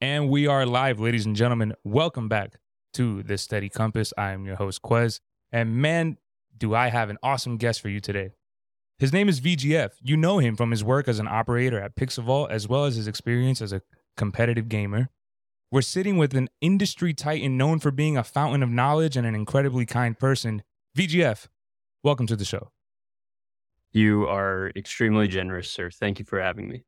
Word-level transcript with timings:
And 0.00 0.28
we 0.28 0.46
are 0.46 0.66
live, 0.66 1.00
ladies 1.00 1.24
and 1.24 1.34
gentlemen. 1.34 1.72
Welcome 1.82 2.28
back 2.28 2.58
to 2.92 3.22
the 3.22 3.38
Steady 3.38 3.70
Compass. 3.70 4.12
I 4.18 4.32
am 4.32 4.44
your 4.44 4.56
host, 4.56 4.82
Quez. 4.82 5.20
And 5.50 5.76
man, 5.76 6.18
do 6.54 6.74
I 6.74 6.88
have 6.88 7.08
an 7.08 7.16
awesome 7.22 7.56
guest 7.56 7.80
for 7.80 7.88
you 7.88 7.98
today. 7.98 8.32
His 8.98 9.10
name 9.10 9.26
is 9.26 9.40
VGF. 9.40 9.92
You 10.02 10.18
know 10.18 10.38
him 10.38 10.54
from 10.54 10.70
his 10.70 10.84
work 10.84 11.08
as 11.08 11.18
an 11.18 11.26
operator 11.26 11.80
at 11.80 11.96
Pixelvault, 11.96 12.50
as 12.50 12.68
well 12.68 12.84
as 12.84 12.96
his 12.96 13.06
experience 13.06 13.62
as 13.62 13.72
a 13.72 13.80
competitive 14.18 14.68
gamer. 14.68 15.08
We're 15.70 15.80
sitting 15.80 16.18
with 16.18 16.34
an 16.34 16.50
industry 16.60 17.14
titan 17.14 17.56
known 17.56 17.78
for 17.78 17.90
being 17.90 18.18
a 18.18 18.24
fountain 18.24 18.62
of 18.62 18.68
knowledge 18.68 19.16
and 19.16 19.26
an 19.26 19.34
incredibly 19.34 19.86
kind 19.86 20.18
person. 20.18 20.62
VGF, 20.94 21.48
welcome 22.02 22.26
to 22.26 22.36
the 22.36 22.44
show. 22.44 22.70
You 23.92 24.28
are 24.28 24.72
extremely 24.76 25.26
generous, 25.26 25.70
sir. 25.70 25.90
Thank 25.90 26.18
you 26.18 26.26
for 26.26 26.38
having 26.38 26.68
me. 26.68 26.84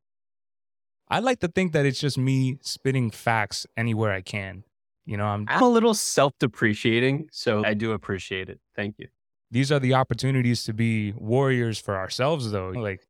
I 1.11 1.21
like 1.21 1.41
to 1.41 1.49
think 1.49 1.73
that 1.73 1.87
it's 1.87 2.01
just 2.01 2.19
me 2.19 2.59
spitting 2.63 3.11
facts 3.11 3.67
anywhere 3.77 4.13
I 4.13 4.21
can. 4.21 4.65
You 5.07 5.17
know, 5.17 5.25
I'm 5.25 5.47
I'm 5.49 5.63
a 5.63 5.69
little 5.69 5.95
self-depreciating, 5.95 7.29
so 7.33 7.65
I 7.65 7.75
do 7.75 7.93
appreciate 7.93 8.51
it. 8.51 8.61
Thank 8.77 8.97
you. 8.99 9.09
these 9.51 9.73
are 9.73 9.79
the 9.79 9.95
opportunities 9.95 10.65
to 10.65 10.75
be 10.75 11.13
warriors 11.13 11.79
for 11.79 11.97
ourselves 11.97 12.51
though. 12.51 12.69
Like 12.71 13.07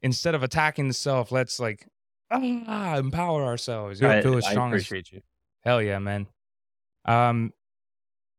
instead 0.00 0.34
of 0.34 0.42
attacking 0.42 0.88
the 0.88 0.94
self, 0.94 1.30
let's 1.30 1.60
like 1.60 1.86
ah, 2.30 2.96
empower 2.96 3.44
ourselves. 3.44 4.00
You 4.00 4.08
know, 4.08 4.14
I, 4.14 4.22
feel 4.22 4.38
as 4.38 4.46
I 4.46 4.52
strong 4.52 4.72
as 4.72 4.90
you. 4.90 5.20
Hell 5.60 5.82
yeah, 5.82 5.98
man. 5.98 6.26
Um, 7.04 7.52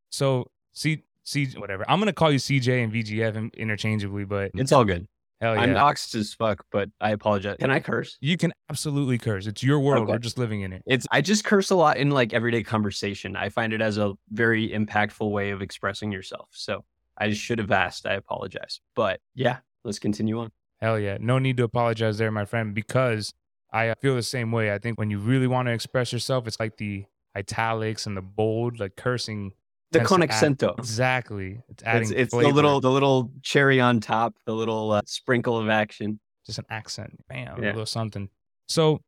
so 0.09 0.49
C 0.73 1.04
C 1.23 1.45
whatever. 1.57 1.85
I'm 1.88 1.99
gonna 1.99 2.13
call 2.13 2.32
you 2.32 2.40
CJ 2.40 2.84
and 2.84 2.91
VGF 2.91 3.35
in- 3.35 3.52
interchangeably, 3.55 4.26
but 4.26 4.52
It's 4.55 4.71
all 4.71 4.85
good. 4.85 5.07
Hell 5.43 5.59
I'm 5.59 5.73
yeah, 5.73 5.81
doxed 5.81 6.15
as 6.15 6.33
fuck, 6.33 6.65
but 6.71 6.89
I 7.02 7.11
apologize. 7.11 7.57
Can 7.59 7.71
I 7.71 7.79
curse? 7.79 8.17
you 8.21 8.38
can 8.38 8.53
absolutely 8.70 9.18
curse. 9.18 9.45
It's 9.45 9.63
your 9.63 9.79
world. 9.79 10.04
Okay. 10.04 10.13
We're 10.13 10.20
just 10.20 10.37
living 10.37 10.62
in 10.62 10.73
it. 10.73 10.81
It's 10.85 11.05
I 11.12 11.21
just 11.21 11.43
curse 11.43 11.70
a 11.70 11.76
lot 11.76 11.98
in 11.98 12.09
like 12.12 12.34
everyday 12.34 12.63
conversation. 12.63 13.35
I 13.35 13.49
find 13.49 13.73
it 13.73 13.81
as 13.81 13.98
a 13.98 14.13
very 14.29 14.70
impactful 14.70 15.29
way 15.29 15.51
of 15.51 15.62
expressing 15.62 16.12
yourself. 16.12 16.49
So 16.51 16.84
I 17.18 17.31
should 17.34 17.59
have 17.59 17.71
asked. 17.71 18.05
I 18.05 18.13
apologize. 18.13 18.79
But 18.95 19.20
yeah, 19.35 19.57
let's 19.84 19.99
continue 19.99 20.40
on. 20.40 20.51
Hell 20.81 20.99
yeah. 20.99 21.18
No 21.20 21.40
need 21.40 21.57
to 21.57 21.63
apologize 21.63 22.18
there, 22.18 22.31
my 22.31 22.46
friend, 22.46 22.73
because 22.73 23.34
I 23.71 23.93
feel 24.01 24.15
the 24.15 24.23
same 24.23 24.51
way. 24.51 24.73
I 24.73 24.79
think 24.79 24.99
when 24.99 25.09
you 25.09 25.20
really 25.20 25.48
want 25.48 25.68
to 25.68 25.71
express 25.71 26.12
yourself, 26.13 26.48
it's 26.48 26.59
like 26.59 26.77
the 26.77 27.05
italics 27.35 28.05
and 28.05 28.15
the 28.15 28.21
bold, 28.21 28.79
like 28.79 28.96
cursing. 28.96 29.53
The 29.94 29.99
tends 29.99 30.10
to 30.10 30.16
con 30.16 30.24
add- 30.24 30.30
accento. 30.30 30.77
Exactly. 30.80 31.62
It's 31.70 31.84
adding 31.84 32.02
It's, 32.04 32.12
it's 32.12 32.32
the 32.32 32.49
little 32.49 32.82
the 32.82 32.91
little 32.91 33.32
cherry 33.41 33.80
on 33.80 33.99
top, 33.99 34.36
the 34.46 34.54
little 34.54 34.91
uh, 34.91 35.02
sprinkle 35.05 35.58
of 35.58 35.70
action. 35.70 36.20
just 36.46 36.60
an 36.60 36.66
accent. 36.70 37.20
Bam, 37.30 37.58
a 37.58 37.62
little 37.62 37.86
something. 37.86 38.30
So, 38.68 38.99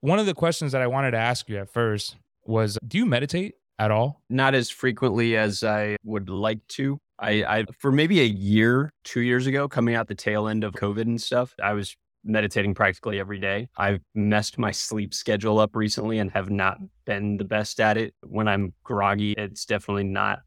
one 0.00 0.18
of 0.18 0.26
the 0.26 0.34
questions 0.34 0.72
that 0.72 0.82
I 0.82 0.86
wanted 0.86 1.12
to 1.12 1.18
ask 1.18 1.48
you 1.48 1.58
at 1.58 1.70
first 1.70 2.16
was 2.44 2.78
Do 2.86 2.98
you 2.98 3.06
meditate 3.06 3.54
at 3.78 3.90
all? 3.90 4.22
not 4.30 4.54
as 4.54 4.70
frequently 4.70 5.36
as 5.36 5.62
I 5.64 5.96
would 6.04 6.28
like 6.28 6.66
to. 6.68 6.98
I, 7.18 7.30
I 7.44 7.64
for 7.78 7.92
maybe 7.92 8.20
a 8.20 8.24
year, 8.24 8.90
two 9.04 9.20
years 9.20 9.46
ago, 9.46 9.68
coming 9.68 9.94
out 9.94 10.08
the 10.08 10.14
tail 10.14 10.48
end 10.48 10.64
of 10.64 10.72
COVID 10.74 11.02
and 11.02 11.20
stuff, 11.20 11.54
I 11.62 11.74
was 11.74 11.94
meditating 12.24 12.74
practically 12.74 13.18
every 13.18 13.38
day. 13.38 13.68
I've 13.76 14.00
messed 14.14 14.58
my 14.58 14.70
sleep 14.70 15.14
schedule 15.14 15.58
up 15.58 15.74
recently 15.74 16.18
and 16.18 16.30
have 16.32 16.50
not 16.50 16.78
been 17.06 17.36
the 17.36 17.44
best 17.44 17.80
at 17.80 17.96
it. 17.96 18.14
When 18.26 18.46
I'm 18.48 18.72
groggy, 18.84 19.32
it's 19.32 19.64
definitely 19.64 20.04
not 20.04 20.40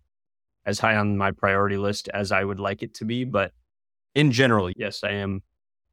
as 0.65 0.79
high 0.79 0.95
on 0.95 1.17
my 1.17 1.31
priority 1.31 1.77
list 1.77 2.09
as 2.13 2.31
I 2.31 2.43
would 2.43 2.59
like 2.59 2.83
it 2.83 2.93
to 2.95 3.05
be. 3.05 3.23
But 3.25 3.51
in 4.15 4.31
general, 4.31 4.69
yes, 4.75 5.03
I 5.03 5.11
am 5.11 5.41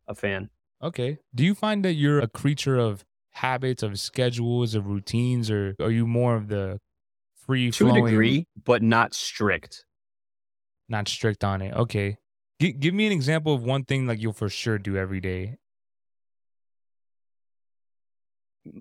a 0.07 0.15
fan. 0.15 0.51
Okay. 0.83 1.19
Do 1.35 1.45
you 1.45 1.55
find 1.55 1.85
that 1.85 1.95
you're 1.95 2.21
a 2.21 2.29
creature 2.29 2.77
of 2.79 3.05
habits, 3.31 3.83
of 3.83 3.99
schedules, 3.99 4.75
of 4.75 4.87
routines, 4.87 5.51
or 5.51 5.75
are 5.81 5.91
you 5.91 6.07
more 6.07 6.37
of 6.37 6.49
the 6.49 6.79
free 7.47 7.71
To 7.73 7.89
a 7.89 7.93
degree, 7.95 8.47
but 8.65 8.83
not 8.83 9.15
strict. 9.15 9.85
not 10.89 11.09
strict 11.09 11.43
on 11.45 11.63
it? 11.63 11.75
Okay. 11.75 12.19
G- 12.61 12.73
give 12.73 12.93
me 12.95 13.07
an 13.07 13.13
example 13.13 13.55
of 13.55 13.63
one 13.63 13.85
thing 13.85 14.07
like 14.07 14.21
you'll 14.21 14.33
for 14.35 14.49
sure 14.51 14.79
do 14.79 14.97
every 14.97 15.21
day. 15.21 15.57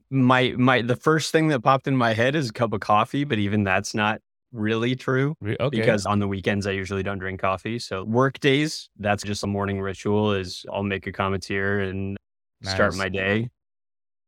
My 0.09 0.53
my 0.57 0.81
the 0.81 0.95
first 0.95 1.31
thing 1.31 1.47
that 1.50 1.62
popped 1.62 1.88
in 1.88 1.95
my 1.95 2.13
head 2.13 2.35
is 2.35 2.50
a 2.50 2.53
cup 2.53 2.73
of 2.73 2.81
coffee, 2.81 3.23
but 3.23 3.38
even 3.40 3.63
that's 3.63 3.94
not 3.94 4.19
really 4.51 4.95
true 4.95 5.35
Okay. 5.44 5.69
because 5.69 6.06
on 6.06 6.19
the 6.19 6.28
weekends 6.28 6.66
I 6.67 6.72
usually 6.72 7.03
don't 7.03 7.19
drink 7.19 7.40
coffee. 7.40 7.79
So 7.79 8.03
work 8.03 8.40
days, 8.40 8.90
that's 8.97 9.23
just 9.23 9.44
a 9.44 9.47
morning 9.47 9.79
ritual 9.79 10.34
is 10.34 10.66
I'll 10.73 10.84
make 10.84 11.07
a 11.07 11.12
Cometeer 11.12 11.88
and 11.90 12.17
start 12.63 12.95
my 12.95 13.09
day. 13.09 13.50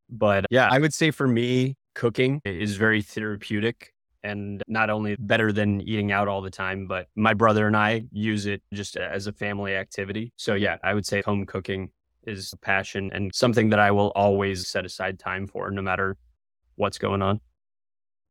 But 0.09 0.45
yeah, 0.49 0.67
I 0.71 0.79
would 0.79 0.93
say 0.93 1.11
for 1.11 1.27
me, 1.27 1.75
cooking 1.95 2.41
is 2.45 2.75
very 2.75 3.01
therapeutic 3.01 3.93
and 4.23 4.61
not 4.67 4.89
only 4.89 5.15
better 5.19 5.51
than 5.51 5.81
eating 5.81 6.11
out 6.11 6.27
all 6.27 6.41
the 6.41 6.51
time, 6.51 6.85
but 6.85 7.07
my 7.15 7.33
brother 7.33 7.65
and 7.65 7.75
I 7.75 8.03
use 8.11 8.45
it 8.45 8.61
just 8.73 8.95
as 8.97 9.27
a 9.27 9.33
family 9.33 9.75
activity. 9.75 10.31
So 10.37 10.53
yeah, 10.53 10.77
I 10.83 10.93
would 10.93 11.05
say 11.05 11.23
home 11.25 11.45
cooking 11.45 11.89
is 12.25 12.53
a 12.53 12.57
passion 12.57 13.11
and 13.13 13.33
something 13.33 13.69
that 13.69 13.79
I 13.79 13.91
will 13.91 14.11
always 14.15 14.67
set 14.67 14.85
aside 14.85 15.19
time 15.19 15.47
for 15.47 15.71
no 15.71 15.81
matter 15.81 16.17
what's 16.75 16.97
going 16.97 17.21
on. 17.21 17.39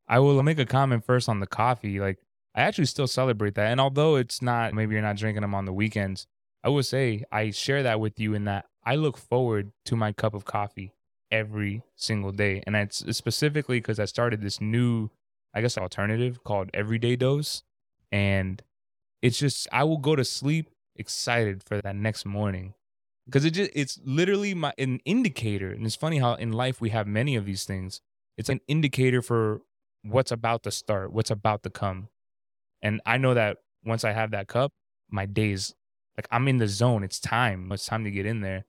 I 0.07 0.19
will 0.19 0.41
make 0.43 0.59
a 0.59 0.65
comment 0.65 1.05
first 1.05 1.29
on 1.29 1.39
the 1.39 1.47
coffee. 1.47 1.99
Like, 1.99 2.19
I 2.53 2.61
actually 2.61 2.85
still 2.85 3.07
celebrate 3.07 3.55
that. 3.55 3.67
And 3.67 3.79
although 3.79 4.15
it's 4.15 4.41
not, 4.41 4.73
maybe 4.73 4.93
you're 4.93 5.01
not 5.01 5.15
drinking 5.15 5.41
them 5.41 5.55
on 5.55 5.65
the 5.65 5.73
weekends, 5.73 6.27
I 6.63 6.69
will 6.69 6.83
say 6.83 7.23
I 7.31 7.51
share 7.51 7.83
that 7.83 7.99
with 7.99 8.19
you 8.19 8.33
in 8.33 8.45
that 8.45 8.65
I 8.83 8.95
look 8.95 9.17
forward 9.17 9.71
to 9.85 9.95
my 9.95 10.11
cup 10.11 10.33
of 10.33 10.45
coffee 10.45 10.93
every 11.31 11.83
single 11.95 12.31
day. 12.31 12.61
And 12.67 12.75
it's 12.75 13.05
specifically 13.15 13.79
because 13.79 13.99
I 13.99 14.05
started 14.05 14.41
this 14.41 14.59
new, 14.59 15.09
I 15.53 15.61
guess, 15.61 15.77
alternative 15.77 16.43
called 16.43 16.69
Everyday 16.73 17.15
Dose. 17.15 17.63
And 18.11 18.61
it's 19.21 19.39
just, 19.39 19.67
I 19.71 19.85
will 19.85 19.97
go 19.97 20.15
to 20.15 20.25
sleep 20.25 20.69
excited 20.95 21.63
for 21.63 21.81
that 21.81 21.95
next 21.95 22.25
morning. 22.25 22.73
Because 23.25 23.45
it 23.45 23.51
just, 23.51 23.71
it's 23.73 23.99
literally 24.03 24.53
my 24.53 24.73
an 24.77 24.99
indicator. 25.05 25.71
And 25.71 25.85
it's 25.85 25.95
funny 25.95 26.19
how 26.19 26.33
in 26.33 26.51
life 26.51 26.81
we 26.81 26.89
have 26.89 27.07
many 27.07 27.35
of 27.35 27.45
these 27.45 27.63
things. 27.65 28.01
It's 28.37 28.49
an 28.49 28.61
indicator 28.67 29.21
for 29.21 29.61
what's 30.03 30.31
about 30.31 30.63
to 30.63 30.71
start, 30.71 31.13
what's 31.13 31.31
about 31.31 31.63
to 31.63 31.69
come. 31.69 32.09
And 32.81 33.01
I 33.05 33.17
know 33.17 33.33
that 33.33 33.57
once 33.85 34.03
I 34.03 34.11
have 34.13 34.31
that 34.31 34.47
cup, 34.47 34.71
my 35.09 35.25
days 35.25 35.73
like 36.17 36.27
I'm 36.31 36.47
in 36.47 36.57
the 36.57 36.67
zone. 36.67 37.03
It's 37.03 37.19
time. 37.19 37.71
It's 37.71 37.85
time 37.85 38.03
to 38.03 38.11
get 38.11 38.25
in 38.25 38.41
there. 38.41 38.65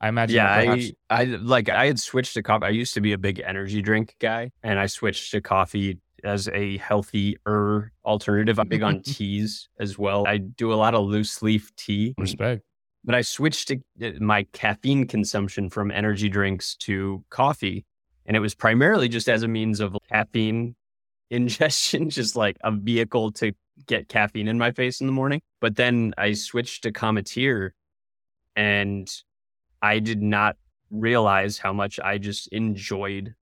I 0.00 0.08
imagine. 0.08 0.36
Yeah, 0.36 0.62
perhaps- 0.64 0.90
I, 1.10 1.20
I 1.22 1.24
like 1.24 1.68
I 1.68 1.86
had 1.86 1.98
switched 2.00 2.34
to 2.34 2.42
coffee. 2.42 2.66
I 2.66 2.70
used 2.70 2.94
to 2.94 3.00
be 3.00 3.12
a 3.12 3.18
big 3.18 3.40
energy 3.44 3.82
drink 3.82 4.16
guy, 4.20 4.50
and 4.62 4.78
I 4.78 4.86
switched 4.86 5.30
to 5.30 5.40
coffee 5.40 5.98
as 6.24 6.48
a 6.48 6.76
healthier 6.78 7.92
alternative. 8.04 8.58
I'm 8.58 8.68
big 8.68 8.82
on 8.82 9.02
teas 9.04 9.68
as 9.78 9.98
well. 9.98 10.26
I 10.26 10.38
do 10.38 10.72
a 10.72 10.74
lot 10.74 10.94
of 10.94 11.06
loose 11.06 11.40
leaf 11.42 11.74
tea, 11.76 12.14
respect. 12.18 12.62
But 13.04 13.14
I 13.14 13.22
switched 13.22 13.70
uh, 13.70 14.10
my 14.20 14.44
caffeine 14.52 15.06
consumption 15.06 15.68
from 15.70 15.90
energy 15.90 16.28
drinks 16.28 16.76
to 16.76 17.24
coffee, 17.30 17.84
and 18.26 18.36
it 18.36 18.40
was 18.40 18.54
primarily 18.54 19.08
just 19.08 19.28
as 19.28 19.42
a 19.42 19.48
means 19.48 19.80
of 19.80 19.96
caffeine 20.08 20.74
ingestion, 21.30 22.10
just 22.10 22.36
like 22.36 22.56
a 22.62 22.70
vehicle 22.70 23.32
to 23.32 23.52
get 23.86 24.08
caffeine 24.08 24.48
in 24.48 24.58
my 24.58 24.70
face 24.70 25.00
in 25.00 25.06
the 25.06 25.12
morning. 25.12 25.40
But 25.60 25.76
then 25.76 26.14
I 26.18 26.34
switched 26.34 26.82
to 26.82 26.92
Cometeer, 26.92 27.70
and 28.54 29.10
I 29.80 29.98
did 29.98 30.22
not 30.22 30.56
realize 30.90 31.58
how 31.58 31.72
much 31.72 31.98
I 31.98 32.18
just 32.18 32.48
enjoyed 32.48 33.34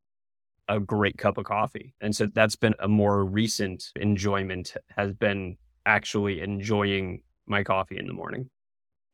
a 0.68 0.78
great 0.78 1.18
cup 1.18 1.36
of 1.36 1.44
coffee. 1.44 1.94
And 2.00 2.14
so 2.14 2.26
that's 2.26 2.54
been 2.54 2.74
a 2.78 2.86
more 2.86 3.24
recent 3.24 3.90
enjoyment 3.96 4.74
has 4.96 5.12
been 5.12 5.56
actually 5.84 6.40
enjoying 6.40 7.22
my 7.46 7.64
coffee 7.64 7.98
in 7.98 8.06
the 8.06 8.12
morning. 8.12 8.48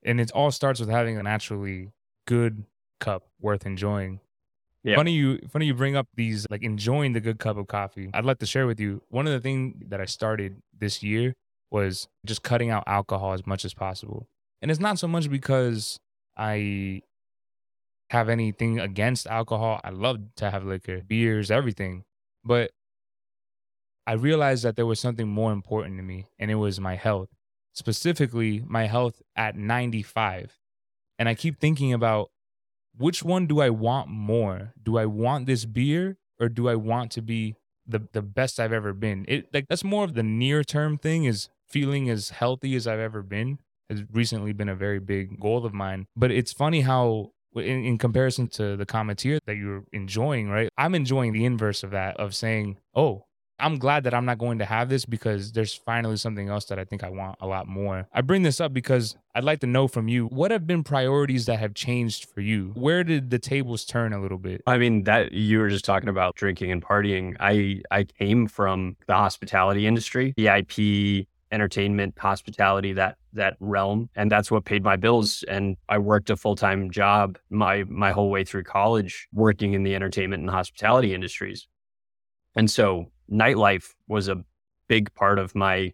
And 0.07 0.21
it 0.21 0.31
all 0.31 0.51
starts 0.51 0.81
with 0.81 0.89
having 0.89 1.19
an 1.19 1.27
actually 1.27 1.91
good 2.27 2.65
cup 3.01 3.25
worth 3.41 3.67
enjoying. 3.67 4.21
Yeah. 4.83 4.97
Funny 4.97 5.13
you 5.13 5.41
funny 5.51 5.67
you 5.67 5.75
bring 5.75 5.97
up 5.97 6.07
these 6.15 6.47
like 6.49 6.63
enjoying 6.63 7.13
the 7.13 7.21
good 7.21 7.39
cup 7.39 7.57
of 7.57 7.67
coffee. 7.67 8.09
I'd 8.15 8.25
like 8.25 8.39
to 8.39 8.47
share 8.47 8.67
with 8.67 8.79
you 8.79 9.03
one 9.09 9.27
of 9.27 9.33
the 9.33 9.41
things 9.41 9.83
that 9.89 10.01
I 10.01 10.05
started 10.05 10.63
this 10.79 11.03
year 11.03 11.35
was 11.73 12.07
just 12.25 12.43
cutting 12.43 12.71
out 12.71 12.85
alcohol 12.87 13.33
as 13.33 13.45
much 13.47 13.65
as 13.65 13.75
possible. 13.75 14.29
And 14.63 14.71
it's 14.71 14.81
not 14.81 14.99
so 14.99 15.09
much 15.09 15.29
because 15.29 15.99
I 16.37 17.03
have 18.11 18.29
anything 18.29 18.79
against 18.79 19.27
alcohol. 19.27 19.81
I 19.83 19.91
love 19.91 20.19
to 20.37 20.51
have 20.51 20.65
liquor, 20.65 21.03
beers, 21.07 21.51
everything. 21.51 22.05
But 22.45 22.71
I 24.07 24.13
realized 24.13 24.65
that 24.65 24.77
there 24.77 24.87
was 24.87 25.01
something 25.01 25.27
more 25.27 25.53
important 25.53 25.97
to 25.97 26.03
me, 26.03 26.27
and 26.39 26.51
it 26.51 26.55
was 26.55 26.79
my 26.79 26.95
health, 26.95 27.29
specifically 27.77 28.65
my 28.67 28.87
health 28.87 29.23
at 29.37 29.57
95. 29.57 30.59
And 31.19 31.29
I 31.29 31.35
keep 31.35 31.61
thinking 31.61 31.93
about 31.93 32.31
which 32.97 33.23
one 33.23 33.47
do 33.47 33.61
I 33.61 33.71
want 33.71 34.09
more? 34.09 34.73
Do 34.83 34.99
I 34.99 35.07
want 35.07 35.47
this 35.47 35.65
beer 35.65 36.17
or 36.41 36.49
do 36.49 36.69
I 36.69 36.75
want 36.75 37.13
to 37.13 37.23
be 37.23 37.55
the, 37.87 38.09
the 38.13 38.23
best 38.23 38.59
I've 38.59 38.73
ever 38.73 38.93
been? 38.93 39.25
It 39.29 39.53
like 39.53 39.67
that's 39.69 39.85
more 39.85 40.05
of 40.05 40.15
the 40.15 40.23
near 40.23 40.65
term 40.65 40.99
thing 40.99 41.25
is 41.25 41.49
feeling 41.69 42.09
as 42.11 42.31
healthy 42.31 42.75
as 42.75 42.87
I've 42.87 43.01
ever 43.01 43.23
been 43.23 43.59
has 43.91 44.03
recently 44.13 44.53
been 44.53 44.69
a 44.69 44.75
very 44.75 44.99
big 44.99 45.39
goal 45.39 45.65
of 45.65 45.73
mine. 45.73 46.07
But 46.17 46.31
it's 46.31 46.53
funny 46.53 46.81
how 46.81 47.31
in, 47.55 47.85
in 47.85 47.99
comparison 47.99 48.49
to 48.49 48.77
the 48.77 48.87
Cometeer 48.87 49.39
that 49.47 49.57
you're 49.57 49.85
enjoying, 49.93 50.49
right? 50.49 50.69
I'm 50.77 50.95
enjoying 50.95 51.33
the 51.33 51.45
inverse 51.45 51.83
of 51.83 51.91
that, 51.93 52.17
of 52.17 52.35
saying, 52.35 52.79
oh, 52.95 53.27
I'm 53.59 53.79
glad 53.79 54.05
that 54.05 54.15
I'm 54.15 54.25
not 54.25 54.39
going 54.39 54.59
to 54.59 54.65
have 54.65 54.89
this 54.89 55.05
because 55.05 55.53
there's 55.53 55.75
finally 55.75 56.17
something 56.17 56.49
else 56.49 56.67
that 56.67 56.79
I 56.79 56.85
think 56.85 57.03
I 57.03 57.11
want 57.11 57.37
a 57.41 57.47
lot 57.47 57.67
more. 57.67 58.09
I 58.13 58.21
bring 58.21 58.43
this 58.43 58.61
up 58.61 58.73
because 58.73 59.17
I'd 59.35 59.45
like 59.45 59.61
to 59.61 59.67
know 59.67 59.89
from 59.89 60.09
you 60.09 60.27
what 60.27 60.51
have 60.51 60.67
been 60.67 60.85
priorities 60.85 61.47
that 61.47 61.59
have 61.59 61.75
changed 61.75 62.29
for 62.29 62.41
you? 62.41 62.73
Where 62.75 63.05
did 63.05 63.31
the 63.31 63.39
tables 63.39 63.85
turn 63.85 64.13
a 64.13 64.21
little 64.21 64.39
bit? 64.39 64.63
I 64.67 64.79
mean, 64.79 65.05
that 65.05 65.33
you 65.33 65.59
were 65.59 65.69
just 65.69 65.85
talking 65.85 66.09
about 66.09 66.37
drinking 66.37 66.71
and 66.71 66.83
partying. 66.83 67.37
I 67.41 67.83
I 67.91 68.05
came 68.05 68.47
from 68.47 68.97
the 69.07 69.15
hospitality 69.15 69.87
industry, 69.87 70.35
VIP 70.37 71.27
entertainment, 71.53 72.15
hospitality, 72.19 72.93
that 72.95 73.17
that 73.33 73.57
realm, 73.61 74.11
and 74.17 74.31
that's 74.31 74.51
what 74.51 74.65
paid 74.65 74.83
my 74.83 74.97
bills. 74.97 75.45
And 75.49 75.77
I 75.89 75.99
worked 75.99 76.31
a 76.31 76.37
full 76.37 76.57
time 76.57 76.91
job 76.91 77.39
my 77.51 77.85
my 77.85 78.13
whole 78.13 78.31
way 78.31 78.45
through 78.45 78.65
college, 78.65 79.29
working 79.33 79.73
in 79.73 79.83
the 79.83 79.95
entertainment 79.95 80.43
and 80.43 80.51
hospitality 80.51 81.15
industries. 81.15 81.67
And 82.55 82.71
so 82.71 83.13
nightlife 83.31 83.95
was 84.09 84.29
a 84.29 84.45
big 84.89 85.13
part 85.15 85.39
of 85.39 85.55
my 85.55 85.93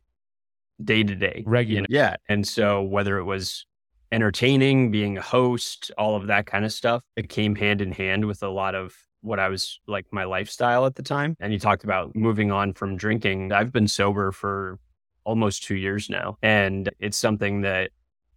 day 0.82 1.02
to 1.02 1.14
day. 1.14 1.42
Regular. 1.46 1.86
Yeah. 1.88 2.16
And 2.28 2.46
so 2.46 2.82
whether 2.82 3.18
it 3.18 3.24
was 3.24 3.66
entertaining, 4.10 4.90
being 4.90 5.18
a 5.18 5.22
host, 5.22 5.90
all 5.96 6.16
of 6.16 6.26
that 6.26 6.46
kind 6.46 6.64
of 6.64 6.72
stuff, 6.72 7.02
it 7.16 7.28
came 7.28 7.54
hand 7.54 7.80
in 7.80 7.92
hand 7.92 8.26
with 8.26 8.42
a 8.42 8.48
lot 8.48 8.74
of 8.74 8.94
what 9.22 9.38
I 9.38 9.48
was 9.48 9.80
like 9.86 10.06
my 10.12 10.24
lifestyle 10.24 10.84
at 10.84 10.96
the 10.96 11.02
time. 11.02 11.36
And 11.40 11.52
you 11.52 11.58
talked 11.58 11.84
about 11.84 12.14
moving 12.14 12.50
on 12.50 12.74
from 12.74 12.96
drinking. 12.96 13.52
I've 13.52 13.72
been 13.72 13.88
sober 13.88 14.32
for 14.32 14.78
almost 15.24 15.62
two 15.62 15.76
years 15.76 16.10
now. 16.10 16.36
And 16.42 16.90
it's 16.98 17.16
something 17.16 17.62
that 17.62 17.90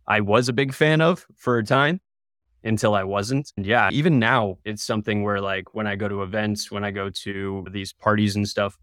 I 0.07 0.21
was 0.21 0.47
a 0.47 0.53
big 0.53 0.73
fan 0.73 1.01
of 1.01 1.25
for 1.35 1.57
a 1.57 1.63
time 1.63 1.99
until 2.65 2.95
I 2.95 3.03
wasn't. 3.03 3.51
And 3.55 3.65
yeah, 3.65 3.89
even 3.91 4.19
now, 4.19 4.57
it's 4.65 4.83
something 4.83 5.23
where 5.23 5.39
like 5.39 5.73
when 5.73 5.87
I 5.87 5.95
go 5.95 6.07
to 6.07 6.23
events, 6.23 6.71
when 6.71 6.83
I 6.83 6.91
go 6.91 7.09
to 7.09 7.65
these 7.71 7.93
parties 7.93 8.35
and 8.35 8.47
stuff, 8.47 8.77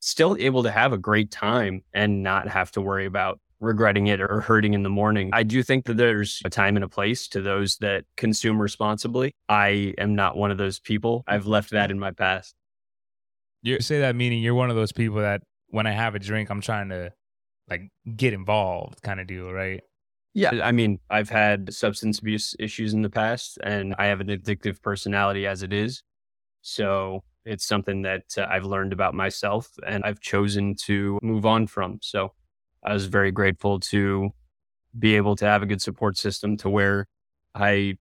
still 0.00 0.36
able 0.38 0.62
to 0.64 0.70
have 0.70 0.92
a 0.92 0.98
great 0.98 1.30
time 1.30 1.82
and 1.92 2.22
not 2.22 2.48
have 2.48 2.70
to 2.72 2.80
worry 2.80 3.06
about 3.06 3.40
regretting 3.60 4.08
it 4.08 4.20
or 4.20 4.40
hurting 4.40 4.74
in 4.74 4.82
the 4.82 4.90
morning. 4.90 5.30
I 5.32 5.44
do 5.44 5.62
think 5.62 5.86
that 5.86 5.96
there's 5.96 6.42
a 6.44 6.50
time 6.50 6.76
and 6.76 6.84
a 6.84 6.88
place 6.88 7.28
to 7.28 7.40
those 7.40 7.76
that 7.78 8.04
consume 8.16 8.60
responsibly. 8.60 9.34
I 9.48 9.94
am 9.98 10.16
not 10.16 10.36
one 10.36 10.50
of 10.50 10.58
those 10.58 10.80
people. 10.80 11.22
I've 11.28 11.46
left 11.46 11.70
that 11.70 11.90
in 11.90 11.98
my 11.98 12.10
past. 12.10 12.54
You 13.62 13.80
say 13.80 14.00
that 14.00 14.16
meaning 14.16 14.42
you're 14.42 14.56
one 14.56 14.70
of 14.70 14.76
those 14.76 14.90
people 14.90 15.20
that 15.20 15.42
when 15.68 15.86
I 15.86 15.92
have 15.92 16.16
a 16.16 16.18
drink, 16.18 16.50
I'm 16.50 16.60
trying 16.60 16.88
to 16.88 17.12
like 17.70 17.88
get 18.16 18.32
involved 18.32 19.00
kind 19.02 19.20
of 19.20 19.28
deal, 19.28 19.52
right? 19.52 19.82
Yeah. 20.34 20.60
I 20.62 20.72
mean, 20.72 20.98
I've 21.10 21.28
had 21.28 21.72
substance 21.74 22.18
abuse 22.18 22.54
issues 22.58 22.94
in 22.94 23.02
the 23.02 23.10
past 23.10 23.58
and 23.62 23.94
I 23.98 24.06
have 24.06 24.20
an 24.20 24.28
addictive 24.28 24.80
personality 24.80 25.46
as 25.46 25.62
it 25.62 25.72
is. 25.72 26.02
So 26.62 27.22
it's 27.44 27.66
something 27.66 28.02
that 28.02 28.24
uh, 28.38 28.46
I've 28.48 28.64
learned 28.64 28.92
about 28.92 29.14
myself 29.14 29.68
and 29.86 30.04
I've 30.04 30.20
chosen 30.20 30.74
to 30.86 31.18
move 31.22 31.44
on 31.44 31.66
from. 31.66 31.98
So 32.02 32.32
I 32.82 32.92
was 32.92 33.06
very 33.06 33.30
grateful 33.30 33.80
to 33.80 34.30
be 34.98 35.16
able 35.16 35.36
to 35.36 35.44
have 35.44 35.62
a 35.62 35.66
good 35.66 35.82
support 35.82 36.16
system 36.16 36.56
to 36.58 36.70
where 36.70 37.08
I 37.54 37.98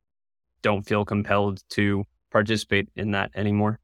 don't 0.61 0.83
feel 0.83 1.05
compelled 1.05 1.61
to 1.71 2.05
participate 2.31 2.89
in 2.95 3.11
that 3.11 3.31
anymore. 3.35 3.79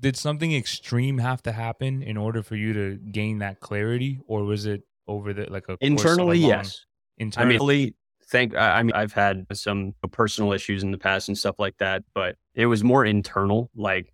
Did 0.00 0.16
something 0.16 0.52
extreme 0.52 1.18
have 1.18 1.42
to 1.42 1.52
happen 1.52 2.02
in 2.02 2.16
order 2.16 2.42
for 2.42 2.56
you 2.56 2.72
to 2.72 2.96
gain 2.96 3.38
that 3.38 3.60
clarity 3.60 4.18
or 4.26 4.44
was 4.44 4.66
it 4.66 4.82
over 5.06 5.32
the 5.32 5.50
like 5.50 5.68
a 5.68 5.76
internally 5.80 6.38
yes 6.38 6.84
internally 7.18 7.80
I 7.80 7.84
mean, 7.84 7.94
thank 8.26 8.54
I 8.56 8.82
mean 8.82 8.92
I've 8.94 9.12
had 9.12 9.46
some 9.52 9.94
personal 10.10 10.52
issues 10.52 10.82
in 10.82 10.90
the 10.90 10.98
past 10.98 11.28
and 11.28 11.36
stuff 11.36 11.56
like 11.58 11.76
that, 11.78 12.02
but 12.14 12.36
it 12.54 12.66
was 12.66 12.82
more 12.82 13.04
internal 13.04 13.70
like 13.74 14.12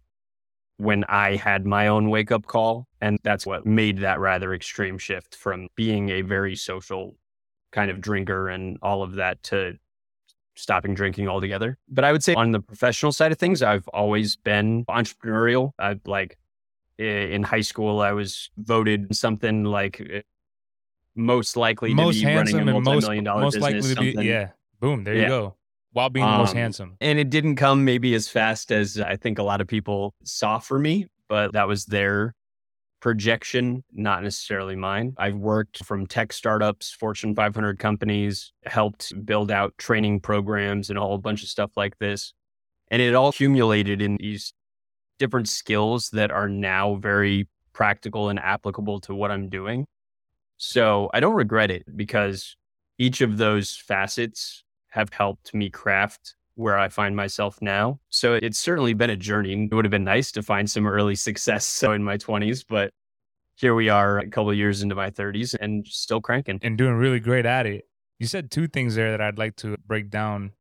when 0.79 1.05
I 1.05 1.37
had 1.37 1.67
my 1.67 1.89
own 1.89 2.09
wake 2.09 2.31
up 2.31 2.47
call 2.47 2.87
and 3.01 3.19
that's 3.25 3.45
what 3.45 3.67
made 3.67 3.99
that 3.99 4.21
rather 4.21 4.55
extreme 4.55 4.97
shift 4.99 5.35
from 5.35 5.69
being 5.75 6.11
a 6.11 6.23
very 6.23 6.55
social 6.55 7.17
kind 7.73 7.91
of 7.91 8.01
drinker 8.01 8.49
and 8.49 8.79
all 8.81 9.03
of 9.03 9.15
that 9.15 9.43
to 9.45 9.75
stopping 10.55 10.95
drinking 10.95 11.29
altogether. 11.29 11.79
But 11.89 12.05
I 12.05 12.13
would 12.13 12.25
say 12.25 12.35
on 12.35 12.53
the 12.53 12.61
professional 12.61 13.13
side 13.13 13.33
of 13.33 13.39
things, 13.39 13.63
I've 13.63 13.87
always 13.89 14.37
been 14.37 14.85
entrepreneurial. 14.87 15.73
I 15.79 15.99
like 16.05 16.39
in 16.99 17.43
high 17.45 17.61
school, 17.61 18.01
I 18.01 18.13
was 18.13 18.51
voted 18.57 19.15
something 19.15 19.65
like 19.65 20.25
most 21.19 21.57
likely 21.57 21.93
most 21.93 22.21
to 22.21 22.27
be 22.27 22.35
running 22.35 22.55
a 22.55 22.59
handsome 22.59 22.69
and 22.69 22.85
most, 22.85 22.85
multi-million 22.85 23.25
dollar 23.25 23.43
most 23.43 23.55
business. 23.55 23.97
likely 23.97 24.13
to 24.13 24.19
be 24.21 24.27
yeah. 24.27 24.51
Boom, 24.81 25.05
there 25.05 25.15
you 25.15 25.27
go. 25.27 25.55
While 25.93 26.11
being 26.11 26.27
the 26.27 26.39
most 26.39 26.51
Um, 26.51 26.57
handsome. 26.57 26.97
And 27.01 27.19
it 27.19 27.31
didn't 27.31 27.57
come 27.57 27.85
maybe 27.85 28.15
as 28.15 28.29
fast 28.29 28.71
as 28.71 29.01
I 29.01 29.17
think 29.17 29.39
a 29.39 29.43
lot 29.43 29.61
of 29.61 29.67
people 29.67 30.15
saw 30.23 30.59
for 30.59 30.79
me, 30.79 31.07
but 31.29 31.53
that 31.55 31.67
was 31.67 31.87
their 31.87 32.35
projection, 33.01 33.85
not 33.93 34.23
necessarily 34.23 34.77
mine. 34.77 35.15
I've 35.19 35.37
worked 35.37 35.85
from 35.85 36.07
tech 36.07 36.33
startups, 36.33 36.93
Fortune 36.93 37.35
500 37.35 37.79
companies, 37.79 38.53
helped 38.65 39.13
build 39.25 39.51
out 39.51 39.77
training 39.79 40.21
programs 40.21 40.91
and 40.91 40.99
all 40.99 41.07
a 41.07 41.09
whole 41.09 41.19
bunch 41.19 41.43
of 41.43 41.49
stuff 41.49 41.71
like 41.77 41.99
this. 41.99 42.33
And 42.91 43.01
it 43.03 43.15
all 43.15 43.29
accumulated 43.29 44.03
in 44.03 44.17
these 44.17 44.53
different 45.19 45.49
skills 45.49 46.11
that 46.11 46.31
are 46.31 46.49
now 46.49 46.95
very 46.97 47.49
practical 47.73 48.29
and 48.29 48.39
applicable 48.39 49.01
to 49.01 49.15
what 49.15 49.31
I'm 49.31 49.49
doing. 49.49 49.87
So 50.59 51.09
I 51.15 51.21
don't 51.21 51.35
regret 51.35 51.71
it 51.71 51.85
because 51.97 52.57
each 52.99 53.21
of 53.21 53.39
those 53.39 53.77
facets 53.77 54.65
have 54.89 55.13
helped 55.13 55.55
me 55.55 55.71
craft 55.71 56.35
where 56.57 56.77
I 56.77 56.89
find 56.89 57.15
myself 57.15 57.63
now. 57.63 58.01
So 58.09 58.35
it's 58.35 58.59
certainly 58.59 58.93
been 58.93 59.11
a 59.11 59.17
journey. 59.17 59.69
It 59.71 59.75
would 59.75 59.85
have 59.85 59.93
been 59.93 60.05
nice 60.05 60.33
to 60.33 60.43
find 60.43 60.69
some 60.69 60.87
early 60.87 61.15
success 61.29 61.65
so 61.65 61.93
in 61.93 62.03
my 62.03 62.19
20s, 62.19 62.65
but 62.69 62.93
here 63.55 63.75
we 63.75 63.89
are 63.89 64.19
a 64.19 64.29
couple 64.29 64.53
years 64.53 64.83
into 64.83 64.95
my 64.95 65.11
30s 65.11 65.55
and 65.61 65.87
still 65.87 66.21
cranking. 66.21 66.59
and 66.63 66.77
doing 66.77 66.95
really 66.95 67.21
great 67.21 67.47
at 67.47 67.67
it. 67.67 67.85
You 68.19 68.27
said 68.27 68.51
two 68.51 68.67
things 68.67 68.97
there 68.97 69.13
that 69.13 69.21
I'd 69.21 69.39
like 69.39 69.55
to 69.57 69.77
break 69.87 70.11
down. 70.11 70.53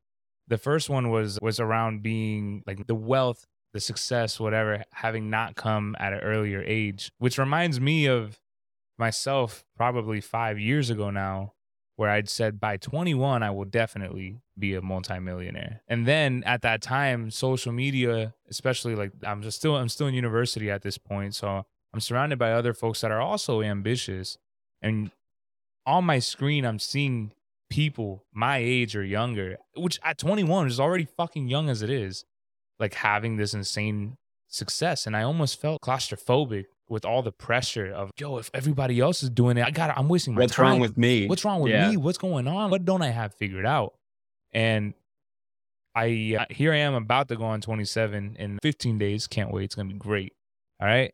The 0.48 0.60
first 0.60 0.90
one 0.90 1.10
was 1.10 1.40
was 1.42 1.60
around 1.60 2.04
being 2.04 2.64
like 2.68 2.86
the 2.86 2.96
wealth, 2.96 3.46
the 3.74 3.80
success, 3.80 4.40
whatever, 4.40 4.84
having 4.94 5.32
not 5.32 5.56
come 5.56 5.96
at 6.00 6.14
an 6.14 6.20
earlier 6.20 6.64
age, 6.66 7.12
which 7.18 7.40
reminds 7.40 7.80
me 7.80 8.06
of 8.06 8.40
myself 8.98 9.64
probably 9.76 10.22
5 10.22 10.60
years 10.60 10.90
ago 10.90 11.10
now 11.10 11.54
where 11.96 12.10
I'd 12.10 12.30
said 12.30 12.60
by 12.60 12.78
21 12.78 13.44
I 13.44 13.50
will 13.52 13.66
definitely 13.66 14.42
be 14.58 14.76
a 14.76 14.82
multimillionaire. 14.82 15.82
And 15.88 16.08
then 16.08 16.44
at 16.46 16.62
that 16.62 16.82
time 16.82 17.32
social 17.32 17.72
media, 17.72 18.34
especially 18.50 18.96
like 18.96 19.12
I'm 19.24 19.42
just 19.42 19.58
still 19.58 19.76
I'm 19.76 19.90
still 19.90 20.08
in 20.08 20.14
university 20.14 20.70
at 20.72 20.84
this 20.84 20.98
point, 20.98 21.36
so 21.36 21.66
I'm 21.94 22.00
surrounded 22.00 22.38
by 22.38 22.52
other 22.52 22.74
folks 22.74 23.02
that 23.02 23.12
are 23.12 23.22
also 23.22 23.62
ambitious 23.62 24.38
and 24.82 25.12
on 25.86 26.06
my 26.06 26.20
screen 26.20 26.66
I'm 26.66 26.80
seeing 26.80 27.32
people 27.70 28.24
my 28.32 28.58
age 28.58 28.96
or 28.96 29.04
younger, 29.04 29.58
which 29.76 30.00
at 30.04 30.18
21 30.18 30.68
is 30.68 30.80
already 30.80 31.06
fucking 31.06 31.48
young 31.48 31.70
as 31.70 31.82
it 31.82 31.90
is, 31.90 32.26
like 32.80 32.94
having 32.94 33.38
this 33.38 33.54
insane 33.54 34.18
success. 34.48 35.08
And 35.08 35.18
I 35.18 35.24
almost 35.24 35.60
felt 35.60 35.82
claustrophobic 35.82 36.66
with 36.90 37.06
all 37.06 37.22
the 37.22 37.32
pressure 37.32 37.92
of, 37.92 38.12
yo, 38.18 38.38
if 38.38 38.50
everybody 38.54 39.00
else 39.00 39.22
is 39.24 39.30
doing 39.30 39.58
it, 39.58 39.66
I 39.66 39.72
got 39.72 39.98
I'm 39.98 40.08
wasting 40.08 40.34
my 40.36 40.42
What's 40.42 40.54
time. 40.54 40.66
wrong 40.66 40.80
with 40.80 40.98
me? 40.98 41.28
What's 41.28 41.44
wrong 41.46 41.62
with 41.62 41.72
Yeah. 41.72 41.90
me? 41.90 41.98
What's 41.98 42.18
going 42.18 42.48
on? 42.48 42.70
What 42.72 42.86
don't 42.86 43.02
I 43.02 43.10
have 43.10 43.34
figured 43.34 43.66
out? 43.66 43.94
And 44.54 44.94
I 45.96 46.38
uh, 46.40 46.46
here 46.54 46.72
I 46.74 46.78
am 46.78 46.94
about 46.94 47.28
to 47.30 47.36
go 47.36 47.46
on 47.46 47.62
27 47.62 48.36
in 48.38 48.60
15 48.62 48.98
days. 48.98 49.28
Can't 49.28 49.52
wait. 49.52 49.66
It's 49.66 49.76
gonna 49.76 49.90
be 49.90 49.96
great. 49.96 50.34
All 50.80 50.88
right. 50.88 51.14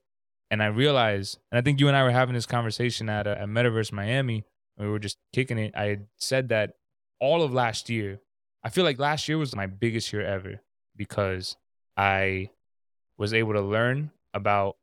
And 0.51 0.61
I 0.61 0.67
realized, 0.67 1.39
and 1.51 1.57
I 1.57 1.61
think 1.61 1.79
you 1.79 1.87
and 1.87 1.97
I 1.97 2.03
were 2.03 2.11
having 2.11 2.35
this 2.35 2.45
conversation 2.45 3.09
at, 3.09 3.25
uh, 3.25 3.31
at 3.39 3.47
Metaverse 3.47 3.91
Miami. 3.91 4.43
We 4.77 4.87
were 4.87 4.99
just 4.99 5.17
kicking 5.33 5.57
it. 5.57 5.73
I 5.75 5.85
had 5.85 6.07
said 6.17 6.49
that 6.49 6.73
all 7.19 7.41
of 7.41 7.53
last 7.53 7.89
year, 7.89 8.19
I 8.63 8.69
feel 8.69 8.83
like 8.83 8.99
last 8.99 9.27
year 9.27 9.37
was 9.37 9.55
my 9.55 9.65
biggest 9.67 10.11
year 10.13 10.23
ever 10.25 10.61
because 10.95 11.57
I 11.97 12.49
was 13.17 13.33
able 13.33 13.53
to 13.53 13.61
learn 13.61 14.11
about 14.33 14.77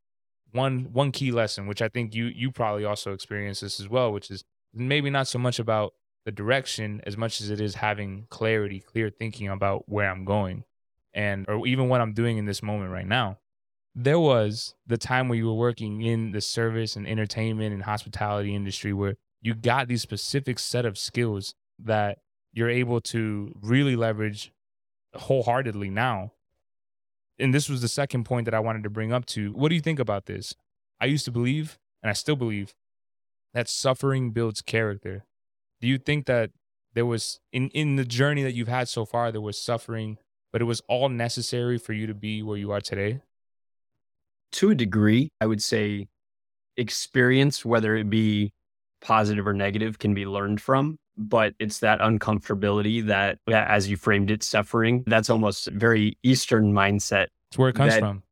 one 0.52 0.92
one 0.92 1.12
key 1.12 1.33
lesson, 1.33 1.66
which 1.66 1.83
I 1.83 1.88
think 1.88 2.14
you 2.14 2.26
you 2.26 2.50
probably 2.50 2.85
also 2.85 3.12
experienced 3.12 3.61
this 3.61 3.80
as 3.80 3.88
well, 3.88 4.12
which 4.12 4.30
is 4.30 4.45
maybe 4.75 5.11
not 5.11 5.28
so 5.28 5.38
much 5.38 5.59
about 5.59 5.95
the 6.25 6.33
direction 6.33 7.00
as 7.07 7.16
much 7.16 7.40
as 7.40 7.50
it 7.50 7.61
is 7.61 7.76
having 7.76 8.26
clarity, 8.30 8.80
clear 8.80 9.11
thinking 9.11 9.49
about 9.49 9.85
where 9.88 10.11
I'm 10.11 10.25
going 10.25 10.64
and 11.12 11.47
or 11.49 11.66
even 11.66 11.88
what 11.88 12.00
I'm 12.00 12.12
doing 12.12 12.38
in 12.38 12.47
this 12.47 12.62
moment 12.62 12.92
right 12.92 13.07
now. 13.07 13.38
There 13.95 14.21
was 14.21 14.75
the 14.87 14.99
time 14.99 15.28
where 15.28 15.38
you 15.38 15.47
were 15.47 15.54
working 15.54 16.02
in 16.02 16.30
the 16.30 16.40
service 16.40 16.95
and 16.95 17.09
entertainment 17.09 17.75
and 17.75 17.83
hospitality 17.83 18.54
industry 18.54 18.92
where 18.92 19.16
you 19.40 19.54
got 19.54 19.88
these 19.88 20.02
specific 20.02 20.59
set 20.59 20.85
of 20.85 20.97
skills 20.97 21.54
that 21.80 22.19
you're 22.52 22.71
able 22.71 23.00
to 23.00 23.52
really 23.61 23.97
leverage 23.97 24.52
wholeheartedly 25.14 25.90
now. 25.90 26.33
And 27.40 27.54
this 27.54 27.68
was 27.68 27.82
the 27.82 27.88
second 27.88 28.25
point 28.25 28.44
that 28.44 28.54
I 28.54 28.61
wanted 28.61 28.82
to 28.85 28.90
bring 28.90 29.12
up 29.12 29.26
to. 29.26 29.52
What 29.52 29.70
do 29.70 29.75
you 29.75 29.80
think 29.80 29.99
about 29.99 30.26
this? 30.26 30.54
I 31.00 31.06
used 31.06 31.25
to 31.25 31.30
believe, 31.30 31.78
and 32.02 32.11
I 32.11 32.12
still 32.12 32.37
believe, 32.37 32.75
that 33.54 33.68
suffering 33.68 34.30
builds 34.30 34.61
character. 34.62 35.25
Do 35.80 35.88
you 35.88 35.99
think 35.99 36.26
that 36.26 36.50
there 36.94 37.06
was 37.06 37.40
in 37.52 37.68
in 37.70 37.97
the 37.97 38.04
journey 38.04 38.42
that 38.42 38.54
you've 38.54 38.68
had 38.68 38.88
so 38.88 39.04
far, 39.04 39.32
there 39.32 39.40
was 39.40 39.61
suffering 39.61 40.18
but 40.52 40.61
it 40.61 40.64
was 40.64 40.82
all 40.88 41.09
necessary 41.09 41.78
for 41.78 41.92
you 41.92 42.06
to 42.06 42.14
be 42.14 42.42
where 42.42 42.56
you 42.56 42.70
are 42.73 42.80
today? 42.80 43.20
To 44.52 44.70
a 44.70 44.75
degree, 44.75 45.30
I 45.40 45.47
would 45.47 45.62
say 45.62 46.09
experience, 46.76 47.64
whether 47.64 47.94
it 47.97 48.11
be 48.11 48.52
positive 49.00 49.47
or 49.47 49.54
negative, 49.54 49.99
can 49.99 50.12
be 50.12 50.26
learned 50.26 50.61
from. 50.61 50.99
But 51.23 51.55
it's 51.59 51.81
that 51.81 52.00
uncomfortability 52.00 53.07
that, 53.07 53.39
as 53.47 53.91
you 53.91 53.99
framed 53.99 54.31
it, 54.31 54.43
suffering, 54.43 55.05
that's 55.07 55.29
almost 55.29 55.69
very 55.71 56.17
Eastern 56.23 56.73
mindset. 56.73 57.27
It's 57.50 57.59
where 57.59 57.69
it 57.69 57.77
comes 57.77 57.93
that, 57.93 58.00
from. 58.00 58.23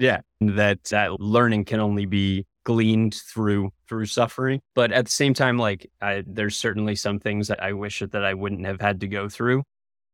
Yeah. 0.00 0.20
That, 0.40 0.82
that 0.84 1.20
learning 1.20 1.64
can 1.64 1.78
only 1.78 2.06
be 2.06 2.44
gleaned 2.64 3.14
through 3.14 3.70
through 3.88 4.06
suffering 4.06 4.60
but 4.74 4.90
at 4.90 5.04
the 5.04 5.10
same 5.10 5.34
time 5.34 5.58
like 5.58 5.90
I, 6.00 6.24
there's 6.26 6.56
certainly 6.56 6.96
some 6.96 7.20
things 7.20 7.48
that 7.48 7.62
i 7.62 7.74
wish 7.74 8.00
that 8.00 8.24
i 8.24 8.32
wouldn't 8.32 8.66
have 8.66 8.80
had 8.80 9.00
to 9.00 9.06
go 9.06 9.28
through 9.28 9.62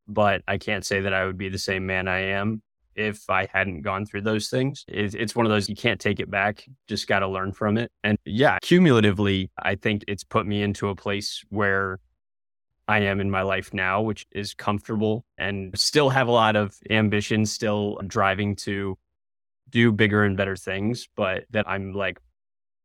but 0.07 0.41
i 0.47 0.57
can't 0.57 0.85
say 0.85 0.99
that 1.01 1.13
i 1.13 1.25
would 1.25 1.37
be 1.37 1.49
the 1.49 1.57
same 1.57 1.85
man 1.85 2.09
i 2.09 2.19
am 2.19 2.61
if 2.93 3.29
i 3.29 3.47
hadn't 3.51 3.83
gone 3.83 4.05
through 4.05 4.21
those 4.21 4.49
things 4.49 4.83
it's, 4.89 5.15
it's 5.15 5.33
one 5.33 5.45
of 5.45 5.49
those 5.49 5.69
you 5.69 5.75
can't 5.75 6.01
take 6.01 6.19
it 6.19 6.29
back 6.29 6.65
just 6.89 7.07
got 7.07 7.19
to 7.19 7.27
learn 7.27 7.53
from 7.53 7.77
it 7.77 7.89
and 8.03 8.17
yeah 8.25 8.59
cumulatively 8.61 9.49
i 9.57 9.73
think 9.73 10.03
it's 10.09 10.25
put 10.25 10.45
me 10.45 10.61
into 10.61 10.89
a 10.89 10.95
place 10.95 11.45
where 11.49 11.99
I 12.91 12.99
am 13.03 13.21
in 13.21 13.31
my 13.31 13.41
life 13.43 13.73
now, 13.73 14.01
which 14.01 14.27
is 14.31 14.53
comfortable 14.53 15.23
and 15.37 15.77
still 15.79 16.09
have 16.09 16.27
a 16.27 16.31
lot 16.31 16.57
of 16.57 16.77
ambition, 16.89 17.45
still 17.45 17.97
driving 18.05 18.57
to 18.67 18.97
do 19.69 19.93
bigger 19.93 20.25
and 20.25 20.35
better 20.35 20.57
things, 20.57 21.07
but 21.15 21.45
that 21.51 21.69
I'm 21.69 21.93
like 21.93 22.19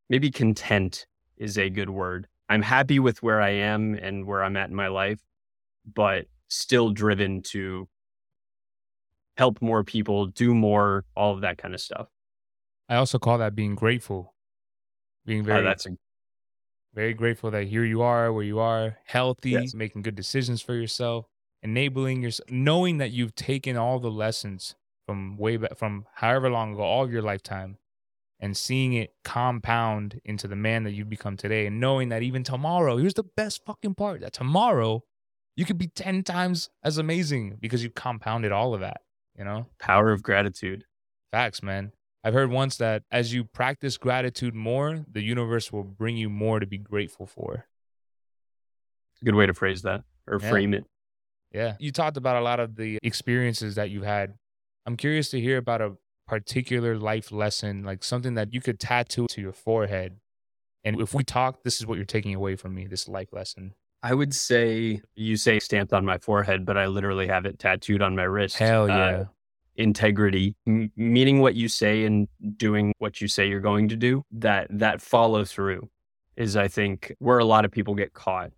maybe 0.08 0.30
content 0.30 1.06
is 1.36 1.58
a 1.58 1.70
good 1.70 1.90
word. 1.90 2.28
I'm 2.48 2.62
happy 2.62 3.00
with 3.00 3.20
where 3.20 3.40
I 3.40 3.50
am 3.50 3.94
and 3.94 4.24
where 4.26 4.44
I'm 4.44 4.56
at 4.56 4.68
in 4.68 4.76
my 4.76 4.86
life, 4.86 5.18
but 5.92 6.26
still 6.46 6.90
driven 6.90 7.42
to 7.42 7.88
help 9.36 9.60
more 9.60 9.82
people, 9.82 10.26
do 10.26 10.54
more, 10.54 11.04
all 11.16 11.34
of 11.34 11.40
that 11.40 11.58
kind 11.58 11.74
of 11.74 11.80
stuff. 11.80 12.06
I 12.88 12.94
also 12.94 13.18
call 13.18 13.38
that 13.38 13.56
being 13.56 13.74
grateful. 13.74 14.36
Being 15.24 15.40
oh, 15.40 15.44
very 15.46 15.60
Oh, 15.62 15.64
that's 15.64 15.86
a, 15.86 15.90
very 16.96 17.14
grateful 17.14 17.50
that 17.52 17.68
here 17.68 17.84
you 17.84 18.02
are, 18.02 18.32
where 18.32 18.42
you 18.42 18.58
are, 18.58 18.98
healthy, 19.04 19.50
Yes. 19.50 19.74
making 19.74 20.02
good 20.02 20.16
decisions 20.16 20.62
for 20.62 20.74
yourself, 20.74 21.26
enabling 21.62 22.22
yourself, 22.22 22.50
knowing 22.50 22.98
that 22.98 23.10
you've 23.12 23.34
taken 23.36 23.76
all 23.76 24.00
the 24.00 24.10
lessons 24.10 24.74
from 25.06 25.36
way 25.36 25.56
back, 25.58 25.76
from 25.76 26.06
however 26.14 26.50
long 26.50 26.72
ago, 26.72 26.82
all 26.82 27.04
of 27.04 27.12
your 27.12 27.22
lifetime, 27.22 27.76
and 28.40 28.56
seeing 28.56 28.94
it 28.94 29.14
compound 29.24 30.20
into 30.24 30.48
the 30.48 30.56
man 30.56 30.84
that 30.84 30.92
you've 30.92 31.08
become 31.10 31.36
today, 31.36 31.66
and 31.66 31.78
knowing 31.80 32.08
that 32.08 32.22
even 32.22 32.42
tomorrow, 32.42 32.96
here's 32.96 33.14
the 33.14 33.22
best 33.36 33.64
fucking 33.66 33.94
part 33.94 34.20
that 34.22 34.32
tomorrow 34.32 35.02
you 35.54 35.64
could 35.64 35.78
be 35.78 35.88
10 35.88 36.22
times 36.22 36.70
as 36.82 36.98
amazing 36.98 37.58
because 37.60 37.82
you 37.84 37.90
compounded 37.90 38.52
all 38.52 38.74
of 38.74 38.80
that, 38.80 39.02
you 39.38 39.44
know? 39.44 39.66
power 39.78 40.10
of 40.12 40.22
gratitude. 40.22 40.84
Facts, 41.30 41.62
man. 41.62 41.92
I've 42.24 42.34
heard 42.34 42.50
once 42.50 42.76
that 42.78 43.02
as 43.10 43.32
you 43.32 43.44
practice 43.44 43.96
gratitude 43.96 44.54
more, 44.54 45.04
the 45.10 45.22
universe 45.22 45.72
will 45.72 45.84
bring 45.84 46.16
you 46.16 46.28
more 46.28 46.58
to 46.60 46.66
be 46.66 46.78
grateful 46.78 47.26
for. 47.26 47.66
Good 49.24 49.34
way 49.34 49.46
to 49.46 49.54
phrase 49.54 49.82
that 49.82 50.02
or 50.26 50.38
Yeah. 50.40 50.50
frame 50.50 50.74
it. 50.74 50.84
Yeah. 51.52 51.76
You 51.78 51.92
talked 51.92 52.16
about 52.16 52.36
a 52.36 52.40
lot 52.40 52.60
of 52.60 52.76
the 52.76 52.98
experiences 53.02 53.76
that 53.76 53.90
you've 53.90 54.04
had. 54.04 54.34
I'm 54.84 54.96
curious 54.96 55.30
to 55.30 55.40
hear 55.40 55.56
about 55.58 55.80
a 55.80 55.96
particular 56.26 56.96
life 56.98 57.30
lesson, 57.30 57.84
like 57.84 58.02
something 58.02 58.34
that 58.34 58.52
you 58.52 58.60
could 58.60 58.80
tattoo 58.80 59.26
to 59.30 59.40
your 59.40 59.52
forehead. 59.52 60.18
And 60.84 61.00
if 61.00 61.14
we 61.14 61.24
talk, 61.24 61.62
this 61.62 61.80
is 61.80 61.86
what 61.86 61.96
you're 61.96 62.04
taking 62.04 62.34
away 62.34 62.56
from 62.56 62.74
me, 62.74 62.86
this 62.86 63.08
life 63.08 63.32
lesson. 63.32 63.74
I 64.02 64.14
would 64.14 64.34
say 64.34 65.00
you 65.14 65.36
say 65.36 65.58
stamped 65.58 65.92
on 65.92 66.04
my 66.04 66.18
forehead, 66.18 66.64
but 66.66 66.76
I 66.76 66.86
literally 66.86 67.26
have 67.28 67.46
it 67.46 67.58
tattooed 67.58 68.02
on 68.02 68.14
my 68.14 68.22
wrist. 68.24 68.56
Hell 68.58 68.84
Uh, 68.90 68.96
yeah. 68.96 69.24
Integrity, 69.76 70.54
m- 70.66 70.90
meaning 70.96 71.40
what 71.40 71.54
you 71.54 71.68
say 71.68 72.04
and 72.04 72.28
doing 72.56 72.92
what 72.98 73.20
you 73.20 73.28
say 73.28 73.48
you're 73.48 73.60
going 73.60 73.88
to 73.88 73.96
do. 73.96 74.22
That 74.32 74.66
that 74.70 75.00
follow 75.00 75.44
through 75.44 75.88
is, 76.36 76.56
I 76.56 76.68
think, 76.68 77.14
where 77.18 77.38
a 77.38 77.44
lot 77.44 77.64
of 77.64 77.70
people 77.70 77.94
get 77.94 78.12
caught. 78.12 78.50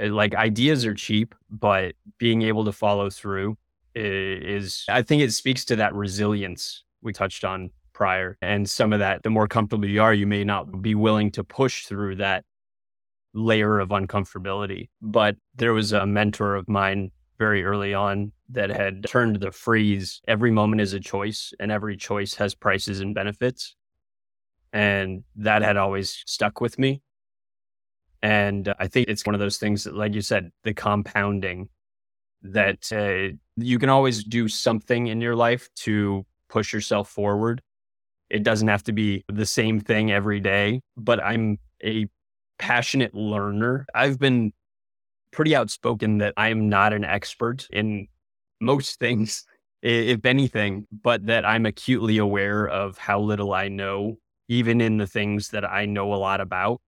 Uh, 0.00 0.08
Like 0.08 0.34
ideas 0.34 0.84
are 0.84 0.94
cheap, 0.94 1.34
but 1.50 1.94
being 2.18 2.42
able 2.42 2.64
to 2.64 2.72
follow 2.72 3.10
through 3.10 3.56
is, 3.94 4.84
I 4.88 5.02
think, 5.02 5.22
it 5.22 5.32
speaks 5.32 5.64
to 5.66 5.76
that 5.76 5.94
resilience 5.94 6.82
we 7.02 7.12
touched 7.12 7.44
on 7.44 7.70
prior, 7.92 8.36
and 8.42 8.68
some 8.68 8.92
of 8.92 8.98
that. 8.98 9.22
The 9.22 9.30
more 9.30 9.46
comfortable 9.46 9.88
you 9.88 10.02
are, 10.02 10.12
you 10.12 10.26
may 10.26 10.42
not 10.42 10.82
be 10.82 10.96
willing 10.96 11.30
to 11.32 11.44
push 11.44 11.86
through 11.86 12.16
that 12.16 12.44
layer 13.34 13.78
of 13.78 13.90
uncomfortability. 13.90 14.88
But 15.00 15.36
there 15.54 15.72
was 15.72 15.92
a 15.92 16.06
mentor 16.06 16.56
of 16.56 16.68
mine 16.68 17.12
very 17.38 17.64
early 17.64 17.94
on 17.94 18.32
that 18.50 18.70
had 18.70 19.04
turned 19.04 19.36
the 19.36 19.50
phrase 19.50 20.20
every 20.28 20.50
moment 20.50 20.80
is 20.80 20.92
a 20.92 21.00
choice 21.00 21.52
and 21.58 21.72
every 21.72 21.96
choice 21.96 22.34
has 22.34 22.54
prices 22.54 23.00
and 23.00 23.14
benefits. 23.14 23.76
And 24.72 25.24
that 25.36 25.62
had 25.62 25.76
always 25.76 26.22
stuck 26.26 26.60
with 26.60 26.78
me. 26.78 27.02
And 28.22 28.74
I 28.78 28.88
think 28.88 29.08
it's 29.08 29.26
one 29.26 29.34
of 29.34 29.40
those 29.40 29.58
things 29.58 29.84
that, 29.84 29.94
like 29.94 30.14
you 30.14 30.20
said, 30.20 30.50
the 30.62 30.74
compounding 30.74 31.68
that 32.42 32.90
uh, 32.92 33.36
you 33.56 33.78
can 33.78 33.88
always 33.88 34.24
do 34.24 34.48
something 34.48 35.06
in 35.06 35.20
your 35.20 35.36
life 35.36 35.68
to 35.76 36.24
push 36.48 36.72
yourself 36.72 37.08
forward. 37.08 37.62
It 38.30 38.42
doesn't 38.42 38.68
have 38.68 38.82
to 38.84 38.92
be 38.92 39.24
the 39.28 39.46
same 39.46 39.80
thing 39.80 40.10
every 40.10 40.40
day, 40.40 40.80
but 40.96 41.22
I'm 41.22 41.58
a 41.82 42.06
passionate 42.58 43.14
learner. 43.14 43.86
I've 43.94 44.18
been 44.18 44.52
pretty 45.34 45.54
outspoken 45.54 46.18
that 46.18 46.32
I 46.36 46.48
am 46.48 46.68
not 46.68 46.92
an 46.92 47.04
expert 47.04 47.68
in 47.70 48.06
most 48.60 48.98
things, 48.98 49.44
if 49.82 50.24
anything, 50.24 50.86
but 51.02 51.26
that 51.26 51.44
I'm 51.44 51.66
acutely 51.66 52.18
aware 52.18 52.66
of 52.66 52.96
how 52.96 53.20
little 53.20 53.52
I 53.52 53.68
know, 53.68 54.16
even 54.48 54.80
in 54.80 54.96
the 54.96 55.06
things 55.06 55.50
that 55.50 55.64
I 55.64 55.84
know 55.84 56.14
a 56.14 56.16
lot 56.16 56.40
about. 56.40 56.80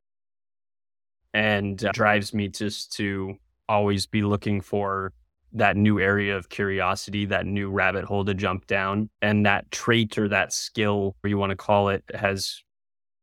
And 1.34 1.84
uh, 1.84 1.92
drives 1.92 2.32
me 2.32 2.48
just 2.48 2.92
to 2.94 3.34
always 3.68 4.06
be 4.06 4.22
looking 4.22 4.62
for 4.62 5.12
that 5.52 5.76
new 5.76 5.98
area 6.00 6.36
of 6.36 6.48
curiosity, 6.48 7.26
that 7.26 7.44
new 7.44 7.70
rabbit 7.70 8.04
hole 8.04 8.24
to 8.24 8.32
jump 8.32 8.66
down. 8.66 9.10
And 9.20 9.44
that 9.44 9.70
trait 9.70 10.16
or 10.16 10.28
that 10.28 10.52
skill, 10.52 11.16
or 11.22 11.28
you 11.28 11.36
want 11.36 11.50
to 11.50 11.56
call 11.56 11.88
it, 11.90 12.04
has 12.14 12.62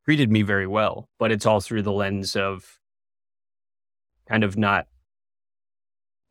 treated 0.05 0.31
me 0.31 0.41
very 0.41 0.67
well. 0.67 1.09
But 1.17 1.31
it's 1.31 1.45
all 1.45 1.61
through 1.61 1.83
the 1.83 1.91
lens 1.91 2.35
of 2.35 2.79
kind 4.27 4.43
of 4.43 4.57
not 4.57 4.85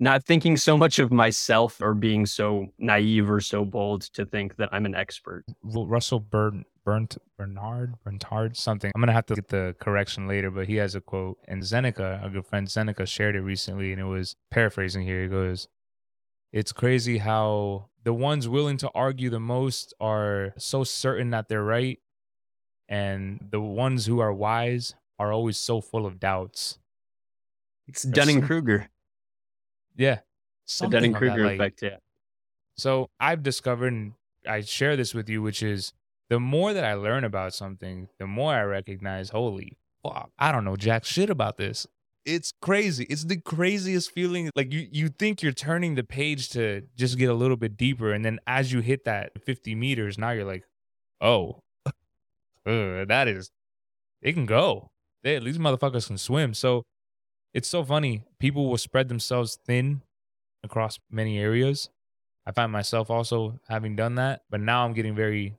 not 0.02 0.24
thinking 0.24 0.56
so 0.56 0.76
much 0.76 0.98
of 0.98 1.12
myself 1.12 1.80
or 1.80 1.94
being 1.94 2.26
so 2.26 2.66
naive 2.76 3.30
or 3.30 3.40
so 3.40 3.64
bold 3.64 4.02
to 4.02 4.26
think 4.26 4.56
that 4.56 4.68
I'm 4.72 4.84
an 4.84 4.96
expert. 4.96 5.44
Russell 5.62 6.18
Burn, 6.18 6.64
Burnt, 6.84 7.18
Bernard, 7.38 7.94
Bernard, 8.02 8.56
something. 8.56 8.90
I'm 8.96 9.00
gonna 9.00 9.12
have 9.12 9.26
to 9.26 9.36
get 9.36 9.48
the 9.48 9.76
correction 9.78 10.26
later, 10.26 10.50
but 10.50 10.66
he 10.66 10.74
has 10.76 10.96
a 10.96 11.00
quote, 11.00 11.38
and 11.46 11.62
Zeneca, 11.62 12.20
our 12.20 12.30
good 12.30 12.44
friend 12.46 12.66
Zeneca, 12.66 13.06
shared 13.06 13.36
it 13.36 13.42
recently, 13.42 13.92
and 13.92 14.00
it 14.00 14.06
was 14.06 14.34
paraphrasing 14.50 15.04
here. 15.04 15.22
He 15.22 15.28
goes, 15.28 15.68
"It's 16.50 16.72
crazy 16.72 17.18
how 17.18 17.88
the 18.02 18.12
ones 18.12 18.48
willing 18.48 18.78
to 18.78 18.90
argue 18.96 19.30
the 19.30 19.38
most 19.38 19.94
are 20.00 20.52
so 20.58 20.82
certain 20.82 21.30
that 21.30 21.46
they're 21.48 21.62
right, 21.62 22.00
and 22.88 23.46
the 23.52 23.60
ones 23.60 24.06
who 24.06 24.18
are 24.18 24.34
wise 24.34 24.96
are 25.16 25.32
always 25.32 25.58
so 25.58 25.80
full 25.80 26.06
of 26.06 26.18
doubts." 26.18 26.80
It's 27.86 28.02
Dunning 28.02 28.38
some- 28.40 28.46
Kruger, 28.48 28.88
Yeah, 29.96 30.16
the 30.16 30.22
something 30.66 30.90
Dunning 30.90 31.14
Kruger 31.14 31.44
like- 31.44 31.54
effect. 31.54 31.82
Yeah. 31.82 31.96
So 32.76 33.10
I've 33.20 33.42
discovered, 33.42 33.92
and 33.92 34.12
I 34.48 34.62
share 34.62 34.96
this 34.96 35.14
with 35.14 35.28
you, 35.28 35.42
which 35.42 35.62
is 35.62 35.92
the 36.30 36.40
more 36.40 36.72
that 36.72 36.84
I 36.84 36.94
learn 36.94 37.24
about 37.24 37.52
something, 37.54 38.08
the 38.18 38.26
more 38.26 38.54
I 38.54 38.62
recognize, 38.62 39.28
holy 39.30 39.76
fuck, 40.02 40.30
I 40.38 40.50
don't 40.52 40.64
know 40.64 40.76
jack 40.76 41.04
shit 41.04 41.28
about 41.30 41.58
this. 41.58 41.86
It's 42.24 42.52
crazy. 42.62 43.04
It's 43.10 43.24
the 43.24 43.36
craziest 43.36 44.12
feeling. 44.12 44.50
Like 44.54 44.72
you, 44.72 44.88
you 44.90 45.08
think 45.08 45.42
you're 45.42 45.52
turning 45.52 45.96
the 45.96 46.04
page 46.04 46.50
to 46.50 46.82
just 46.96 47.18
get 47.18 47.28
a 47.28 47.34
little 47.34 47.56
bit 47.56 47.76
deeper, 47.76 48.12
and 48.12 48.24
then 48.24 48.38
as 48.46 48.72
you 48.72 48.80
hit 48.80 49.04
that 49.04 49.32
50 49.44 49.74
meters, 49.74 50.16
now 50.18 50.30
you're 50.30 50.44
like, 50.44 50.64
oh, 51.20 51.62
uh, 51.86 51.92
that 52.64 53.26
is, 53.28 53.50
they 54.22 54.32
can 54.32 54.46
go. 54.46 54.90
They, 55.22 55.38
these 55.40 55.58
motherfuckers 55.58 56.06
can 56.06 56.16
swim. 56.18 56.54
So 56.54 56.84
it's 57.54 57.68
so 57.68 57.84
funny. 57.84 58.24
People 58.38 58.68
will 58.68 58.78
spread 58.78 59.08
themselves 59.08 59.58
thin 59.66 60.02
across 60.62 60.98
many 61.10 61.38
areas. 61.38 61.90
I 62.46 62.52
find 62.52 62.72
myself 62.72 63.10
also 63.10 63.60
having 63.68 63.94
done 63.94 64.16
that, 64.16 64.42
but 64.50 64.60
now 64.60 64.84
I'm 64.84 64.94
getting 64.94 65.14
very 65.14 65.54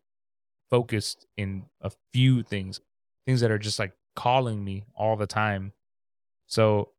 focused 0.69 1.27
in 1.37 1.63
a 1.81 1.91
few 2.11 2.43
things, 2.43 2.81
things 3.25 3.41
that 3.41 3.51
are 3.51 3.59
just 3.59 3.79
like 3.79 3.93
calling 4.15 4.63
me 4.63 4.85
all 4.95 5.15
the 5.15 5.27
time. 5.27 5.71
So 6.47 6.89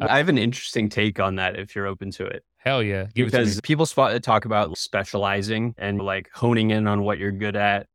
I 0.00 0.18
have 0.18 0.28
an 0.28 0.38
interesting 0.38 0.88
take 0.88 1.20
on 1.20 1.36
that 1.36 1.58
if 1.58 1.76
you're 1.76 1.86
open 1.86 2.10
to 2.12 2.26
it. 2.26 2.44
hell 2.56 2.82
yeah, 2.82 3.06
give 3.14 3.26
because 3.26 3.60
people 3.60 3.86
spot, 3.86 4.20
talk 4.22 4.44
about 4.44 4.76
specializing 4.78 5.74
and 5.78 6.00
like 6.00 6.30
honing 6.32 6.70
in 6.70 6.86
on 6.86 7.02
what 7.02 7.18
you're 7.18 7.32
good 7.32 7.56
at 7.56 7.86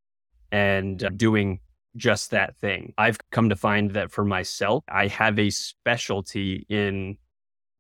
and 0.52 1.04
uh, 1.04 1.10
doing 1.10 1.60
just 1.98 2.32
that 2.32 2.56
thing. 2.58 2.94
I've 2.98 3.18
come 3.32 3.50
to 3.50 3.56
find 3.56 3.92
that 3.92 4.12
for 4.12 4.24
myself, 4.24 4.84
I 4.88 5.08
have 5.08 5.38
a 5.38 5.50
specialty 5.50 6.66
in 6.70 7.18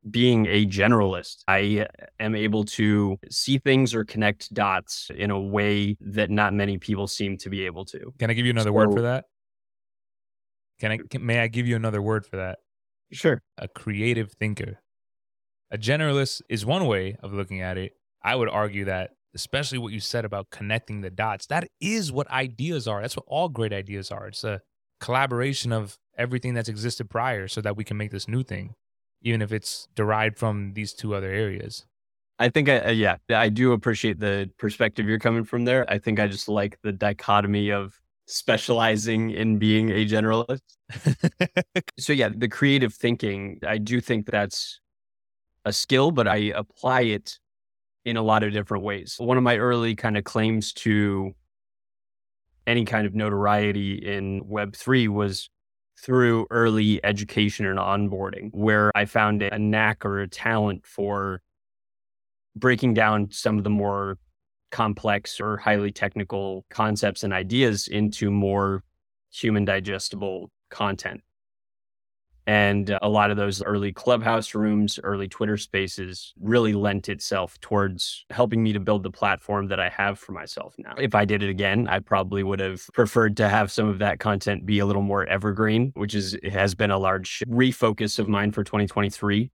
being 0.09 0.45
a 0.47 0.65
generalist. 0.65 1.43
I 1.47 1.87
am 2.19 2.35
able 2.35 2.65
to 2.65 3.17
see 3.29 3.57
things 3.57 3.93
or 3.93 4.03
connect 4.03 4.53
dots 4.53 5.09
in 5.15 5.31
a 5.31 5.39
way 5.39 5.97
that 6.01 6.29
not 6.29 6.53
many 6.53 6.77
people 6.77 7.07
seem 7.07 7.37
to 7.37 7.49
be 7.49 7.65
able 7.65 7.85
to. 7.85 8.13
Can 8.19 8.29
I 8.29 8.33
give 8.33 8.45
you 8.45 8.51
another 8.51 8.69
so, 8.69 8.73
word 8.73 8.93
for 8.93 9.01
that? 9.01 9.25
Can 10.79 10.91
I 10.91 10.97
can, 11.09 11.25
may 11.25 11.39
I 11.39 11.47
give 11.47 11.67
you 11.67 11.75
another 11.75 12.01
word 12.01 12.25
for 12.25 12.37
that? 12.37 12.59
Sure. 13.11 13.41
A 13.57 13.67
creative 13.67 14.33
thinker. 14.33 14.81
A 15.71 15.77
generalist 15.77 16.41
is 16.49 16.65
one 16.65 16.85
way 16.85 17.17
of 17.21 17.33
looking 17.33 17.61
at 17.61 17.77
it. 17.77 17.93
I 18.23 18.35
would 18.35 18.49
argue 18.49 18.85
that 18.85 19.11
especially 19.37 19.77
what 19.77 19.93
you 19.93 19.99
said 19.99 20.25
about 20.25 20.49
connecting 20.49 21.01
the 21.01 21.11
dots, 21.11 21.45
that 21.45 21.69
is 21.79 22.11
what 22.11 22.29
ideas 22.31 22.87
are. 22.87 23.01
That's 23.01 23.15
what 23.15 23.25
all 23.27 23.49
great 23.49 23.71
ideas 23.71 24.09
are. 24.11 24.27
It's 24.27 24.43
a 24.43 24.61
collaboration 24.99 25.71
of 25.71 25.97
everything 26.17 26.55
that's 26.55 26.69
existed 26.69 27.07
prior 27.07 27.47
so 27.47 27.61
that 27.61 27.77
we 27.77 27.83
can 27.83 27.97
make 27.97 28.09
this 28.09 28.27
new 28.27 28.43
thing 28.43 28.73
even 29.21 29.41
if 29.41 29.51
it's 29.51 29.87
derived 29.95 30.37
from 30.37 30.73
these 30.73 30.93
two 30.93 31.15
other 31.15 31.31
areas. 31.31 31.85
I 32.39 32.49
think, 32.49 32.69
I, 32.69 32.79
uh, 32.79 32.91
yeah, 32.91 33.17
I 33.29 33.49
do 33.49 33.71
appreciate 33.71 34.19
the 34.19 34.49
perspective 34.59 35.07
you're 35.07 35.19
coming 35.19 35.43
from 35.43 35.65
there. 35.65 35.85
I 35.91 35.97
think 35.97 36.19
I 36.19 36.27
just 36.27 36.47
like 36.47 36.77
the 36.83 36.91
dichotomy 36.91 37.71
of 37.71 37.99
specializing 38.27 39.31
in 39.31 39.57
being 39.57 39.89
a 39.89 40.05
generalist. 40.05 40.61
so, 41.99 42.13
yeah, 42.13 42.29
the 42.29 42.47
creative 42.47 42.93
thinking, 42.93 43.59
I 43.65 43.79
do 43.79 43.99
think 43.99 44.27
that's 44.27 44.79
a 45.65 45.73
skill, 45.73 46.11
but 46.11 46.27
I 46.27 46.53
apply 46.55 47.01
it 47.01 47.39
in 48.07 48.15
a 48.15 48.21
lot 48.23 48.41
of 48.41 48.53
different 48.53 48.85
ways. 48.85 49.17
One 49.19 49.35
of 49.35 49.43
my 49.43 49.57
early 49.57 49.93
kind 49.93 50.17
of 50.17 50.23
claims 50.23 50.71
to 50.73 51.35
any 52.65 52.85
kind 52.85 53.05
of 53.05 53.13
notoriety 53.13 53.95
in 53.95 54.45
Web3 54.45 55.09
was 55.09 55.49
through 56.01 56.47
early 56.49 57.03
education 57.03 57.65
and 57.65 57.77
onboarding, 57.77 58.49
where 58.53 58.93
I 58.95 59.03
found 59.03 59.43
a 59.43 59.59
knack 59.59 60.05
or 60.05 60.21
a 60.21 60.27
talent 60.29 60.85
for 60.85 61.41
breaking 62.55 62.93
down 62.93 63.29
some 63.29 63.57
of 63.57 63.65
the 63.65 63.69
more 63.69 64.17
complex 64.71 65.41
or 65.41 65.57
highly 65.57 65.91
technical 65.91 66.65
concepts 66.69 67.23
and 67.23 67.33
ideas 67.33 67.89
into 67.89 68.31
more 68.31 68.85
human 69.33 69.65
digestible 69.65 70.49
content. 70.69 71.21
And 72.47 72.91
uh, 72.91 72.99
a 73.01 73.09
lot 73.09 73.29
of 73.29 73.35
those 73.35 73.61
early 73.61 73.91
clubhouse 73.91 74.55
rooms, 74.55 74.99
early 75.03 75.27
Twitter 75.27 75.57
spaces 75.57 76.33
really 76.39 76.73
lent 76.73 77.09
itself 77.09 77.59
towards 77.59 78.25
helping 78.29 78.63
me 78.63 78.71
to 78.71 78.79
build 78.79 79.03
the 79.03 79.11
platform 79.11 79.67
that 79.67 79.81
I 79.81 79.89
have 79.89 80.17
for 80.17 80.31
myself 80.31 80.73
now. 80.77 80.93
If 80.97 81.13
I 81.13 81.25
did 81.25 81.43
it 81.43 81.49
again, 81.49 81.89
I 81.89 81.99
probably 81.99 82.43
would 82.43 82.61
have 82.61 82.87
preferred 82.93 83.35
to 83.37 83.49
have 83.49 83.69
some 83.69 83.89
of 83.89 83.99
that 83.99 84.19
content 84.19 84.65
be 84.65 84.79
a 84.79 84.85
little 84.85 85.01
more 85.01 85.25
evergreen, 85.25 85.91
which 85.95 86.15
is 86.15 86.37
has 86.49 86.73
been 86.73 86.89
a 86.89 86.97
large 86.97 87.43
refocus 87.49 88.17
of 88.17 88.29
mine 88.29 88.53
for 88.53 88.63
2023 88.63 89.51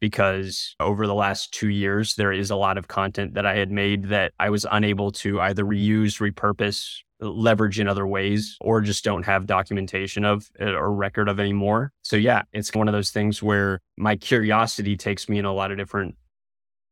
because 0.00 0.74
over 0.80 1.06
the 1.06 1.14
last 1.14 1.52
two 1.54 1.68
years, 1.68 2.16
there 2.16 2.32
is 2.32 2.50
a 2.50 2.56
lot 2.56 2.76
of 2.76 2.88
content 2.88 3.34
that 3.34 3.46
I 3.46 3.54
had 3.54 3.70
made 3.70 4.08
that 4.08 4.32
I 4.38 4.50
was 4.50 4.66
unable 4.70 5.12
to 5.12 5.40
either 5.40 5.64
reuse, 5.64 6.20
repurpose, 6.20 6.98
leverage 7.30 7.80
in 7.80 7.88
other 7.88 8.06
ways 8.06 8.56
or 8.60 8.80
just 8.80 9.04
don't 9.04 9.24
have 9.24 9.46
documentation 9.46 10.24
of 10.24 10.50
eh, 10.58 10.66
or 10.66 10.92
record 10.92 11.28
of 11.28 11.40
anymore. 11.40 11.92
So 12.02 12.16
yeah, 12.16 12.42
it's 12.52 12.74
one 12.74 12.88
of 12.88 12.92
those 12.92 13.10
things 13.10 13.42
where 13.42 13.80
my 13.96 14.16
curiosity 14.16 14.96
takes 14.96 15.28
me 15.28 15.38
in 15.38 15.44
a 15.44 15.52
lot 15.52 15.70
of 15.70 15.78
different 15.78 16.16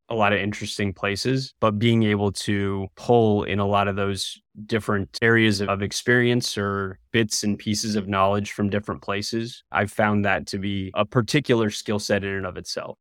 a 0.09 0.15
lot 0.15 0.33
of 0.33 0.39
interesting 0.41 0.93
places, 0.93 1.55
but 1.59 1.79
being 1.79 2.03
able 2.03 2.31
to 2.31 2.87
pull 2.97 3.45
in 3.45 3.59
a 3.59 3.67
lot 3.67 3.89
of 3.89 3.97
those 3.97 4.39
different 4.67 5.19
areas 5.23 5.63
of 5.63 5.81
experience 5.81 6.59
or 6.59 6.99
bits 7.13 7.43
and 7.43 7.59
pieces 7.59 7.97
of 7.97 8.09
knowledge 8.09 8.53
from 8.53 8.69
different 8.69 9.01
places, 9.01 9.65
I've 9.73 9.91
found 9.91 10.27
that 10.27 10.47
to 10.49 10.59
be 10.59 10.91
a 10.95 11.07
particular 11.07 11.71
skill 11.71 11.99
set 11.99 12.25
in 12.25 12.31
and 12.31 12.47
of 12.47 12.59
itself. 12.59 12.99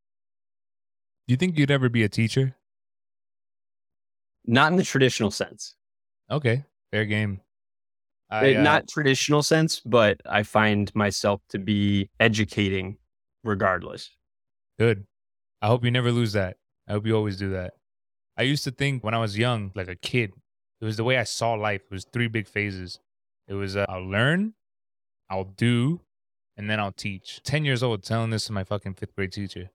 Do 1.27 1.33
you 1.33 1.37
think 1.37 1.57
you'd 1.57 1.69
ever 1.69 1.89
be 1.89 2.03
a 2.03 2.09
teacher? 2.09 2.55
Not 4.45 4.71
in 4.71 4.77
the 4.77 4.83
traditional 4.83 5.31
sense. 5.31 5.75
Okay. 6.29 6.63
Fair 6.91 7.05
game. 7.05 7.41
I, 8.29 8.55
uh, 8.55 8.61
Not 8.61 8.87
traditional 8.87 9.43
sense, 9.43 9.81
but 9.81 10.21
I 10.25 10.43
find 10.43 10.93
myself 10.95 11.41
to 11.49 11.59
be 11.59 12.09
educating 12.19 12.97
regardless. 13.43 14.09
Good. 14.79 15.05
I 15.61 15.67
hope 15.67 15.83
you 15.83 15.91
never 15.91 16.11
lose 16.11 16.33
that. 16.33 16.57
I 16.87 16.93
hope 16.93 17.05
you 17.05 17.15
always 17.15 17.37
do 17.37 17.51
that. 17.51 17.73
I 18.37 18.43
used 18.43 18.63
to 18.63 18.71
think 18.71 19.03
when 19.03 19.13
I 19.13 19.19
was 19.19 19.37
young, 19.37 19.71
like 19.75 19.89
a 19.89 19.95
kid, 19.95 20.31
it 20.79 20.85
was 20.85 20.97
the 20.97 21.03
way 21.03 21.17
I 21.17 21.23
saw 21.23 21.53
life. 21.53 21.81
It 21.83 21.93
was 21.93 22.05
three 22.05 22.27
big 22.27 22.47
phases. 22.47 22.99
It 23.47 23.53
was 23.53 23.75
uh, 23.75 23.85
I'll 23.89 24.07
learn, 24.07 24.53
I'll 25.29 25.43
do, 25.43 26.01
and 26.57 26.69
then 26.69 26.79
I'll 26.79 26.93
teach. 26.93 27.41
10 27.43 27.65
years 27.65 27.83
old 27.83 28.03
telling 28.03 28.29
this 28.29 28.45
to 28.45 28.53
my 28.53 28.63
fucking 28.63 28.95
fifth 28.95 29.15
grade 29.15 29.33
teacher 29.33 29.69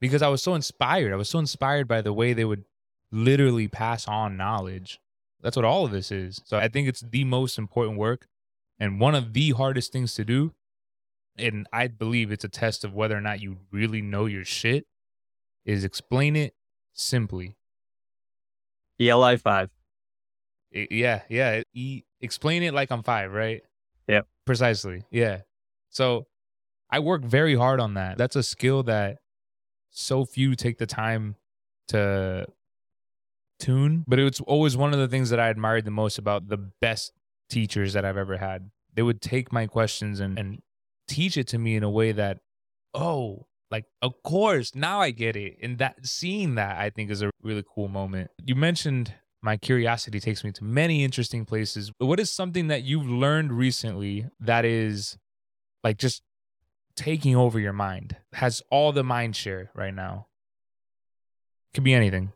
because 0.00 0.22
I 0.22 0.28
was 0.28 0.42
so 0.42 0.54
inspired. 0.54 1.12
I 1.12 1.16
was 1.16 1.28
so 1.28 1.38
inspired 1.38 1.86
by 1.86 2.02
the 2.02 2.12
way 2.12 2.32
they 2.32 2.44
would 2.44 2.64
literally 3.12 3.68
pass 3.68 4.08
on 4.08 4.36
knowledge 4.36 4.98
that's 5.42 5.56
what 5.56 5.64
all 5.64 5.84
of 5.84 5.90
this 5.90 6.10
is. 6.10 6.40
So 6.44 6.56
I 6.56 6.68
think 6.68 6.88
it's 6.88 7.00
the 7.00 7.24
most 7.24 7.58
important 7.58 7.98
work 7.98 8.26
and 8.78 9.00
one 9.00 9.14
of 9.14 9.32
the 9.32 9.50
hardest 9.50 9.92
things 9.92 10.14
to 10.14 10.24
do. 10.24 10.52
And 11.36 11.66
I 11.72 11.88
believe 11.88 12.30
it's 12.30 12.44
a 12.44 12.48
test 12.48 12.84
of 12.84 12.94
whether 12.94 13.16
or 13.16 13.20
not 13.20 13.40
you 13.40 13.58
really 13.70 14.02
know 14.02 14.26
your 14.26 14.44
shit 14.44 14.86
is 15.64 15.84
explain 15.84 16.36
it 16.36 16.54
simply. 16.92 17.56
ELI 19.00 19.36
5. 19.36 19.70
Yeah, 20.72 21.22
yeah. 21.28 21.62
E- 21.74 22.02
explain 22.20 22.62
it 22.62 22.74
like 22.74 22.90
I'm 22.90 23.02
5, 23.02 23.32
right? 23.32 23.62
Yep. 24.08 24.26
Precisely. 24.44 25.04
Yeah. 25.10 25.42
So 25.90 26.26
I 26.90 26.98
work 27.00 27.22
very 27.22 27.54
hard 27.54 27.80
on 27.80 27.94
that. 27.94 28.18
That's 28.18 28.36
a 28.36 28.42
skill 28.42 28.82
that 28.84 29.18
so 29.90 30.24
few 30.24 30.54
take 30.54 30.78
the 30.78 30.86
time 30.86 31.36
to 31.88 32.46
tune, 33.62 34.04
but 34.06 34.18
it 34.18 34.24
was 34.24 34.40
always 34.40 34.76
one 34.76 34.92
of 34.92 34.98
the 34.98 35.08
things 35.08 35.30
that 35.30 35.40
I 35.40 35.48
admired 35.48 35.84
the 35.84 35.90
most 35.90 36.18
about 36.18 36.48
the 36.48 36.58
best 36.58 37.12
teachers 37.48 37.92
that 37.92 38.04
I've 38.04 38.16
ever 38.16 38.36
had. 38.36 38.70
They 38.94 39.02
would 39.02 39.22
take 39.22 39.52
my 39.52 39.66
questions 39.66 40.20
and, 40.20 40.38
and 40.38 40.58
teach 41.08 41.36
it 41.36 41.46
to 41.48 41.58
me 41.58 41.76
in 41.76 41.82
a 41.82 41.90
way 41.90 42.12
that, 42.12 42.38
oh, 42.92 43.46
like 43.70 43.84
of 44.02 44.22
course 44.22 44.74
now 44.74 45.00
I 45.00 45.12
get 45.12 45.36
it. 45.36 45.56
And 45.62 45.78
that 45.78 46.04
seeing 46.04 46.56
that 46.56 46.76
I 46.76 46.90
think 46.90 47.10
is 47.10 47.22
a 47.22 47.30
really 47.42 47.64
cool 47.74 47.88
moment. 47.88 48.30
You 48.44 48.54
mentioned 48.54 49.14
my 49.40 49.56
curiosity 49.56 50.20
takes 50.20 50.44
me 50.44 50.52
to 50.52 50.64
many 50.64 51.04
interesting 51.04 51.44
places. 51.44 51.90
What 51.98 52.20
is 52.20 52.30
something 52.30 52.68
that 52.68 52.82
you've 52.82 53.08
learned 53.08 53.52
recently 53.52 54.26
that 54.40 54.64
is 54.64 55.16
like 55.82 55.98
just 55.98 56.22
taking 56.96 57.34
over 57.34 57.58
your 57.58 57.72
mind, 57.72 58.16
has 58.34 58.62
all 58.70 58.92
the 58.92 59.04
mind 59.04 59.36
share 59.36 59.70
right 59.74 59.94
now? 59.94 60.26
Could 61.72 61.84
be 61.84 61.94
anything 61.94 62.32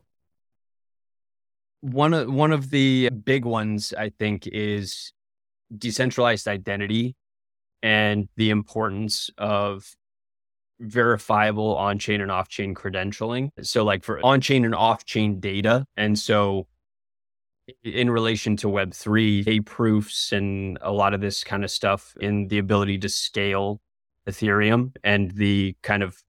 one 1.81 2.13
of 2.13 2.31
one 2.31 2.51
of 2.51 2.69
the 2.69 3.09
big 3.09 3.45
ones 3.45 3.93
I 3.97 4.09
think 4.09 4.47
is 4.47 5.13
decentralized 5.77 6.47
identity 6.47 7.15
and 7.83 8.27
the 8.35 8.49
importance 8.49 9.29
of 9.37 9.95
verifiable 10.79 11.75
on-chain 11.75 12.21
and 12.21 12.31
off-chain 12.31 12.75
credentialing. 12.75 13.49
So 13.61 13.83
like 13.83 14.03
for 14.03 14.23
on-chain 14.25 14.63
and 14.65 14.75
off-chain 14.75 15.39
data. 15.39 15.85
And 15.95 16.17
so 16.17 16.67
in 17.83 18.09
relation 18.09 18.55
to 18.57 18.67
web3, 18.67 19.47
a 19.47 19.59
proofs 19.61 20.31
and 20.31 20.77
a 20.81 20.91
lot 20.91 21.13
of 21.13 21.21
this 21.21 21.43
kind 21.43 21.63
of 21.63 21.71
stuff 21.71 22.15
in 22.21 22.47
the 22.47 22.59
ability 22.59 22.97
to 22.99 23.09
scale 23.09 23.81
Ethereum 24.27 24.95
and 25.03 25.31
the 25.31 25.75
kind 25.83 26.03
of 26.03 26.23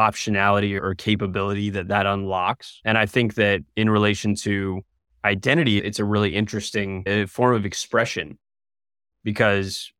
optionality 0.00 0.80
or 0.80 0.94
capability 0.94 1.70
that 1.70 1.88
that 1.88 2.06
unlocks. 2.06 2.80
And 2.84 2.96
I 2.96 3.06
think 3.06 3.34
that 3.34 3.60
in 3.76 3.90
relation 3.90 4.34
to 4.36 4.80
identity, 5.24 5.78
it's 5.78 5.98
a 5.98 6.04
really 6.04 6.34
interesting 6.34 7.04
uh, 7.06 7.26
form 7.26 7.54
of 7.54 7.66
expression 7.66 8.38
because 9.22 9.92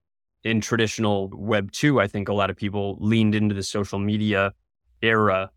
in 0.42 0.60
traditional 0.60 1.30
Web 1.34 1.70
2, 1.70 2.00
I 2.00 2.06
think 2.06 2.28
a 2.28 2.32
lot 2.32 2.48
of 2.48 2.56
people 2.56 2.96
leaned 2.98 3.34
into 3.34 3.54
the 3.54 3.62
social 3.62 3.98
media 3.98 4.52
era 5.02 5.50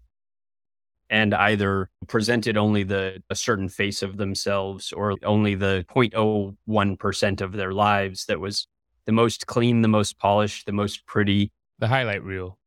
and 1.09 1.33
either 1.33 1.89
presented 2.07 2.57
only 2.57 2.83
the 2.83 3.21
a 3.29 3.35
certain 3.35 3.69
face 3.69 4.01
of 4.01 4.17
themselves 4.17 4.91
or 4.91 5.15
only 5.23 5.55
the 5.55 5.85
0.01% 5.89 7.41
of 7.41 7.53
their 7.53 7.71
lives 7.71 8.25
that 8.25 8.39
was 8.39 8.67
the 9.05 9.11
most 9.11 9.47
clean, 9.47 9.81
the 9.81 9.87
most 9.87 10.17
polished, 10.17 10.65
the 10.65 10.71
most 10.71 11.05
pretty. 11.05 11.51
The 11.79 11.87
highlight 11.87 12.23
reel. 12.23 12.57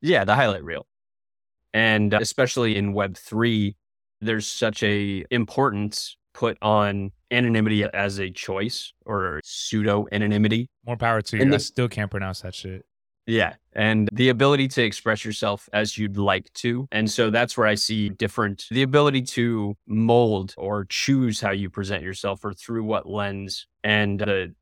Yeah, 0.00 0.24
the 0.24 0.34
highlight 0.34 0.64
reel. 0.64 0.86
And 1.74 2.14
uh, 2.14 2.18
especially 2.22 2.76
in 2.76 2.94
Web 2.94 3.16
3, 3.16 3.76
there's 4.20 4.46
such 4.46 4.82
a 4.82 5.24
importance 5.30 6.16
put 6.32 6.56
on 6.62 7.12
anonymity 7.30 7.84
as 7.84 8.18
a 8.18 8.30
choice 8.30 8.92
or 9.04 9.40
pseudo 9.44 10.06
anonymity. 10.12 10.70
More 10.86 10.96
power 10.96 11.20
to 11.20 11.36
you. 11.36 11.42
And 11.42 11.54
I 11.54 11.58
still 11.58 11.88
can't 11.88 12.10
pronounce 12.10 12.40
that 12.40 12.54
shit. 12.54 12.86
Yeah. 13.26 13.54
And 13.72 14.08
the 14.12 14.28
ability 14.28 14.68
to 14.68 14.82
express 14.82 15.24
yourself 15.24 15.68
as 15.72 15.96
you'd 15.96 16.16
like 16.16 16.52
to. 16.54 16.86
And 16.92 17.10
so 17.10 17.30
that's 17.30 17.56
where 17.56 17.66
I 17.66 17.74
see 17.74 18.10
different 18.10 18.66
the 18.70 18.82
ability 18.82 19.22
to 19.22 19.74
mold 19.86 20.54
or 20.58 20.84
choose 20.88 21.40
how 21.40 21.50
you 21.50 21.70
present 21.70 22.02
yourself 22.02 22.44
or 22.44 22.52
through 22.52 22.84
what 22.84 23.08
lens. 23.08 23.66
And 23.82 24.20
the 24.20 24.54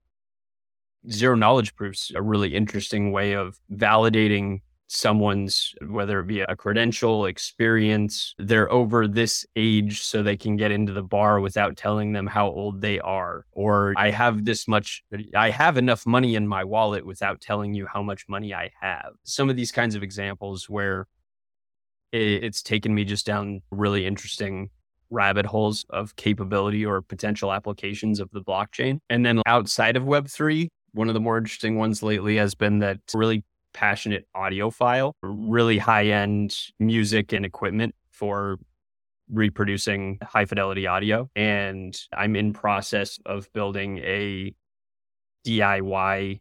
zero 1.11 1.35
knowledge 1.35 1.75
proofs 1.75 2.13
a 2.15 2.23
really 2.23 2.55
interesting 2.55 3.11
way 3.11 3.33
of 3.33 3.59
validating 3.73 4.61
someone's, 4.93 5.75
whether 5.89 6.21
it 6.21 6.27
be 6.27 6.41
a 6.41 6.55
credential, 6.55 7.27
experience, 7.27 8.35
they're 8.39 8.71
over 8.71 9.09
this 9.09 9.47
age 9.57 10.03
so 10.03 10.23
they 10.23 10.37
can 10.37 10.57
get 10.57 10.71
into 10.71 10.93
the 10.93 11.03
bar 11.03 11.41
without 11.41 11.77
telling 11.77 12.13
them 12.13 12.27
how 12.27 12.47
old 12.49 12.81
they 12.81 13.01
are. 13.01 13.47
Or 13.53 13.95
I 13.97 14.11
have 14.11 14.45
this 14.45 14.69
much, 14.69 15.03
I 15.35 15.51
have 15.51 15.79
enough 15.79 16.07
money 16.07 16.35
in 16.35 16.47
my 16.47 16.63
wallet 16.65 17.07
without 17.07 17.41
telling 17.41 17.73
you 17.73 17.87
how 17.87 18.03
much 18.03 18.27
money 18.29 18.53
I 18.53 18.71
have. 18.81 19.13
Some 19.25 19.49
of 19.49 19.57
these 19.57 19.73
kinds 19.73 19.95
of 19.95 20.03
examples 20.03 20.69
where 20.69 21.07
it's 22.13 22.63
taken 22.63 22.95
me 22.95 23.05
just 23.05 23.25
down 23.25 23.63
really 23.71 24.07
interesting 24.07 24.69
rabbit 25.09 25.47
holes 25.47 25.87
of 25.89 26.15
capability 26.17 26.85
or 26.85 27.01
potential 27.01 27.53
applications 27.53 28.21
of 28.21 28.31
the 28.33 28.43
blockchain. 28.43 28.99
And 29.09 29.25
then 29.25 29.41
outside 29.47 29.97
of 29.97 30.03
Web3, 30.03 30.69
one 30.93 31.09
of 31.09 31.15
the 31.15 31.21
more 31.21 31.39
interesting 31.39 31.77
ones 31.79 32.03
lately 32.03 32.37
has 32.37 32.55
been 32.55 32.81
that 32.81 32.99
really 33.15 33.43
passionate 33.73 34.27
audiophile, 34.37 35.13
really 35.23 35.79
high 35.79 36.07
end 36.07 36.57
music 36.79 37.33
and 37.33 37.45
equipment 37.45 37.95
for 38.11 38.59
reproducing 39.31 40.19
high 40.23 40.45
fidelity 40.45 40.87
audio. 40.87 41.29
And 41.35 41.97
I'm 42.17 42.37
in 42.37 42.53
process 42.53 43.19
of 43.27 43.53
building 43.53 43.99
a 43.99 44.55
DIY 45.47 46.41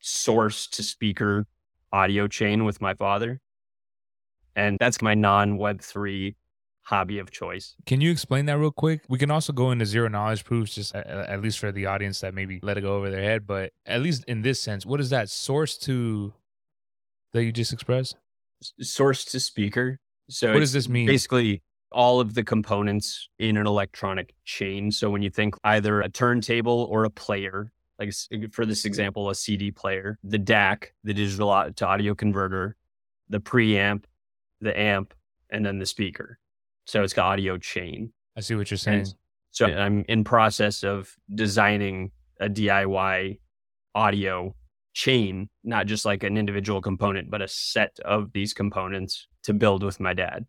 source 0.00 0.66
to 0.68 0.82
speaker 0.82 1.46
audio 1.92 2.28
chain 2.28 2.64
with 2.64 2.80
my 2.80 2.94
father. 2.94 3.40
And 4.56 4.76
that's 4.80 5.00
my 5.00 5.14
non 5.14 5.58
Web3 5.58 6.34
hobby 6.90 7.20
of 7.20 7.30
choice. 7.30 7.76
Can 7.86 8.00
you 8.00 8.10
explain 8.10 8.46
that 8.46 8.58
real 8.58 8.72
quick? 8.72 9.02
We 9.08 9.16
can 9.16 9.30
also 9.30 9.52
go 9.52 9.70
into 9.70 9.86
zero 9.86 10.08
knowledge 10.08 10.44
proofs, 10.44 10.74
just 10.74 10.92
at, 10.92 11.06
at, 11.06 11.40
least 11.40 11.60
for 11.60 11.70
the 11.70 11.86
audience 11.86 12.20
that 12.20 12.34
maybe 12.34 12.58
let 12.62 12.76
it 12.76 12.80
go 12.80 12.96
over 12.96 13.10
their 13.10 13.22
head. 13.22 13.46
But 13.46 13.72
at 13.86 14.02
least 14.02 14.24
in 14.24 14.42
this 14.42 14.60
sense, 14.60 14.84
what 14.84 15.00
is 15.00 15.10
that 15.10 15.30
source 15.30 15.78
to 15.78 16.32
that 17.32 17.44
you 17.44 17.52
just 17.52 17.72
expressed? 17.72 18.16
Source 18.80 19.24
to 19.26 19.38
speaker. 19.38 20.00
So 20.28 20.52
what 20.52 20.58
does 20.58 20.72
this 20.72 20.88
mean? 20.88 21.06
Basically, 21.06 21.62
all 21.92 22.18
of 22.18 22.34
the 22.34 22.42
components 22.42 23.28
in 23.38 23.56
an 23.56 23.68
electronic 23.68 24.34
chain. 24.44 24.90
So 24.90 25.10
when 25.10 25.22
you 25.22 25.30
think 25.30 25.54
either 25.62 26.00
a 26.00 26.08
turntable 26.08 26.88
or 26.90 27.04
a 27.04 27.10
player, 27.10 27.72
like 28.00 28.12
for 28.50 28.66
this 28.66 28.84
example, 28.84 29.30
a 29.30 29.34
CD 29.36 29.70
player, 29.70 30.18
the 30.24 30.38
DAC, 30.38 30.86
the 31.04 31.14
digital 31.14 31.70
to 31.72 31.86
audio 31.86 32.16
converter, 32.16 32.74
the 33.28 33.40
preamp, 33.40 34.04
the 34.60 34.76
amp, 34.78 35.14
and 35.50 35.64
then 35.64 35.78
the 35.78 35.86
speaker. 35.86 36.40
So 36.90 37.04
it's 37.04 37.12
got 37.12 37.26
audio 37.26 37.56
chain. 37.56 38.12
I 38.36 38.40
see 38.40 38.56
what 38.56 38.68
you're 38.68 38.78
saying. 38.78 38.98
And 38.98 39.14
so 39.52 39.66
I'm 39.66 40.04
in 40.08 40.24
process 40.24 40.82
of 40.82 41.14
designing 41.32 42.10
a 42.40 42.48
DIY 42.48 43.38
audio 43.94 44.56
chain, 44.92 45.50
not 45.62 45.86
just 45.86 46.04
like 46.04 46.24
an 46.24 46.36
individual 46.36 46.80
component, 46.80 47.30
but 47.30 47.42
a 47.42 47.46
set 47.46 47.96
of 48.04 48.32
these 48.32 48.52
components 48.52 49.28
to 49.44 49.54
build 49.54 49.84
with 49.84 50.00
my 50.00 50.14
dad. 50.14 50.46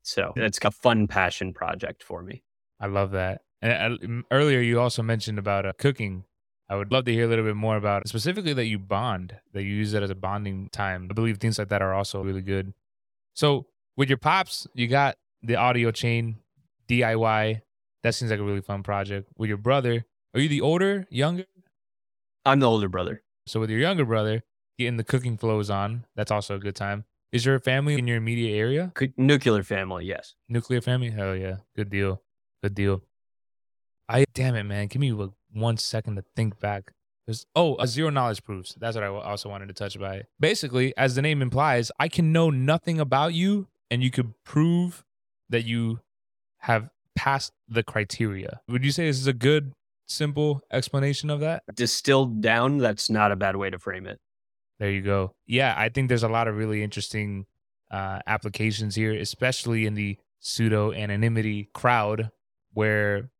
So 0.00 0.32
it's 0.36 0.58
a 0.64 0.70
fun 0.70 1.06
passion 1.06 1.52
project 1.52 2.02
for 2.02 2.22
me. 2.22 2.42
I 2.80 2.86
love 2.86 3.10
that. 3.10 3.42
And 3.60 4.24
earlier, 4.30 4.60
you 4.60 4.80
also 4.80 5.02
mentioned 5.02 5.38
about 5.38 5.66
uh, 5.66 5.74
cooking. 5.76 6.24
I 6.70 6.76
would 6.76 6.92
love 6.92 7.04
to 7.04 7.12
hear 7.12 7.26
a 7.26 7.28
little 7.28 7.44
bit 7.44 7.56
more 7.56 7.76
about 7.76 8.08
specifically 8.08 8.54
that 8.54 8.66
you 8.66 8.78
bond, 8.78 9.36
that 9.52 9.64
you 9.64 9.74
use 9.74 9.92
it 9.92 10.02
as 10.02 10.08
a 10.08 10.14
bonding 10.14 10.70
time. 10.72 11.08
I 11.10 11.12
believe 11.12 11.36
things 11.36 11.58
like 11.58 11.68
that 11.68 11.82
are 11.82 11.92
also 11.92 12.22
really 12.22 12.40
good. 12.40 12.72
So 13.34 13.66
with 13.98 14.08
your 14.08 14.18
pops, 14.18 14.66
you 14.74 14.88
got 14.88 15.16
the 15.44 15.56
audio 15.56 15.90
chain 15.90 16.36
DIY. 16.88 17.60
That 18.02 18.14
seems 18.14 18.30
like 18.30 18.40
a 18.40 18.44
really 18.44 18.60
fun 18.60 18.82
project. 18.82 19.28
With 19.36 19.48
your 19.48 19.58
brother, 19.58 20.04
are 20.34 20.40
you 20.40 20.48
the 20.48 20.60
older, 20.60 21.06
younger? 21.10 21.44
I'm 22.44 22.60
the 22.60 22.68
older 22.68 22.88
brother. 22.88 23.22
So 23.46 23.60
with 23.60 23.70
your 23.70 23.78
younger 23.78 24.04
brother, 24.04 24.42
getting 24.78 24.96
the 24.96 25.04
cooking 25.04 25.36
flows 25.36 25.70
on, 25.70 26.04
that's 26.16 26.30
also 26.30 26.56
a 26.56 26.58
good 26.58 26.76
time. 26.76 27.04
Is 27.32 27.44
your 27.44 27.58
family 27.58 27.94
in 27.98 28.06
your 28.06 28.16
immediate 28.16 28.56
area? 28.56 28.92
Nuclear 29.16 29.62
family, 29.62 30.04
yes. 30.06 30.34
Nuclear 30.48 30.80
family? 30.80 31.10
Hell 31.10 31.34
yeah. 31.34 31.56
Good 31.74 31.90
deal. 31.90 32.22
Good 32.62 32.74
deal. 32.74 33.02
I 34.08 34.24
damn 34.34 34.54
it, 34.54 34.64
man. 34.64 34.86
Give 34.86 35.00
me 35.00 35.12
like 35.12 35.30
one 35.52 35.76
second 35.76 36.16
to 36.16 36.24
think 36.36 36.60
back. 36.60 36.92
There's 37.26 37.46
oh, 37.56 37.76
a 37.80 37.86
zero 37.86 38.10
knowledge 38.10 38.44
proofs. 38.44 38.76
That's 38.78 38.96
what 38.96 39.04
I 39.04 39.08
also 39.08 39.48
wanted 39.48 39.68
to 39.68 39.74
touch 39.74 39.96
about. 39.96 40.22
Basically, 40.38 40.94
as 40.96 41.14
the 41.14 41.22
name 41.22 41.40
implies, 41.40 41.90
I 41.98 42.08
can 42.08 42.32
know 42.32 42.50
nothing 42.50 43.00
about 43.00 43.32
you, 43.32 43.68
and 43.90 44.02
you 44.02 44.10
could 44.10 44.34
prove 44.44 45.04
that 45.50 45.64
you 45.64 46.00
have 46.58 46.90
passed 47.14 47.52
the 47.68 47.82
criteria. 47.82 48.60
Would 48.68 48.84
you 48.84 48.90
say 48.90 49.06
this 49.06 49.18
is 49.18 49.26
a 49.26 49.32
good 49.32 49.72
simple 50.06 50.62
explanation 50.72 51.30
of 51.30 51.40
that? 51.40 51.62
Distilled 51.74 52.40
down, 52.40 52.78
that's 52.78 53.08
not 53.10 53.32
a 53.32 53.36
bad 53.36 53.56
way 53.56 53.70
to 53.70 53.78
frame 53.78 54.06
it. 54.06 54.20
There 54.78 54.90
you 54.90 55.02
go. 55.02 55.34
Yeah, 55.46 55.74
I 55.76 55.88
think 55.88 56.08
there's 56.08 56.22
a 56.22 56.28
lot 56.28 56.48
of 56.48 56.56
really 56.56 56.82
interesting 56.82 57.46
uh, 57.90 58.20
applications 58.26 58.94
here, 58.94 59.12
especially 59.12 59.86
in 59.86 59.94
the 59.94 60.18
pseudo 60.40 60.92
anonymity 60.92 61.70
crowd, 61.72 62.30
where, 62.72 63.30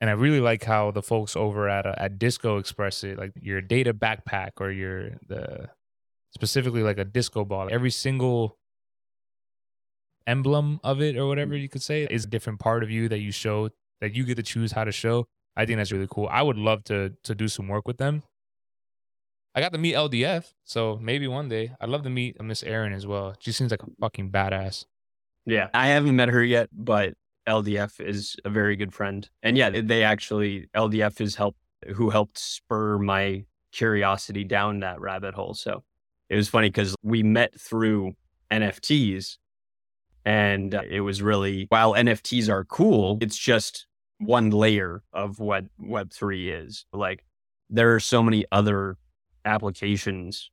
and 0.00 0.10
I 0.10 0.12
really 0.12 0.40
like 0.40 0.64
how 0.64 0.90
the 0.90 1.02
folks 1.02 1.36
over 1.36 1.68
at 1.68 1.86
uh, 1.86 1.94
at 1.96 2.18
Disco 2.18 2.58
express 2.58 3.02
it, 3.02 3.18
like 3.18 3.32
your 3.40 3.62
data 3.62 3.94
backpack 3.94 4.60
or 4.60 4.70
your 4.70 5.12
the 5.26 5.70
specifically 6.34 6.82
like 6.82 6.98
a 6.98 7.04
disco 7.04 7.44
ball. 7.44 7.68
Every 7.70 7.90
single 7.90 8.58
emblem 10.26 10.80
of 10.82 11.00
it 11.00 11.16
or 11.16 11.26
whatever 11.26 11.54
mm. 11.54 11.62
you 11.62 11.68
could 11.68 11.82
say 11.82 12.06
is 12.10 12.24
a 12.24 12.28
different 12.28 12.60
part 12.60 12.82
of 12.82 12.90
you 12.90 13.08
that 13.08 13.18
you 13.20 13.30
show 13.30 13.68
that 14.00 14.14
you 14.14 14.24
get 14.24 14.36
to 14.36 14.42
choose 14.42 14.72
how 14.72 14.84
to 14.84 14.92
show. 14.92 15.26
I 15.56 15.66
think 15.66 15.78
that's 15.78 15.92
really 15.92 16.08
cool. 16.10 16.28
I 16.30 16.42
would 16.42 16.58
love 16.58 16.84
to 16.84 17.12
to 17.24 17.34
do 17.34 17.48
some 17.48 17.68
work 17.68 17.86
with 17.86 17.98
them. 17.98 18.22
I 19.54 19.60
got 19.60 19.72
to 19.72 19.78
meet 19.78 19.94
LDF, 19.94 20.52
so 20.64 20.98
maybe 21.00 21.28
one 21.28 21.48
day 21.48 21.72
I'd 21.80 21.88
love 21.88 22.02
to 22.02 22.10
meet 22.10 22.42
Miss 22.42 22.62
Evin 22.64 22.92
as 22.92 23.06
well. 23.06 23.34
She 23.38 23.52
seems 23.52 23.70
like 23.70 23.84
a 23.84 23.86
fucking 24.00 24.32
badass. 24.32 24.84
Yeah, 25.46 25.68
I 25.72 25.88
haven't 25.88 26.16
met 26.16 26.28
her 26.30 26.42
yet, 26.42 26.70
but 26.72 27.14
LDF 27.48 28.00
is 28.00 28.36
a 28.44 28.50
very 28.50 28.74
good 28.74 28.92
friend, 28.92 29.28
and 29.42 29.56
yeah, 29.56 29.70
they 29.70 30.02
actually 30.02 30.68
LDF 30.74 31.20
is 31.20 31.36
help 31.36 31.56
who 31.94 32.10
helped 32.10 32.38
spur 32.38 32.98
my 32.98 33.44
curiosity 33.72 34.44
down 34.44 34.80
that 34.80 35.00
rabbit 35.00 35.34
hole. 35.34 35.54
So 35.54 35.82
it 36.30 36.36
was 36.36 36.48
funny 36.48 36.68
because 36.68 36.94
we 37.02 37.22
met 37.22 37.58
through 37.58 38.14
NFTs, 38.50 39.36
and 40.24 40.74
uh, 40.74 40.82
it 40.88 41.00
was 41.00 41.22
really 41.22 41.66
while 41.68 41.92
NFTs 41.94 42.48
are 42.48 42.64
cool, 42.64 43.18
it's 43.20 43.36
just 43.36 43.86
one 44.18 44.50
layer 44.50 45.02
of 45.12 45.38
what 45.38 45.64
Web3 45.80 46.64
is. 46.64 46.86
Like 46.92 47.24
there 47.70 47.94
are 47.94 48.00
so 48.00 48.22
many 48.22 48.44
other 48.52 48.96
applications. 49.44 50.50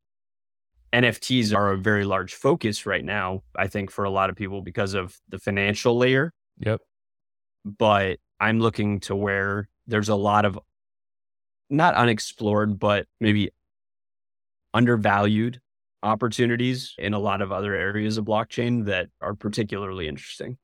NFTs 0.94 1.56
are 1.56 1.72
a 1.72 1.78
very 1.78 2.04
large 2.04 2.34
focus 2.34 2.86
right 2.86 3.04
now, 3.04 3.44
I 3.56 3.68
think, 3.68 3.92
for 3.92 4.04
a 4.04 4.10
lot 4.10 4.30
of 4.30 4.36
people 4.36 4.62
because 4.62 4.94
of 4.94 5.18
the 5.30 5.40
financial 5.40 5.98
layer. 5.98 6.34
Yep. 6.60 6.82
But 7.64 8.20
I'm 8.40 8.60
looking 8.60 9.00
to 9.02 9.16
where 9.16 9.70
there's 9.88 10.10
a 10.10 10.16
lot 10.16 10.44
of 10.46 10.60
not 11.70 11.96
unexplored, 11.96 12.78
but 12.78 13.08
maybe 13.22 13.52
undervalued 14.74 15.62
opportunities 16.04 16.96
in 16.98 17.14
a 17.14 17.20
lot 17.20 17.42
of 17.42 17.52
other 17.52 17.74
areas 17.74 18.18
of 18.18 18.26
blockchain 18.26 18.86
that 18.86 19.10
are 19.22 19.34
particularly 19.34 20.08
interesting. 20.08 20.58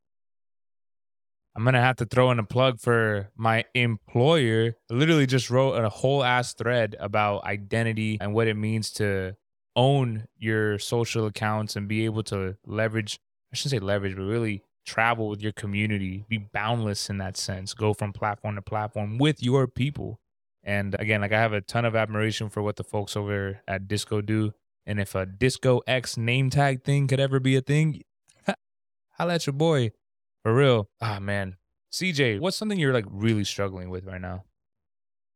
I'm 1.56 1.64
gonna 1.64 1.80
have 1.80 1.96
to 1.96 2.04
throw 2.04 2.30
in 2.30 2.38
a 2.38 2.44
plug 2.44 2.80
for 2.80 3.30
my 3.36 3.64
employer. 3.74 4.76
I 4.90 4.94
literally 4.94 5.26
just 5.26 5.50
wrote 5.50 5.74
a 5.74 5.88
whole 5.88 6.22
ass 6.22 6.54
thread 6.54 6.94
about 7.00 7.44
identity 7.44 8.18
and 8.20 8.32
what 8.32 8.46
it 8.46 8.54
means 8.54 8.92
to 8.92 9.34
own 9.74 10.26
your 10.36 10.78
social 10.78 11.26
accounts 11.26 11.76
and 11.76 11.88
be 11.88 12.04
able 12.04 12.22
to 12.24 12.56
leverage 12.64 13.18
I 13.52 13.56
shouldn't 13.56 13.80
say 13.80 13.84
leverage, 13.84 14.14
but 14.14 14.22
really 14.22 14.62
travel 14.84 15.28
with 15.28 15.42
your 15.42 15.52
community, 15.52 16.24
be 16.28 16.38
boundless 16.38 17.10
in 17.10 17.18
that 17.18 17.36
sense, 17.36 17.74
go 17.74 17.94
from 17.94 18.12
platform 18.12 18.56
to 18.56 18.62
platform 18.62 19.18
with 19.18 19.42
your 19.42 19.66
people. 19.66 20.20
And 20.64 20.94
again, 20.98 21.20
like 21.20 21.32
I 21.32 21.40
have 21.40 21.52
a 21.52 21.60
ton 21.60 21.84
of 21.84 21.96
admiration 21.96 22.50
for 22.50 22.62
what 22.62 22.76
the 22.76 22.84
folks 22.84 23.16
over 23.16 23.60
at 23.66 23.88
Disco 23.88 24.20
do. 24.20 24.52
And 24.88 24.98
if 24.98 25.14
a 25.14 25.26
Disco 25.26 25.82
X 25.86 26.16
name 26.16 26.48
tag 26.48 26.82
thing 26.82 27.08
could 27.08 27.20
ever 27.20 27.38
be 27.38 27.54
a 27.56 27.60
thing, 27.60 28.00
holla 29.18 29.34
at 29.34 29.46
your 29.46 29.52
boy. 29.52 29.90
For 30.42 30.54
real. 30.54 30.88
Ah, 30.98 31.20
man. 31.20 31.56
CJ, 31.92 32.40
what's 32.40 32.56
something 32.56 32.78
you're 32.78 32.94
like 32.94 33.04
really 33.06 33.44
struggling 33.44 33.90
with 33.90 34.06
right 34.06 34.20
now? 34.20 34.44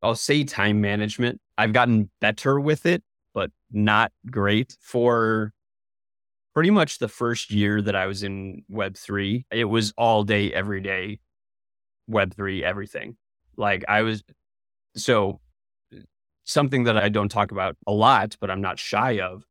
I'll 0.02 0.14
say 0.14 0.42
time 0.44 0.80
management. 0.80 1.38
I've 1.58 1.74
gotten 1.74 2.08
better 2.18 2.58
with 2.58 2.86
it, 2.86 3.02
but 3.34 3.50
not 3.70 4.10
great. 4.30 4.74
For 4.80 5.52
pretty 6.54 6.70
much 6.70 6.98
the 6.98 7.08
first 7.08 7.50
year 7.50 7.82
that 7.82 7.94
I 7.94 8.06
was 8.06 8.22
in 8.22 8.64
Web3, 8.70 9.44
it 9.50 9.66
was 9.66 9.92
all 9.98 10.24
day, 10.24 10.50
every 10.50 10.80
day, 10.80 11.20
Web3, 12.10 12.62
everything. 12.62 13.18
Like 13.58 13.84
I 13.86 14.00
was, 14.00 14.24
so 14.96 15.40
something 16.44 16.84
that 16.84 16.96
I 16.96 17.08
don't 17.08 17.28
talk 17.28 17.50
about 17.50 17.76
a 17.86 17.92
lot, 17.92 18.36
but 18.40 18.50
I'm 18.50 18.60
not 18.60 18.78
shy 18.78 19.20
of 19.20 19.44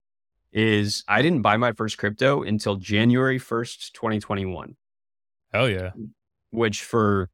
is 0.52 1.04
I 1.08 1.22
didn't 1.22 1.42
buy 1.42 1.58
my 1.58 1.72
first 1.72 1.98
crypto 1.98 2.44
until 2.44 2.76
January 2.76 3.40
1st, 3.40 3.94
2021. 3.94 4.76
Hell 5.54 5.70
yeah. 5.70 5.92
Which 6.52 6.84
for 6.84 7.30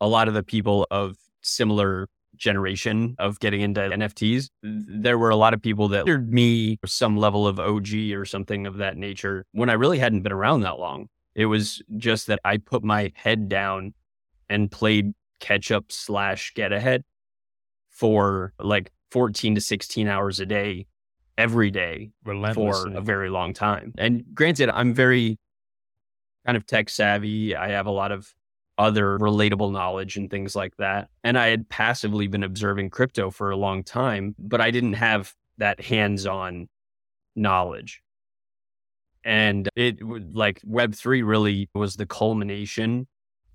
a 0.00 0.08
lot 0.08 0.28
of 0.28 0.34
the 0.34 0.42
people 0.42 0.86
of 0.90 1.16
similar 1.42 2.08
generation 2.36 3.14
of 3.18 3.40
getting 3.40 3.60
into 3.60 3.80
NFTs, 3.80 4.48
there 4.62 5.18
were 5.18 5.30
a 5.30 5.36
lot 5.36 5.54
of 5.54 5.62
people 5.62 5.88
that 5.88 6.04
considered 6.04 6.32
me 6.32 6.78
some 6.84 7.16
level 7.16 7.46
of 7.46 7.58
OG 7.58 7.94
or 8.12 8.24
something 8.24 8.66
of 8.66 8.78
that 8.78 8.96
nature 8.96 9.44
when 9.52 9.70
I 9.70 9.74
really 9.74 9.98
hadn't 9.98 10.22
been 10.22 10.32
around 10.32 10.60
that 10.60 10.78
long. 10.78 11.08
It 11.34 11.46
was 11.46 11.82
just 11.98 12.26
that 12.28 12.40
I 12.44 12.56
put 12.56 12.82
my 12.82 13.12
head 13.14 13.48
down 13.48 13.94
and 14.48 14.70
played 14.70 15.12
catch 15.40 15.70
up 15.70 15.86
slash 15.90 16.52
get 16.54 16.72
ahead 16.72 17.04
for 17.96 18.52
like 18.60 18.92
14 19.10 19.54
to 19.54 19.60
16 19.60 20.06
hours 20.06 20.38
a 20.38 20.46
day 20.46 20.86
every 21.38 21.70
day 21.70 22.10
for 22.24 22.88
a 22.94 23.00
very 23.00 23.30
long 23.30 23.54
time. 23.54 23.92
And 23.98 24.24
granted, 24.34 24.70
I'm 24.70 24.94
very 24.94 25.38
kind 26.44 26.56
of 26.56 26.66
tech 26.66 26.88
savvy. 26.88 27.56
I 27.56 27.70
have 27.70 27.86
a 27.86 27.90
lot 27.90 28.12
of 28.12 28.32
other 28.78 29.18
relatable 29.18 29.72
knowledge 29.72 30.16
and 30.16 30.30
things 30.30 30.54
like 30.54 30.76
that. 30.76 31.08
And 31.24 31.38
I 31.38 31.48
had 31.48 31.68
passively 31.68 32.26
been 32.26 32.42
observing 32.42 32.90
crypto 32.90 33.30
for 33.30 33.50
a 33.50 33.56
long 33.56 33.82
time, 33.82 34.34
but 34.38 34.60
I 34.60 34.70
didn't 34.70 34.94
have 34.94 35.34
that 35.58 35.80
hands 35.80 36.26
on 36.26 36.68
knowledge. 37.34 38.02
And 39.24 39.68
it 39.74 40.02
like 40.02 40.60
Web3 40.60 41.26
really 41.26 41.68
was 41.74 41.96
the 41.96 42.06
culmination 42.06 43.08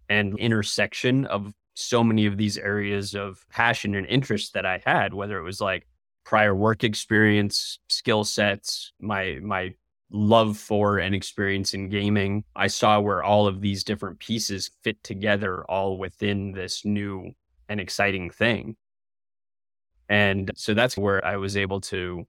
and 0.09 0.37
intersection 0.37 1.25
of 1.25 1.53
so 1.73 2.03
many 2.03 2.25
of 2.25 2.37
these 2.37 2.57
areas 2.57 3.15
of 3.15 3.45
passion 3.49 3.95
and 3.95 4.05
interest 4.07 4.53
that 4.53 4.65
I 4.65 4.81
had, 4.85 5.13
whether 5.13 5.37
it 5.37 5.43
was 5.43 5.61
like 5.61 5.87
prior 6.23 6.53
work 6.53 6.83
experience, 6.83 7.79
skill 7.89 8.23
sets, 8.23 8.93
my 8.99 9.39
my 9.41 9.73
love 10.11 10.57
for 10.57 10.99
and 10.99 11.15
experience 11.15 11.73
in 11.73 11.89
gaming. 11.89 12.43
I 12.55 12.67
saw 12.67 12.99
where 12.99 13.23
all 13.23 13.47
of 13.47 13.61
these 13.61 13.83
different 13.83 14.19
pieces 14.19 14.69
fit 14.81 15.01
together 15.03 15.63
all 15.65 15.97
within 15.97 16.51
this 16.51 16.83
new 16.83 17.31
and 17.69 17.79
exciting 17.79 18.29
thing. 18.29 18.75
And 20.09 20.51
so 20.55 20.73
that's 20.73 20.97
where 20.97 21.25
I 21.25 21.37
was 21.37 21.55
able 21.55 21.79
to 21.81 22.27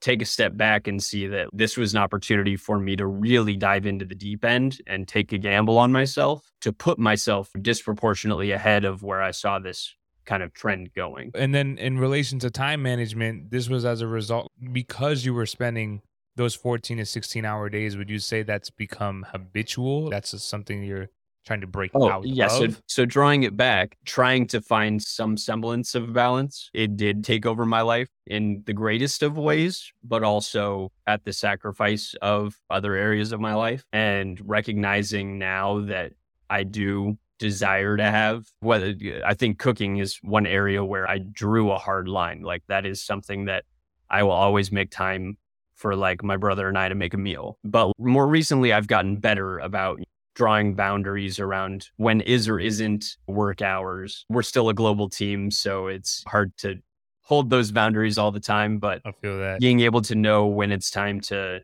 take 0.00 0.22
a 0.22 0.24
step 0.24 0.56
back 0.56 0.86
and 0.86 1.02
see 1.02 1.26
that 1.26 1.48
this 1.52 1.76
was 1.76 1.94
an 1.94 2.00
opportunity 2.00 2.56
for 2.56 2.78
me 2.78 2.96
to 2.96 3.06
really 3.06 3.56
dive 3.56 3.86
into 3.86 4.04
the 4.04 4.14
deep 4.14 4.44
end 4.44 4.78
and 4.86 5.06
take 5.06 5.32
a 5.32 5.38
gamble 5.38 5.78
on 5.78 5.92
myself 5.92 6.50
to 6.60 6.72
put 6.72 6.98
myself 6.98 7.50
disproportionately 7.60 8.50
ahead 8.50 8.84
of 8.84 9.02
where 9.02 9.22
I 9.22 9.30
saw 9.30 9.58
this 9.58 9.94
kind 10.24 10.42
of 10.42 10.52
trend 10.52 10.92
going. 10.94 11.32
And 11.34 11.54
then 11.54 11.78
in 11.78 11.98
relation 11.98 12.38
to 12.40 12.50
time 12.50 12.82
management, 12.82 13.50
this 13.50 13.68
was 13.68 13.84
as 13.84 14.00
a 14.00 14.06
result 14.06 14.50
because 14.72 15.24
you 15.24 15.34
were 15.34 15.46
spending 15.46 16.02
those 16.36 16.54
14 16.54 16.98
to 16.98 17.04
16 17.04 17.44
hour 17.44 17.68
days, 17.68 17.96
would 17.96 18.08
you 18.08 18.18
say 18.18 18.42
that's 18.42 18.70
become 18.70 19.26
habitual? 19.30 20.08
That's 20.08 20.42
something 20.42 20.82
you're 20.82 21.08
trying 21.46 21.60
to 21.60 21.66
break 21.66 21.90
oh, 21.94 22.08
out 22.08 22.26
yeah, 22.26 22.48
so, 22.48 22.68
so 22.86 23.04
drawing 23.04 23.42
it 23.42 23.56
back, 23.56 23.96
trying 24.04 24.46
to 24.48 24.60
find 24.60 25.02
some 25.02 25.36
semblance 25.36 25.94
of 25.94 26.12
balance, 26.12 26.70
it 26.74 26.96
did 26.96 27.24
take 27.24 27.46
over 27.46 27.64
my 27.64 27.80
life 27.80 28.08
in 28.26 28.62
the 28.66 28.72
greatest 28.72 29.22
of 29.22 29.36
ways, 29.36 29.92
but 30.04 30.22
also 30.22 30.92
at 31.06 31.24
the 31.24 31.32
sacrifice 31.32 32.14
of 32.20 32.56
other 32.68 32.94
areas 32.94 33.32
of 33.32 33.40
my 33.40 33.54
life. 33.54 33.84
And 33.92 34.40
recognizing 34.44 35.38
now 35.38 35.80
that 35.86 36.12
I 36.48 36.64
do 36.64 37.18
desire 37.38 37.96
to 37.96 38.04
have 38.04 38.46
whether 38.60 38.88
uh, 38.88 39.26
I 39.26 39.34
think 39.34 39.58
cooking 39.58 39.96
is 39.96 40.18
one 40.22 40.46
area 40.46 40.84
where 40.84 41.08
I 41.08 41.18
drew 41.18 41.72
a 41.72 41.78
hard 41.78 42.06
line. 42.06 42.42
Like 42.42 42.62
that 42.68 42.84
is 42.84 43.02
something 43.02 43.46
that 43.46 43.64
I 44.10 44.22
will 44.22 44.32
always 44.32 44.70
make 44.70 44.90
time 44.90 45.38
for 45.74 45.96
like 45.96 46.22
my 46.22 46.36
brother 46.36 46.68
and 46.68 46.76
I 46.76 46.90
to 46.90 46.94
make 46.94 47.14
a 47.14 47.18
meal. 47.18 47.58
But 47.64 47.92
more 47.98 48.28
recently 48.28 48.72
I've 48.72 48.86
gotten 48.86 49.16
better 49.16 49.58
about 49.58 50.00
drawing 50.40 50.72
boundaries 50.72 51.38
around 51.38 51.90
when 51.98 52.22
is 52.22 52.48
or 52.48 52.58
isn't 52.58 53.18
work 53.26 53.60
hours. 53.60 54.24
We're 54.30 54.40
still 54.40 54.70
a 54.70 54.74
global 54.74 55.06
team, 55.06 55.50
so 55.50 55.88
it's 55.88 56.24
hard 56.26 56.56
to 56.60 56.76
hold 57.20 57.50
those 57.50 57.70
boundaries 57.72 58.16
all 58.16 58.32
the 58.32 58.40
time. 58.40 58.78
But 58.78 59.02
I 59.04 59.12
feel 59.20 59.38
that 59.38 59.60
being 59.60 59.80
able 59.80 60.00
to 60.00 60.14
know 60.14 60.46
when 60.46 60.72
it's 60.72 60.90
time 60.90 61.20
to 61.32 61.60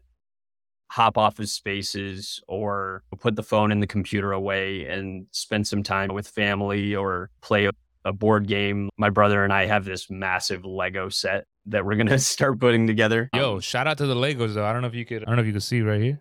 hop 0.90 1.16
off 1.16 1.38
of 1.38 1.48
spaces 1.48 2.42
or 2.48 3.02
put 3.18 3.34
the 3.34 3.42
phone 3.42 3.72
and 3.72 3.82
the 3.82 3.86
computer 3.86 4.32
away 4.32 4.84
and 4.84 5.26
spend 5.30 5.66
some 5.66 5.82
time 5.82 6.12
with 6.12 6.28
family 6.28 6.94
or 6.94 7.30
play 7.40 7.64
a, 8.04 8.12
board 8.12 8.46
game. 8.46 8.88
My 8.98 9.10
brother 9.10 9.42
and 9.42 9.52
I 9.52 9.66
have 9.66 9.84
this 9.84 10.08
massive 10.10 10.64
Lego 10.64 11.08
set 11.08 11.46
that 11.64 11.84
we're 11.84 11.96
gonna 11.96 12.18
start 12.34 12.60
putting 12.60 12.86
together. 12.86 13.30
Yo, 13.34 13.58
shout 13.58 13.88
out 13.88 13.98
to 13.98 14.06
the 14.06 14.14
Legos 14.14 14.52
though. 14.52 14.66
I 14.66 14.72
don't 14.72 14.82
know 14.82 14.88
if 14.88 14.94
you 14.94 15.06
could 15.06 15.22
I 15.22 15.26
don't 15.26 15.36
know 15.36 15.40
if 15.40 15.46
you 15.46 15.54
could 15.54 15.62
see 15.62 15.80
right 15.80 16.00
here. 16.00 16.20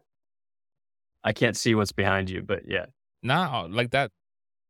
I 1.26 1.34
can't 1.34 1.58
see 1.58 1.74
what's 1.76 1.92
behind 1.92 2.30
you, 2.30 2.44
but 2.44 2.62
yeah. 2.68 2.86
Nah, 3.24 3.68
like 3.70 3.92
that. 3.92 4.12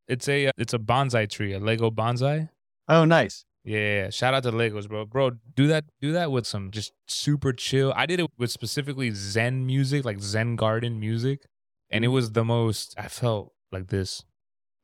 It's 0.07 0.29
a 0.29 0.51
it's 0.57 0.73
a 0.73 0.79
bonsai 0.79 1.29
tree, 1.29 1.53
a 1.53 1.59
Lego 1.59 1.91
bonsai. 1.91 2.49
Oh, 2.87 3.05
nice. 3.05 3.45
Yeah, 3.65 3.79
yeah, 3.79 4.09
shout 4.11 4.35
out 4.35 4.43
to 4.43 4.51
Legos, 4.51 4.87
bro. 4.87 5.05
Bro, 5.05 5.31
do 5.55 5.67
that 5.67 5.85
do 5.99 6.13
that 6.13 6.31
with 6.31 6.45
some 6.45 6.71
just 6.71 6.93
super 7.07 7.51
chill. 7.51 7.91
I 7.95 8.05
did 8.05 8.19
it 8.19 8.29
with 8.37 8.51
specifically 8.51 9.11
Zen 9.11 9.65
music, 9.65 10.05
like 10.05 10.21
Zen 10.21 10.55
garden 10.55 10.99
music, 10.99 11.41
and 11.89 12.05
it 12.05 12.09
mm. 12.09 12.13
was 12.13 12.31
the 12.31 12.45
most 12.45 12.93
I 12.97 13.07
felt 13.07 13.53
like 13.71 13.87
this. 13.87 14.23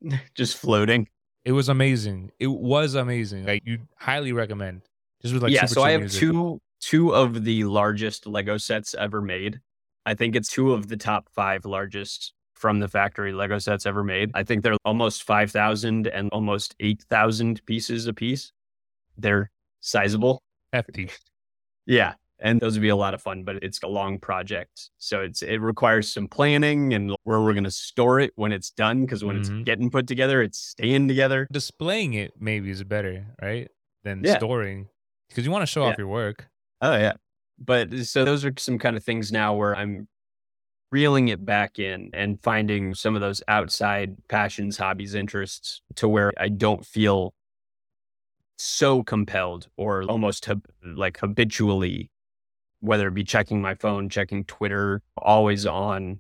just 0.36 0.58
floating. 0.58 1.08
It 1.46 1.52
was 1.52 1.70
amazing. 1.70 2.32
It 2.40 2.48
was 2.48 2.96
amazing. 2.96 3.46
Like 3.46 3.62
you 3.66 3.80
highly 3.98 4.34
recommend. 4.34 4.82
Just 5.22 5.36
with 5.36 5.44
like 5.44 5.54
Yeah, 5.54 5.66
so 5.68 5.84
I 5.84 5.92
have 5.92 6.02
music. 6.02 6.20
two 6.20 6.60
two 6.82 7.14
of 7.14 7.44
the 7.44 7.64
largest 7.66 8.26
Lego 8.26 8.58
sets 8.58 8.96
ever 8.96 9.22
made. 9.22 9.60
I 10.06 10.14
think 10.16 10.36
it's 10.36 10.50
two 10.50 10.74
of 10.74 10.88
the 10.88 10.98
top 10.98 11.30
five 11.30 11.66
largest 11.66 12.34
from 12.56 12.80
the 12.80 12.88
factory 12.88 13.34
Lego 13.34 13.58
sets 13.58 13.86
ever 13.86 14.04
made. 14.04 14.32
I 14.34 14.44
think 14.44 14.64
they're 14.64 14.78
almost 14.86 15.24
5,000 15.24 16.08
and 16.08 16.30
almost 16.32 16.76
8,000 16.80 17.66
pieces 17.66 18.08
a 18.08 18.14
piece. 18.14 18.52
They're 19.18 19.50
sizable. 19.80 20.42
Hefty. 20.72 21.10
Yeah. 21.86 22.14
And 22.40 22.60
those 22.60 22.74
would 22.74 22.82
be 22.82 22.90
a 22.90 22.96
lot 22.96 23.14
of 23.14 23.22
fun, 23.22 23.44
but 23.44 23.64
it's 23.64 23.82
a 23.84 23.88
long 23.88 24.20
project. 24.20 24.90
So 24.98 25.22
it's 25.22 25.44
it 25.44 25.58
requires 25.58 26.12
some 26.12 26.28
planning 26.28 26.94
and 26.94 27.16
where 27.24 27.42
we're 27.42 27.54
going 27.54 27.66
to 27.66 27.72
store 27.72 28.20
it 28.20 28.32
when 28.36 28.52
it's 28.52 28.72
done. 28.72 29.06
Cause 29.06 29.24
when 29.24 29.42
mm-hmm. 29.42 29.60
it's 29.60 29.66
getting 29.66 29.92
put 29.92 30.08
together, 30.08 30.42
it's 30.42 30.58
staying 30.58 31.08
together. 31.08 31.48
Displaying 31.52 32.14
it 32.14 32.34
maybe 32.40 32.72
is 32.72 32.84
better, 32.84 33.28
right? 33.42 33.70
Than 34.04 34.24
yeah. 34.24 34.38
storing 34.38 34.88
because 35.30 35.46
you 35.46 35.52
want 35.52 35.64
to 35.64 35.68
show 35.68 35.84
yeah. 35.84 35.92
off 35.92 35.98
your 36.00 36.08
work. 36.08 36.48
Oh, 36.82 36.96
yeah 36.96 37.14
but 37.64 37.94
so 38.00 38.26
those 38.26 38.44
are 38.44 38.54
some 38.58 38.80
kind 38.80 38.98
of 38.98 39.04
things 39.04 39.32
now 39.32 39.54
where 39.54 39.76
I'm 39.76 40.08
reeling 40.92 41.30
it 41.30 41.46
back 41.46 41.80
in 41.80 42.10
and 42.14 42.42
finding 42.44 42.94
some 42.94 43.16
of 43.16 43.22
those 43.22 43.42
outside 43.48 44.16
passions, 44.28 44.78
hobbies, 44.78 45.16
interests 45.16 45.82
to 45.96 46.08
where 46.08 46.34
I 46.38 46.50
don't 46.50 46.86
feel 46.86 47.34
so 48.58 49.04
compelled 49.04 49.68
or 49.78 50.04
almost 50.04 50.46
hab- 50.46 50.68
like 50.84 51.20
habitually, 51.20 52.12
whether 52.80 53.08
it 53.08 53.14
be 53.14 53.24
checking 53.24 53.62
my 53.62 53.76
phone, 53.76 54.10
checking 54.10 54.44
Twitter, 54.44 55.02
always 55.18 55.66
on, 55.66 56.20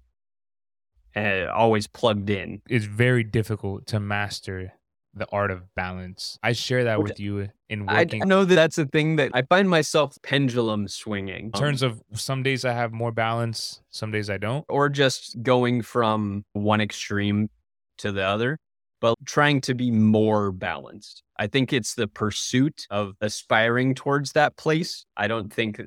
uh, 1.15 1.47
always 1.53 1.87
plugged 1.87 2.29
in. 2.29 2.61
It's 2.69 2.85
very 2.85 3.23
difficult 3.23 3.87
to 3.87 3.99
master 3.99 4.73
the 5.13 5.27
art 5.31 5.51
of 5.51 5.63
balance. 5.75 6.37
I 6.41 6.53
share 6.53 6.85
that 6.85 7.01
with 7.01 7.19
you 7.19 7.49
in 7.69 7.85
working. 7.85 8.23
I 8.23 8.25
know 8.25 8.45
that 8.45 8.55
that's 8.55 8.77
a 8.77 8.85
thing 8.85 9.17
that 9.17 9.31
I 9.33 9.41
find 9.41 9.69
myself 9.69 10.17
pendulum 10.23 10.87
swinging. 10.87 11.45
In 11.45 11.51
terms 11.51 11.81
of 11.81 12.01
some 12.13 12.43
days 12.43 12.63
I 12.63 12.73
have 12.73 12.91
more 12.91 13.11
balance, 13.11 13.81
some 13.89 14.11
days 14.11 14.29
I 14.29 14.37
don't. 14.37 14.65
Or 14.69 14.89
just 14.89 15.41
going 15.43 15.81
from 15.81 16.45
one 16.53 16.79
extreme 16.79 17.49
to 17.97 18.11
the 18.11 18.23
other, 18.23 18.57
but 19.01 19.15
trying 19.25 19.61
to 19.61 19.73
be 19.73 19.91
more 19.91 20.51
balanced. 20.51 21.23
I 21.37 21.47
think 21.47 21.73
it's 21.73 21.95
the 21.95 22.07
pursuit 22.07 22.85
of 22.89 23.13
aspiring 23.19 23.95
towards 23.95 24.31
that 24.33 24.55
place. 24.55 25.05
I 25.17 25.27
don't 25.27 25.51
think 25.51 25.81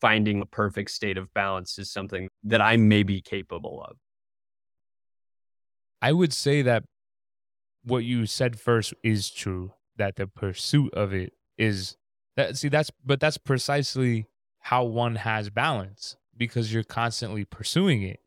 finding 0.00 0.40
a 0.40 0.46
perfect 0.46 0.90
state 0.90 1.16
of 1.16 1.32
balance 1.34 1.78
is 1.78 1.90
something 1.90 2.28
that 2.44 2.60
I 2.60 2.76
may 2.76 3.02
be 3.02 3.20
capable 3.20 3.82
of. 3.82 3.96
I 6.00 6.12
would 6.12 6.32
say 6.32 6.62
that 6.62 6.82
what 7.84 8.04
you 8.04 8.26
said 8.26 8.58
first 8.58 8.94
is 9.02 9.30
true 9.30 9.72
that 9.96 10.16
the 10.16 10.26
pursuit 10.26 10.92
of 10.94 11.12
it 11.12 11.32
is 11.58 11.96
that 12.36 12.56
see 12.56 12.68
that's 12.68 12.90
but 13.04 13.20
that's 13.20 13.38
precisely 13.38 14.26
how 14.60 14.84
one 14.84 15.16
has 15.16 15.50
balance 15.50 16.16
because 16.36 16.72
you're 16.72 16.84
constantly 16.84 17.44
pursuing 17.44 18.02
it. 18.02 18.20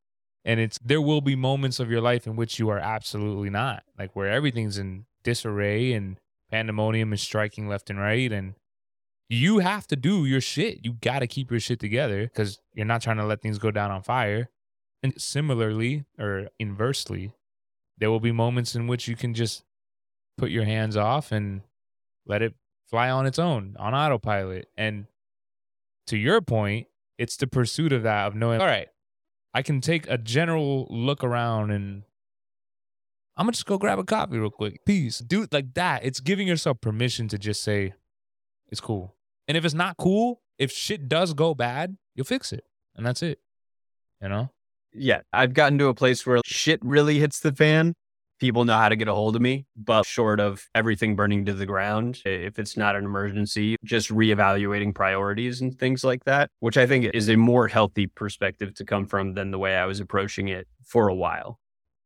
And 0.43 0.59
it's 0.59 0.77
there 0.83 1.01
will 1.01 1.21
be 1.21 1.35
moments 1.35 1.79
of 1.79 1.89
your 1.89 2.01
life 2.01 2.27
in 2.27 2.35
which 2.35 2.59
you 2.59 2.69
are 2.69 2.77
absolutely 2.77 3.49
not 3.49 3.83
like 3.97 4.15
where 4.15 4.29
everything's 4.29 4.77
in 4.77 5.05
disarray 5.23 5.93
and 5.93 6.17
pandemonium 6.51 7.13
is 7.13 7.21
striking 7.21 7.67
left 7.67 7.89
and 7.89 7.99
right. 7.99 8.31
And 8.31 8.53
you 9.27 9.59
have 9.59 9.87
to 9.87 9.95
do 9.95 10.25
your 10.25 10.41
shit. 10.41 10.85
You 10.85 10.93
got 10.93 11.19
to 11.19 11.27
keep 11.27 11.49
your 11.49 11.59
shit 11.59 11.79
together 11.79 12.23
because 12.23 12.59
you're 12.73 12.85
not 12.85 13.01
trying 13.01 13.17
to 13.17 13.25
let 13.25 13.41
things 13.41 13.57
go 13.57 13.71
down 13.71 13.89
on 13.89 14.03
fire. 14.03 14.49
And 15.01 15.19
similarly 15.19 16.05
or 16.19 16.49
inversely 16.59 17.33
there 17.97 18.11
will 18.11 18.19
be 18.19 18.31
moments 18.31 18.75
in 18.75 18.87
which 18.87 19.07
you 19.07 19.15
can 19.15 19.33
just 19.33 19.63
put 20.37 20.51
your 20.51 20.65
hands 20.65 20.97
off 20.97 21.31
and 21.31 21.61
let 22.25 22.41
it 22.41 22.53
fly 22.89 23.09
on 23.09 23.25
its 23.25 23.39
own 23.39 23.75
on 23.79 23.93
autopilot. 23.93 24.67
And 24.77 25.05
to 26.07 26.17
your 26.17 26.41
point, 26.41 26.87
it's 27.17 27.37
the 27.37 27.47
pursuit 27.47 27.93
of 27.93 28.03
that, 28.03 28.27
of 28.27 28.35
knowing, 28.35 28.59
all 28.59 28.67
right, 28.67 28.89
I 29.53 29.61
can 29.61 29.81
take 29.81 30.07
a 30.09 30.17
general 30.17 30.87
look 30.89 31.23
around 31.23 31.71
and 31.71 32.03
I'm 33.37 33.45
gonna 33.45 33.53
just 33.53 33.65
go 33.65 33.77
grab 33.77 33.99
a 33.99 34.03
coffee 34.03 34.37
real 34.37 34.49
quick. 34.49 34.85
Peace. 34.85 35.19
Dude, 35.19 35.51
like 35.51 35.73
that. 35.73 36.05
It's 36.05 36.19
giving 36.19 36.47
yourself 36.47 36.79
permission 36.81 37.27
to 37.29 37.37
just 37.37 37.63
say, 37.63 37.93
it's 38.69 38.81
cool. 38.81 39.15
And 39.47 39.57
if 39.57 39.65
it's 39.65 39.73
not 39.73 39.97
cool, 39.97 40.41
if 40.57 40.71
shit 40.71 41.07
does 41.09 41.33
go 41.33 41.53
bad, 41.53 41.97
you'll 42.15 42.25
fix 42.25 42.51
it. 42.53 42.63
And 42.95 43.05
that's 43.05 43.21
it. 43.21 43.39
You 44.21 44.29
know? 44.29 44.51
Yeah. 44.95 45.21
I've 45.33 45.53
gotten 45.53 45.77
to 45.79 45.87
a 45.87 45.93
place 45.93 46.25
where 46.25 46.39
shit 46.45 46.79
really 46.83 47.19
hits 47.19 47.39
the 47.39 47.51
fan. 47.51 47.93
People 48.39 48.65
know 48.65 48.77
how 48.77 48.89
to 48.89 48.97
get 48.97 49.07
a 49.07 49.13
hold 49.13 49.35
of 49.37 49.41
me, 49.41 49.65
but 49.77 50.05
short 50.05 50.41
of 50.41 50.67
everything 50.75 51.15
burning 51.15 51.45
to 51.45 51.53
the 51.53 51.65
ground, 51.65 52.21
if 52.25 52.59
it's 52.59 52.75
not 52.75 52.95
an 52.95 53.05
emergency, 53.05 53.77
just 53.85 54.09
reevaluating 54.09 54.93
priorities 54.93 55.61
and 55.61 55.79
things 55.79 56.03
like 56.03 56.25
that, 56.25 56.49
which 56.59 56.77
I 56.77 56.85
think 56.85 57.05
is 57.13 57.29
a 57.29 57.37
more 57.37 57.69
healthy 57.69 58.07
perspective 58.07 58.73
to 58.75 58.83
come 58.83 59.05
from 59.05 59.35
than 59.35 59.51
the 59.51 59.59
way 59.59 59.77
I 59.77 59.85
was 59.85 60.01
approaching 60.01 60.49
it 60.49 60.67
for 60.83 61.07
a 61.07 61.15
while. 61.15 61.59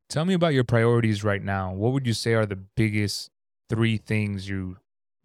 Tell 0.08 0.24
me 0.24 0.36
about 0.36 0.54
your 0.54 0.64
priorities 0.64 1.24
right 1.24 1.42
now. 1.42 1.74
What 1.74 1.94
would 1.94 2.06
you 2.06 2.14
say 2.14 2.34
are 2.34 2.46
the 2.46 2.56
biggest 2.56 3.32
three 3.68 3.98
things 3.98 4.48
you 4.48 4.78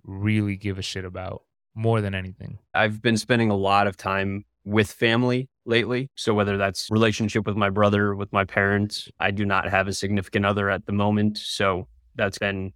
really 0.02 0.56
give 0.56 0.78
a 0.78 0.82
shit 0.82 1.04
about 1.04 1.42
more 1.74 2.00
than 2.00 2.14
anything? 2.14 2.58
I've 2.72 3.02
been 3.02 3.18
spending 3.18 3.50
a 3.50 3.56
lot 3.56 3.86
of 3.86 3.98
time 3.98 4.46
with 4.64 4.90
family 4.90 5.50
lately. 5.66 6.10
So 6.14 6.34
whether 6.34 6.56
that's 6.56 6.90
relationship 6.90 7.46
with 7.46 7.56
my 7.56 7.70
brother, 7.70 8.14
with 8.14 8.32
my 8.32 8.44
parents, 8.44 9.08
I 9.20 9.30
do 9.30 9.44
not 9.44 9.68
have 9.68 9.88
a 9.88 9.92
significant 9.92 10.46
other 10.46 10.70
at 10.70 10.86
the 10.86 10.92
moment. 10.92 11.38
So 11.38 11.88
that's 12.14 12.38
been 12.38 12.72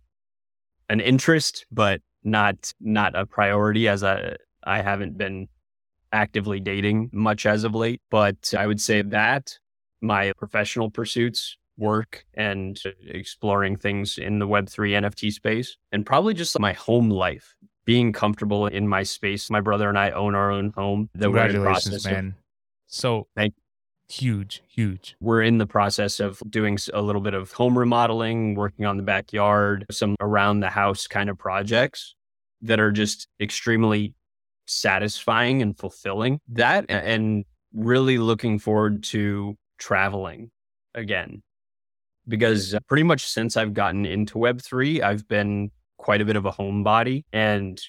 an 0.88 1.00
interest, 1.00 1.66
but 1.70 2.00
not 2.24 2.72
not 2.80 3.14
a 3.14 3.26
priority 3.26 3.88
as 3.88 4.02
I 4.02 4.36
I 4.64 4.82
haven't 4.82 5.16
been 5.16 5.48
actively 6.12 6.60
dating 6.60 7.10
much 7.12 7.46
as 7.46 7.64
of 7.64 7.74
late. 7.74 8.00
But 8.10 8.54
I 8.56 8.66
would 8.66 8.80
say 8.80 9.02
that 9.02 9.58
my 10.00 10.32
professional 10.38 10.90
pursuits, 10.90 11.56
work 11.76 12.24
and 12.34 12.80
exploring 13.06 13.76
things 13.76 14.18
in 14.18 14.38
the 14.38 14.46
Web3 14.46 15.00
NFT 15.00 15.32
space, 15.32 15.76
and 15.92 16.04
probably 16.04 16.34
just 16.34 16.58
my 16.58 16.72
home 16.72 17.08
life 17.08 17.54
being 17.84 18.12
comfortable 18.12 18.66
in 18.66 18.86
my 18.86 19.02
space. 19.02 19.48
My 19.48 19.60
brother 19.60 19.88
and 19.88 19.98
I 19.98 20.10
own 20.10 20.34
our 20.34 20.50
own 20.50 20.72
home. 20.76 21.08
That 21.14 21.26
Congratulations, 21.26 22.04
man. 22.04 22.34
So 22.88 23.28
thank 23.36 23.54
huge, 24.08 24.62
huge. 24.68 25.16
We're 25.20 25.42
in 25.42 25.58
the 25.58 25.66
process 25.66 26.20
of 26.20 26.42
doing 26.48 26.78
a 26.92 27.02
little 27.02 27.20
bit 27.20 27.34
of 27.34 27.52
home 27.52 27.78
remodeling, 27.78 28.54
working 28.54 28.86
on 28.86 28.96
the 28.96 29.02
backyard, 29.02 29.86
some 29.90 30.16
around 30.20 30.60
the 30.60 30.70
house 30.70 31.06
kind 31.06 31.30
of 31.30 31.38
projects 31.38 32.14
that 32.62 32.80
are 32.80 32.90
just 32.90 33.28
extremely 33.40 34.14
satisfying 34.66 35.62
and 35.62 35.78
fulfilling. 35.78 36.40
That 36.48 36.86
and 36.88 37.44
really 37.72 38.18
looking 38.18 38.58
forward 38.58 39.02
to 39.04 39.56
traveling 39.78 40.50
again. 40.94 41.42
Because 42.26 42.74
uh, 42.74 42.80
pretty 42.86 43.04
much 43.04 43.26
since 43.26 43.56
I've 43.56 43.72
gotten 43.72 44.04
into 44.04 44.34
Web3, 44.34 45.02
I've 45.02 45.26
been 45.28 45.70
quite 45.96 46.20
a 46.20 46.24
bit 46.24 46.36
of 46.36 46.44
a 46.44 46.52
homebody. 46.52 47.24
And 47.32 47.80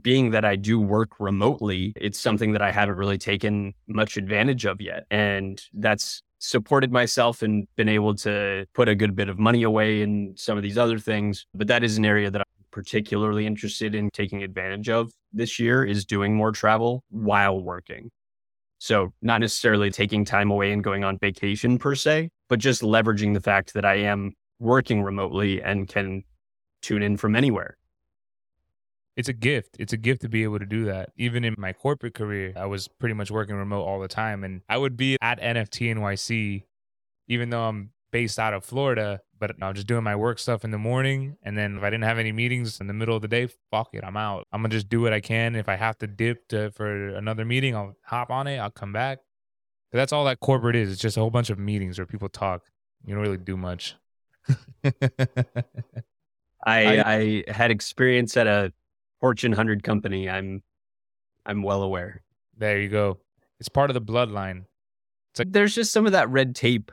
being 0.00 0.30
that 0.30 0.44
I 0.44 0.56
do 0.56 0.80
work 0.80 1.20
remotely, 1.20 1.92
it's 1.96 2.18
something 2.18 2.52
that 2.52 2.62
I 2.62 2.70
haven't 2.70 2.96
really 2.96 3.18
taken 3.18 3.74
much 3.86 4.16
advantage 4.16 4.64
of 4.64 4.80
yet. 4.80 5.04
And 5.10 5.62
that's 5.74 6.22
supported 6.38 6.90
myself 6.90 7.42
and 7.42 7.66
been 7.76 7.88
able 7.88 8.14
to 8.14 8.66
put 8.74 8.88
a 8.88 8.94
good 8.94 9.14
bit 9.14 9.28
of 9.28 9.38
money 9.38 9.62
away 9.62 10.02
in 10.02 10.34
some 10.36 10.56
of 10.56 10.62
these 10.62 10.78
other 10.78 10.98
things. 10.98 11.46
But 11.54 11.68
that 11.68 11.84
is 11.84 11.98
an 11.98 12.04
area 12.04 12.30
that 12.30 12.40
I'm 12.40 12.64
particularly 12.70 13.46
interested 13.46 13.94
in 13.94 14.10
taking 14.12 14.42
advantage 14.42 14.88
of 14.88 15.12
this 15.32 15.58
year 15.58 15.84
is 15.84 16.04
doing 16.04 16.34
more 16.34 16.52
travel 16.52 17.04
while 17.10 17.60
working. 17.60 18.10
So 18.78 19.12
not 19.22 19.40
necessarily 19.40 19.90
taking 19.90 20.24
time 20.24 20.50
away 20.50 20.72
and 20.72 20.82
going 20.82 21.04
on 21.04 21.16
vacation 21.18 21.78
per 21.78 21.94
se, 21.94 22.30
but 22.48 22.58
just 22.58 22.82
leveraging 22.82 23.34
the 23.34 23.40
fact 23.40 23.74
that 23.74 23.84
I 23.84 23.94
am 23.96 24.32
working 24.58 25.02
remotely 25.02 25.62
and 25.62 25.86
can 25.86 26.24
tune 26.80 27.02
in 27.02 27.16
from 27.16 27.36
anywhere. 27.36 27.76
It's 29.16 29.28
a 29.28 29.34
gift. 29.34 29.76
It's 29.78 29.92
a 29.92 29.96
gift 29.96 30.22
to 30.22 30.28
be 30.28 30.42
able 30.42 30.58
to 30.58 30.66
do 30.66 30.86
that. 30.86 31.10
Even 31.16 31.44
in 31.44 31.54
my 31.58 31.72
corporate 31.72 32.14
career, 32.14 32.54
I 32.56 32.66
was 32.66 32.88
pretty 32.88 33.14
much 33.14 33.30
working 33.30 33.56
remote 33.56 33.82
all 33.82 34.00
the 34.00 34.08
time. 34.08 34.42
And 34.42 34.62
I 34.68 34.78
would 34.78 34.96
be 34.96 35.18
at 35.20 35.40
NFT 35.40 35.94
NYC, 35.94 36.64
even 37.28 37.50
though 37.50 37.64
I'm 37.64 37.90
based 38.10 38.38
out 38.38 38.54
of 38.54 38.64
Florida, 38.64 39.20
but 39.38 39.52
I'm 39.60 39.74
just 39.74 39.86
doing 39.86 40.04
my 40.04 40.16
work 40.16 40.38
stuff 40.38 40.64
in 40.64 40.70
the 40.70 40.78
morning. 40.78 41.36
And 41.42 41.58
then 41.58 41.76
if 41.78 41.82
I 41.82 41.90
didn't 41.90 42.04
have 42.04 42.18
any 42.18 42.32
meetings 42.32 42.80
in 42.80 42.86
the 42.86 42.94
middle 42.94 43.16
of 43.16 43.22
the 43.22 43.28
day, 43.28 43.48
fuck 43.70 43.90
it, 43.92 44.04
I'm 44.04 44.16
out. 44.16 44.46
I'm 44.52 44.62
gonna 44.62 44.72
just 44.72 44.88
do 44.88 45.00
what 45.00 45.12
I 45.12 45.20
can. 45.20 45.56
If 45.56 45.68
I 45.68 45.76
have 45.76 45.98
to 45.98 46.06
dip 46.06 46.48
to, 46.48 46.70
for 46.70 47.08
another 47.08 47.44
meeting, 47.44 47.74
I'll 47.74 47.96
hop 48.04 48.30
on 48.30 48.46
it, 48.46 48.58
I'll 48.58 48.70
come 48.70 48.92
back. 48.92 49.18
But 49.90 49.98
that's 49.98 50.12
all 50.12 50.24
that 50.26 50.40
corporate 50.40 50.76
is. 50.76 50.92
It's 50.92 51.00
just 51.00 51.16
a 51.16 51.20
whole 51.20 51.30
bunch 51.30 51.50
of 51.50 51.58
meetings 51.58 51.98
where 51.98 52.06
people 52.06 52.28
talk. 52.28 52.62
You 53.04 53.14
don't 53.14 53.22
really 53.22 53.36
do 53.36 53.56
much. 53.56 53.96
I, 54.84 54.92
I, 56.64 57.04
I 57.06 57.44
had 57.48 57.70
experience 57.70 58.36
at 58.36 58.46
a 58.46 58.72
Fortune 59.22 59.52
100 59.52 59.84
company. 59.84 60.28
I'm 60.28 60.62
I'm 61.46 61.62
well 61.62 61.82
aware. 61.82 62.22
There 62.58 62.80
you 62.80 62.88
go. 62.88 63.18
It's 63.60 63.68
part 63.68 63.88
of 63.88 63.94
the 63.94 64.02
bloodline. 64.02 64.64
Like- 65.38 65.52
There's 65.52 65.74
just 65.74 65.92
some 65.92 66.06
of 66.06 66.12
that 66.12 66.28
red 66.28 66.54
tape 66.56 66.90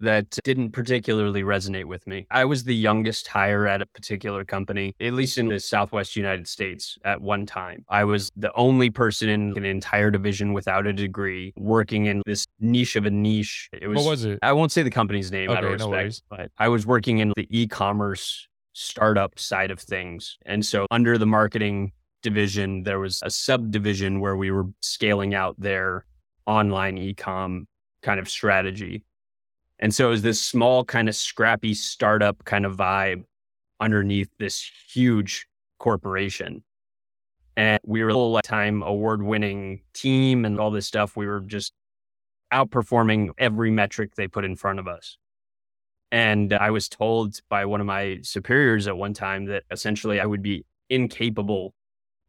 that 0.00 0.30
didn't 0.42 0.72
particularly 0.72 1.42
resonate 1.42 1.84
with 1.84 2.06
me. 2.08 2.26
I 2.30 2.44
was 2.44 2.64
the 2.64 2.74
youngest 2.74 3.28
hire 3.28 3.68
at 3.68 3.80
a 3.82 3.86
particular 3.86 4.44
company, 4.44 4.96
at 4.98 5.12
least 5.12 5.38
in 5.38 5.46
the 5.46 5.60
Southwest 5.60 6.16
United 6.16 6.48
States 6.48 6.98
at 7.04 7.20
one 7.20 7.46
time. 7.46 7.84
I 7.88 8.02
was 8.02 8.32
the 8.34 8.52
only 8.54 8.90
person 8.90 9.28
in 9.28 9.56
an 9.56 9.64
entire 9.64 10.10
division 10.10 10.54
without 10.54 10.88
a 10.88 10.92
degree 10.92 11.52
working 11.56 12.06
in 12.06 12.22
this 12.26 12.46
niche 12.58 12.96
of 12.96 13.06
a 13.06 13.10
niche. 13.10 13.68
It 13.72 13.86
was, 13.86 13.96
what 13.96 14.10
was 14.10 14.24
it? 14.24 14.40
I 14.42 14.52
won't 14.54 14.72
say 14.72 14.82
the 14.82 14.90
company's 14.90 15.30
name 15.30 15.50
okay, 15.50 15.58
out 15.58 15.64
of 15.64 15.70
respect, 15.70 16.22
no 16.30 16.36
but 16.38 16.50
I 16.58 16.68
was 16.68 16.84
working 16.84 17.18
in 17.18 17.32
the 17.36 17.46
e-commerce 17.50 18.48
startup 18.72 19.38
side 19.38 19.70
of 19.70 19.80
things. 19.80 20.38
And 20.46 20.64
so 20.64 20.86
under 20.90 21.18
the 21.18 21.26
marketing 21.26 21.92
division, 22.22 22.84
there 22.84 23.00
was 23.00 23.20
a 23.22 23.30
subdivision 23.30 24.20
where 24.20 24.36
we 24.36 24.50
were 24.50 24.66
scaling 24.80 25.34
out 25.34 25.58
their 25.58 26.04
online 26.46 26.96
ecom 26.96 27.66
kind 28.02 28.18
of 28.18 28.28
strategy. 28.28 29.04
And 29.78 29.94
so 29.94 30.06
it 30.06 30.10
was 30.10 30.22
this 30.22 30.40
small, 30.40 30.84
kind 30.84 31.08
of 31.08 31.16
scrappy 31.16 31.74
startup 31.74 32.44
kind 32.44 32.64
of 32.64 32.76
vibe 32.76 33.24
underneath 33.80 34.30
this 34.38 34.70
huge 34.92 35.46
corporation. 35.78 36.62
And 37.56 37.80
we 37.84 38.02
were 38.02 38.10
a 38.10 38.14
little 38.14 38.40
time 38.40 38.82
award 38.82 39.22
winning 39.22 39.82
team 39.92 40.44
and 40.44 40.58
all 40.58 40.70
this 40.70 40.86
stuff. 40.86 41.16
We 41.16 41.26
were 41.26 41.40
just 41.40 41.72
outperforming 42.52 43.30
every 43.38 43.70
metric 43.70 44.14
they 44.14 44.28
put 44.28 44.44
in 44.44 44.56
front 44.56 44.78
of 44.78 44.86
us. 44.86 45.18
And 46.12 46.52
I 46.52 46.70
was 46.70 46.90
told 46.90 47.40
by 47.48 47.64
one 47.64 47.80
of 47.80 47.86
my 47.86 48.18
superiors 48.22 48.86
at 48.86 48.98
one 48.98 49.14
time 49.14 49.46
that 49.46 49.64
essentially 49.70 50.20
I 50.20 50.26
would 50.26 50.42
be 50.42 50.66
incapable 50.90 51.74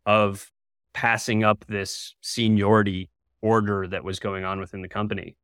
of 0.06 0.50
passing 0.94 1.44
up 1.44 1.66
this 1.68 2.16
seniority 2.22 3.10
order 3.42 3.86
that 3.88 4.06
was 4.06 4.20
going 4.20 4.46
on 4.46 4.62
within 4.62 4.82
the 4.82 4.88
company. 4.88 5.36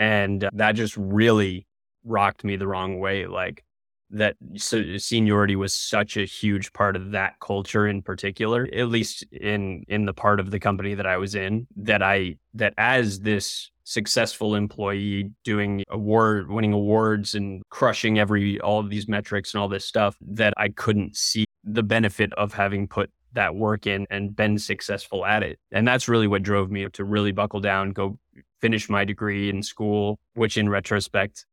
And 0.00 0.42
uh, 0.42 0.50
that 0.54 0.72
just 0.72 0.96
really 0.96 1.68
rocked 2.04 2.42
me 2.42 2.56
the 2.56 2.66
wrong 2.66 2.98
way. 2.98 3.26
Like 3.26 3.64
that 4.10 4.36
seniority 4.56 5.56
was 5.56 5.74
such 5.74 6.16
a 6.16 6.24
huge 6.24 6.72
part 6.72 6.96
of 6.96 7.10
that 7.12 7.38
culture 7.40 7.86
in 7.86 8.02
particular, 8.02 8.68
at 8.72 8.88
least 8.88 9.24
in, 9.32 9.84
in 9.88 10.06
the 10.06 10.14
part 10.14 10.40
of 10.40 10.50
the 10.50 10.58
company 10.58 10.94
that 10.94 11.06
I 11.06 11.16
was 11.18 11.34
in, 11.34 11.66
that 11.76 12.02
I, 12.02 12.36
that 12.54 12.74
as 12.78 13.20
this 13.20 13.70
successful 13.84 14.54
employee 14.54 15.30
doing 15.44 15.82
award 15.88 16.50
winning 16.50 16.74
awards 16.74 17.34
and 17.34 17.62
crushing 17.70 18.18
every 18.18 18.60
all 18.60 18.78
of 18.80 18.90
these 18.90 19.08
metrics 19.08 19.54
and 19.54 19.62
all 19.62 19.68
this 19.68 19.86
stuff 19.86 20.14
that 20.20 20.52
I 20.58 20.68
couldn't 20.68 21.16
see 21.16 21.46
the 21.64 21.82
benefit 21.82 22.30
of 22.34 22.52
having 22.52 22.86
put 22.86 23.10
that 23.32 23.54
work 23.54 23.86
in 23.86 24.06
and 24.10 24.34
been 24.34 24.58
successful 24.58 25.24
at 25.24 25.42
it. 25.42 25.58
And 25.72 25.88
that's 25.88 26.08
really 26.08 26.26
what 26.26 26.42
drove 26.42 26.70
me 26.70 26.86
to 26.88 27.04
really 27.04 27.32
buckle 27.32 27.60
down, 27.60 27.92
go 27.92 28.18
finish 28.60 28.88
my 28.88 29.04
degree 29.04 29.48
in 29.48 29.62
school, 29.62 30.18
which 30.34 30.58
in 30.58 30.68
retrospect, 30.68 31.46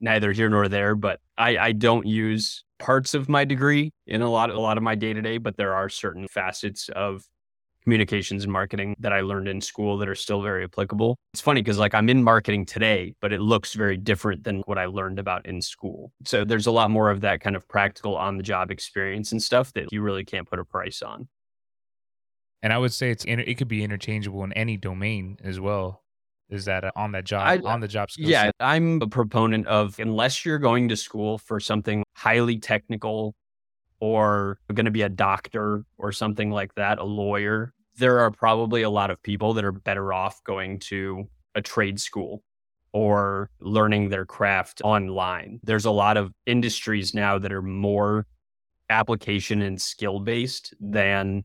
neither 0.00 0.32
here 0.32 0.48
nor 0.48 0.68
there, 0.68 0.94
but 0.94 1.20
I, 1.38 1.58
I 1.58 1.72
don't 1.72 2.06
use 2.06 2.64
parts 2.78 3.14
of 3.14 3.28
my 3.28 3.44
degree 3.44 3.92
in 4.06 4.22
a 4.22 4.30
lot 4.30 4.50
a 4.50 4.60
lot 4.60 4.76
of 4.76 4.82
my 4.82 4.94
day 4.94 5.12
to 5.12 5.22
day, 5.22 5.38
but 5.38 5.56
there 5.56 5.74
are 5.74 5.88
certain 5.88 6.28
facets 6.28 6.88
of 6.90 7.24
communications 7.86 8.42
and 8.42 8.52
marketing 8.52 8.96
that 8.98 9.12
I 9.12 9.20
learned 9.20 9.46
in 9.46 9.60
school 9.60 9.96
that 9.98 10.08
are 10.08 10.14
still 10.16 10.42
very 10.42 10.64
applicable. 10.64 11.16
It's 11.32 11.40
funny 11.40 11.62
because 11.62 11.78
like 11.78 11.94
I'm 11.94 12.08
in 12.08 12.22
marketing 12.22 12.66
today, 12.66 13.14
but 13.20 13.32
it 13.32 13.40
looks 13.40 13.74
very 13.74 13.96
different 13.96 14.42
than 14.42 14.62
what 14.66 14.76
I 14.76 14.86
learned 14.86 15.20
about 15.20 15.46
in 15.46 15.62
school. 15.62 16.12
So 16.24 16.44
there's 16.44 16.66
a 16.66 16.72
lot 16.72 16.90
more 16.90 17.10
of 17.10 17.20
that 17.20 17.40
kind 17.40 17.54
of 17.54 17.68
practical 17.68 18.16
on 18.16 18.38
the 18.38 18.42
job 18.42 18.72
experience 18.72 19.30
and 19.30 19.40
stuff 19.40 19.72
that 19.74 19.92
you 19.92 20.02
really 20.02 20.24
can't 20.24 20.48
put 20.48 20.58
a 20.58 20.64
price 20.64 21.00
on. 21.00 21.28
And 22.60 22.72
I 22.72 22.78
would 22.78 22.92
say 22.92 23.10
it's 23.10 23.24
it 23.24 23.54
could 23.56 23.68
be 23.68 23.84
interchangeable 23.84 24.42
in 24.42 24.52
any 24.54 24.76
domain 24.76 25.38
as 25.44 25.60
well. 25.60 26.02
Is 26.48 26.66
that 26.66 26.84
uh, 26.84 26.92
on 26.94 27.12
that 27.12 27.24
job 27.24 27.46
I, 27.46 27.58
on 27.68 27.80
the 27.80 27.88
job 27.88 28.10
skill 28.10 28.28
Yeah? 28.28 28.50
I'm 28.60 29.02
a 29.02 29.06
proponent 29.08 29.66
of 29.66 29.98
unless 29.98 30.44
you're 30.44 30.58
going 30.58 30.88
to 30.88 30.96
school 30.96 31.38
for 31.38 31.58
something 31.58 32.04
highly 32.14 32.58
technical 32.58 33.34
or 34.00 34.58
going 34.72 34.84
to 34.84 34.90
be 34.90 35.02
a 35.02 35.08
doctor 35.08 35.84
or 35.98 36.12
something 36.12 36.50
like 36.50 36.74
that, 36.74 36.98
a 36.98 37.04
lawyer, 37.04 37.72
there 37.96 38.20
are 38.20 38.30
probably 38.30 38.82
a 38.82 38.90
lot 38.90 39.10
of 39.10 39.22
people 39.22 39.54
that 39.54 39.64
are 39.64 39.72
better 39.72 40.12
off 40.12 40.42
going 40.44 40.78
to 40.78 41.28
a 41.54 41.62
trade 41.62 41.98
school 42.00 42.42
or 42.92 43.50
learning 43.60 44.08
their 44.08 44.24
craft 44.24 44.80
online. 44.84 45.60
There's 45.62 45.84
a 45.84 45.90
lot 45.90 46.16
of 46.16 46.32
industries 46.46 47.14
now 47.14 47.38
that 47.38 47.52
are 47.52 47.62
more 47.62 48.26
application 48.88 49.62
and 49.62 49.80
skill 49.80 50.20
based 50.20 50.74
than 50.80 51.44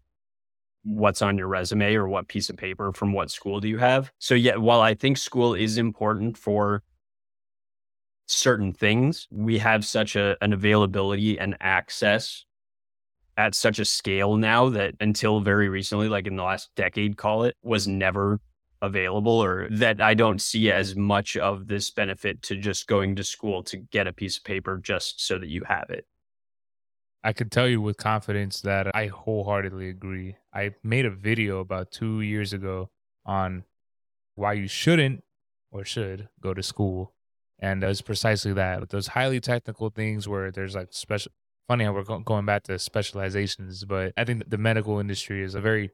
what's 0.84 1.21
on 1.21 1.38
your 1.38 1.47
resume 1.47 1.95
or 1.95 2.07
what 2.07 2.27
piece 2.27 2.49
of 2.49 2.57
paper 2.57 2.91
from 2.91 3.13
what 3.13 3.32
school 3.32 3.59
do 3.59 3.67
you 3.67 3.77
have. 3.77 4.11
So, 4.19 4.34
yeah, 4.34 4.55
while 4.55 4.82
I 4.82 4.93
think 4.93 5.17
school 5.17 5.53
is 5.53 5.77
important 5.77 6.38
for 6.38 6.84
certain 8.27 8.73
things, 8.73 9.27
we 9.32 9.57
have 9.59 9.86
such 9.86 10.15
a, 10.15 10.38
an 10.41 10.53
availability 10.53 11.38
and 11.38 11.55
access 11.59 12.45
at 13.38 13.55
such 13.55 13.79
a 13.79 13.86
scale 13.86 14.36
now 14.36 14.69
that 14.69 14.95
until 14.99 15.39
very 15.39 15.69
recently, 15.69 16.09
like 16.09 16.27
in 16.27 16.36
the 16.36 16.43
last 16.43 16.69
decade, 16.75 17.17
call 17.17 17.43
it, 17.43 17.55
was 17.63 17.88
never 17.88 18.39
available 18.82 19.43
or 19.43 19.67
that 19.69 20.01
I 20.01 20.13
don't 20.13 20.41
see 20.41 20.71
as 20.71 20.95
much 20.95 21.38
of 21.38 21.67
this 21.67 21.91
benefit 21.91 22.41
to 22.43 22.55
just 22.55 22.88
going 22.88 23.15
to 23.15 23.23
school 23.23 23.63
to 23.63 23.77
get 23.77 24.07
a 24.07 24.13
piece 24.13 24.38
of 24.38 24.43
paper 24.43 24.79
just 24.82 25.25
so 25.25 25.38
that 25.38 25.49
you 25.49 25.63
have 25.67 25.89
it. 25.89 26.05
I 27.24 27.34
could 27.34 27.51
tell 27.51 27.67
you 27.67 27.82
with 27.82 27.97
confidence 27.97 28.61
that 28.61 28.95
I 28.95 29.07
wholeheartedly 29.07 29.89
agree. 29.89 30.38
I 30.53 30.72
made 30.84 31.05
a 31.05 31.11
video 31.11 31.59
about 31.59 31.91
two 31.91 32.22
years 32.22 32.51
ago 32.51 32.89
on 33.26 33.63
why 34.36 34.53
you 34.53 34.67
shouldn't 34.67 35.24
or 35.72 35.86
should 35.86 36.30
go 36.39 36.53
to 36.53 36.63
school. 36.63 37.13
And 37.59 37.84
it 37.84 37.88
was 37.88 38.01
precisely 38.01 38.53
that. 38.53 38.89
Those 38.89 39.07
highly 39.07 39.39
technical 39.39 39.89
things 39.89 40.28
where 40.28 40.51
there's 40.51 40.74
like 40.74 40.88
special, 40.91 41.32
funny 41.67 41.86
how 41.86 41.93
we're 41.93 42.03
going 42.03 42.45
back 42.45 42.63
to 42.63 42.80
specializations, 42.80 43.86
but 43.86 44.13
I 44.17 44.24
think 44.24 44.49
the 44.49 44.57
medical 44.57 44.99
industry 44.99 45.43
is 45.43 45.53
a 45.53 45.61
very 45.61 45.91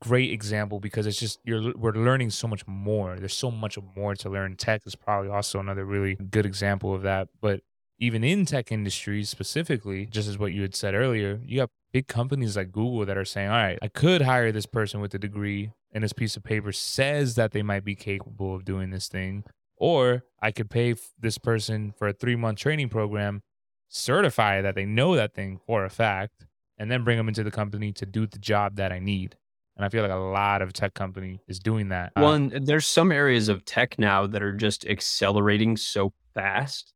great 0.00 0.32
example 0.32 0.80
because 0.80 1.06
it's 1.06 1.18
just 1.18 1.38
you're 1.44 1.72
we're 1.76 1.92
learning 1.92 2.30
so 2.30 2.46
much 2.48 2.66
more. 2.66 3.16
There's 3.18 3.34
so 3.34 3.50
much 3.50 3.78
more 3.96 4.14
to 4.16 4.30
learn. 4.30 4.56
Tech 4.56 4.82
is 4.86 4.94
probably 4.94 5.30
also 5.30 5.58
another 5.58 5.84
really 5.84 6.14
good 6.14 6.46
example 6.46 6.94
of 6.94 7.02
that. 7.02 7.28
But 7.40 7.62
even 8.02 8.24
in 8.24 8.44
tech 8.44 8.72
industries 8.72 9.28
specifically, 9.28 10.06
just 10.06 10.28
as 10.28 10.36
what 10.36 10.52
you 10.52 10.62
had 10.62 10.74
said 10.74 10.92
earlier, 10.92 11.40
you 11.46 11.60
have 11.60 11.70
big 11.92 12.08
companies 12.08 12.56
like 12.56 12.72
Google 12.72 13.06
that 13.06 13.16
are 13.16 13.24
saying, 13.24 13.48
all 13.48 13.54
right, 13.54 13.78
I 13.80 13.86
could 13.86 14.22
hire 14.22 14.50
this 14.50 14.66
person 14.66 15.00
with 15.00 15.14
a 15.14 15.20
degree 15.20 15.70
and 15.92 16.02
this 16.02 16.12
piece 16.12 16.36
of 16.36 16.42
paper 16.42 16.72
says 16.72 17.36
that 17.36 17.52
they 17.52 17.62
might 17.62 17.84
be 17.84 17.94
capable 17.94 18.56
of 18.56 18.64
doing 18.64 18.90
this 18.90 19.06
thing. 19.06 19.44
Or 19.76 20.24
I 20.40 20.50
could 20.50 20.68
pay 20.68 20.96
this 21.16 21.38
person 21.38 21.92
for 21.96 22.08
a 22.08 22.12
three 22.12 22.34
month 22.34 22.58
training 22.58 22.88
program, 22.88 23.40
certify 23.88 24.62
that 24.62 24.74
they 24.74 24.84
know 24.84 25.14
that 25.14 25.32
thing 25.32 25.60
for 25.64 25.84
a 25.84 25.90
fact, 25.90 26.44
and 26.78 26.90
then 26.90 27.04
bring 27.04 27.18
them 27.18 27.28
into 27.28 27.44
the 27.44 27.52
company 27.52 27.92
to 27.92 28.04
do 28.04 28.26
the 28.26 28.38
job 28.40 28.74
that 28.76 28.90
I 28.90 28.98
need. 28.98 29.36
And 29.76 29.84
I 29.84 29.88
feel 29.90 30.02
like 30.02 30.10
a 30.10 30.16
lot 30.16 30.60
of 30.60 30.72
tech 30.72 30.94
company 30.94 31.40
is 31.46 31.60
doing 31.60 31.90
that. 31.90 32.10
Well, 32.16 32.34
uh, 32.34 32.58
there's 32.60 32.86
some 32.86 33.12
areas 33.12 33.48
of 33.48 33.64
tech 33.64 33.96
now 33.96 34.26
that 34.26 34.42
are 34.42 34.52
just 34.52 34.84
accelerating 34.86 35.76
so 35.76 36.12
fast 36.34 36.92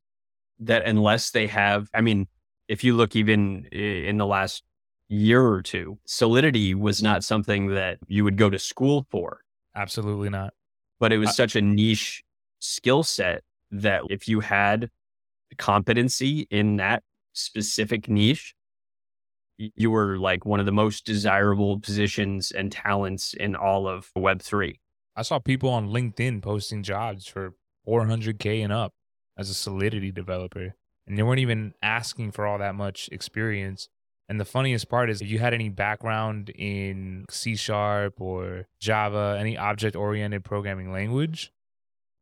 that 0.59 0.85
unless 0.85 1.31
they 1.31 1.47
have, 1.47 1.89
I 1.93 2.01
mean, 2.01 2.27
if 2.67 2.83
you 2.83 2.95
look 2.95 3.15
even 3.15 3.67
eh, 3.71 4.07
in 4.07 4.17
the 4.17 4.25
last 4.25 4.63
year 5.09 5.45
or 5.45 5.61
two, 5.61 5.97
Solidity 6.05 6.75
was 6.75 7.01
not 7.01 7.23
something 7.23 7.67
that 7.73 7.99
you 8.07 8.23
would 8.23 8.37
go 8.37 8.49
to 8.49 8.59
school 8.59 9.05
for. 9.09 9.41
Absolutely 9.75 10.29
not. 10.29 10.53
But 10.99 11.13
it 11.13 11.17
was 11.17 11.35
such 11.35 11.55
a 11.55 11.61
niche 11.61 12.23
skill 12.59 13.03
set 13.03 13.43
that 13.71 14.01
if 14.09 14.27
you 14.27 14.39
had 14.39 14.89
competency 15.57 16.47
in 16.49 16.77
that 16.77 17.03
specific 17.33 18.09
niche, 18.09 18.55
you 19.57 19.91
were 19.91 20.17
like 20.17 20.45
one 20.45 20.59
of 20.59 20.65
the 20.65 20.71
most 20.71 21.05
desirable 21.05 21.79
positions 21.79 22.51
and 22.51 22.71
talents 22.71 23.33
in 23.33 23.55
all 23.55 23.87
of 23.87 24.11
Web3. 24.17 24.79
I 25.15 25.21
saw 25.21 25.39
people 25.39 25.69
on 25.69 25.89
LinkedIn 25.89 26.41
posting 26.41 26.83
jobs 26.83 27.27
for 27.27 27.53
400K 27.87 28.63
and 28.63 28.73
up 28.73 28.93
as 29.37 29.49
a 29.49 29.53
Solidity 29.53 30.11
developer. 30.11 30.75
And 31.05 31.17
they 31.17 31.23
weren't 31.23 31.39
even 31.39 31.73
asking 31.81 32.31
for 32.31 32.45
all 32.45 32.57
that 32.57 32.75
much 32.75 33.09
experience. 33.11 33.89
And 34.29 34.39
the 34.39 34.45
funniest 34.45 34.89
part 34.89 35.09
is 35.09 35.21
if 35.21 35.29
you 35.29 35.39
had 35.39 35.53
any 35.53 35.69
background 35.69 36.49
in 36.49 37.25
C 37.29 37.55
sharp 37.55 38.19
or 38.19 38.67
Java, 38.81 39.37
any 39.39 39.57
object 39.57 39.95
oriented 39.95 40.43
programming 40.43 40.91
language, 40.91 41.53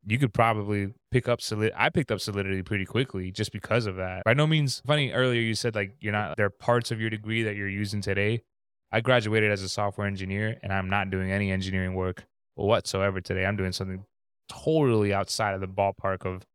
you 0.06 0.20
could 0.20 0.34
probably 0.34 0.94
pick 1.12 1.28
up 1.28 1.42
solid 1.42 1.72
I 1.76 1.90
picked 1.90 2.12
up 2.12 2.20
solidity 2.20 2.62
pretty 2.62 2.86
quickly 2.86 3.32
just 3.32 3.52
because 3.52 3.88
of 3.88 3.96
that. 3.96 4.24
By 4.24 4.34
no 4.34 4.46
means 4.46 4.82
funny 4.86 5.12
earlier 5.12 5.42
you 5.42 5.56
said 5.56 5.74
like 5.74 5.96
you're 6.00 6.14
not 6.14 6.38
there 6.38 6.46
are 6.46 6.52
parts 6.52 6.92
of 6.92 7.02
your 7.02 7.10
degree 7.10 7.44
that 7.44 7.56
you're 7.56 7.68
using 7.68 8.02
today. 8.02 8.44
I 8.92 9.02
graduated 9.02 9.52
as 9.52 9.64
a 9.64 9.70
software 9.70 10.06
engineer 10.06 10.58
and 10.62 10.72
I'm 10.72 10.90
not 10.90 11.10
doing 11.10 11.32
any 11.32 11.52
engineering 11.52 11.96
work 11.96 12.26
whatsoever 12.54 13.20
today. 13.20 13.46
I'm 13.46 13.58
doing 13.58 13.72
something 13.72 14.06
totally 14.48 15.14
outside 15.14 15.56
of 15.56 15.62
the 15.62 15.68
ballpark 15.68 16.26
of 16.26 16.46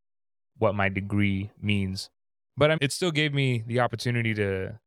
what 0.61 0.74
my 0.76 0.88
degree 0.88 1.50
means. 1.61 2.11
But 2.56 2.78
it 2.80 2.92
still 2.92 3.11
gave 3.11 3.34
me 3.34 3.64
the 3.66 3.80
opportunity 3.80 4.34
to 4.34 4.78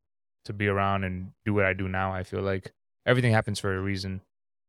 to 0.46 0.54
be 0.54 0.68
around 0.68 1.04
and 1.04 1.32
do 1.46 1.54
what 1.54 1.66
I 1.66 1.74
do 1.74 1.88
now. 1.88 2.14
I 2.14 2.24
feel 2.24 2.42
like 2.42 2.74
everything 3.06 3.34
happens 3.34 3.60
for 3.60 3.76
a 3.76 3.82
reason. 3.82 4.22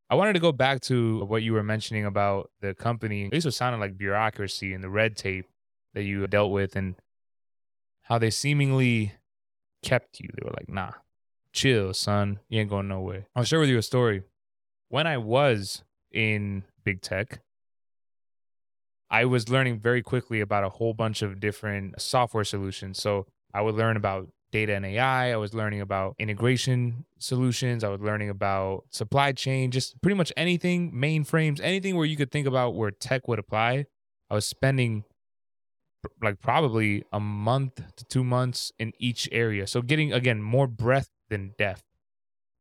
I 0.08 0.14
wanted 0.14 0.34
to 0.34 0.40
go 0.40 0.52
back 0.52 0.80
to 0.82 1.24
what 1.24 1.42
you 1.42 1.52
were 1.52 1.62
mentioning 1.62 2.04
about 2.04 2.50
the 2.60 2.74
company. 2.74 3.28
This 3.30 3.44
was 3.44 3.56
sounding 3.56 3.80
like 3.80 3.98
bureaucracy 3.98 4.72
and 4.72 4.84
the 4.84 4.88
red 4.88 5.16
tape 5.16 5.46
that 5.94 6.04
you 6.04 6.26
dealt 6.26 6.52
with 6.52 6.76
and 6.76 6.94
how 8.02 8.18
they 8.18 8.30
seemingly 8.30 9.14
kept 9.82 10.20
you. 10.20 10.28
They 10.32 10.44
were 10.44 10.54
like, 10.54 10.68
nah, 10.68 10.92
chill, 11.52 11.92
son. 11.92 12.38
You 12.48 12.60
ain't 12.60 12.70
going 12.70 12.88
nowhere. 12.88 13.26
I'll 13.34 13.44
share 13.44 13.60
with 13.60 13.68
you 13.68 13.78
a 13.78 13.82
story. 13.82 14.22
When 14.88 15.06
I 15.06 15.18
was 15.18 15.82
in 16.12 16.64
big 16.84 17.00
tech, 17.00 17.40
I 19.14 19.26
was 19.26 19.48
learning 19.48 19.78
very 19.78 20.02
quickly 20.02 20.40
about 20.40 20.64
a 20.64 20.68
whole 20.68 20.92
bunch 20.92 21.22
of 21.22 21.38
different 21.38 22.00
software 22.02 22.42
solutions. 22.42 23.00
So 23.00 23.28
I 23.54 23.60
would 23.60 23.76
learn 23.76 23.96
about 23.96 24.26
data 24.50 24.74
and 24.74 24.84
AI. 24.84 25.32
I 25.32 25.36
was 25.36 25.54
learning 25.54 25.80
about 25.80 26.16
integration 26.18 27.04
solutions. 27.20 27.84
I 27.84 27.90
was 27.90 28.00
learning 28.00 28.28
about 28.28 28.86
supply 28.90 29.30
chain, 29.30 29.70
just 29.70 30.02
pretty 30.02 30.16
much 30.16 30.32
anything, 30.36 30.90
mainframes, 30.92 31.60
anything 31.62 31.94
where 31.94 32.06
you 32.06 32.16
could 32.16 32.32
think 32.32 32.48
about 32.48 32.74
where 32.74 32.90
tech 32.90 33.28
would 33.28 33.38
apply. 33.38 33.86
I 34.30 34.34
was 34.34 34.46
spending 34.46 35.04
like 36.20 36.40
probably 36.40 37.04
a 37.12 37.20
month 37.20 37.80
to 37.94 38.04
two 38.06 38.24
months 38.24 38.72
in 38.80 38.92
each 38.98 39.28
area. 39.30 39.68
So 39.68 39.80
getting 39.80 40.12
again 40.12 40.42
more 40.42 40.66
breadth 40.66 41.10
than 41.30 41.54
depth. 41.56 41.84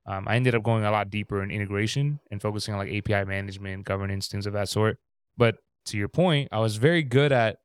Um, 0.05 0.27
I 0.27 0.35
ended 0.35 0.53
up 0.53 0.61
going 0.61 0.85
a 0.85 0.91
lot 0.91 1.09
deeper 1.09 1.41
in 1.41 1.49
integration 1.49 2.19
and 2.29 2.39
focusing 2.39 2.75
on 2.75 2.79
like 2.79 2.93
API 2.93 3.25
management, 3.25 3.85
governance, 3.85 4.27
things 4.27 4.45
of 4.45 4.53
that 4.53 4.69
sort. 4.69 4.99
But 5.35 5.55
to 5.85 5.97
your 5.97 6.07
point, 6.07 6.49
I 6.51 6.59
was 6.59 6.77
very 6.77 7.03
good 7.03 7.31
at 7.31 7.59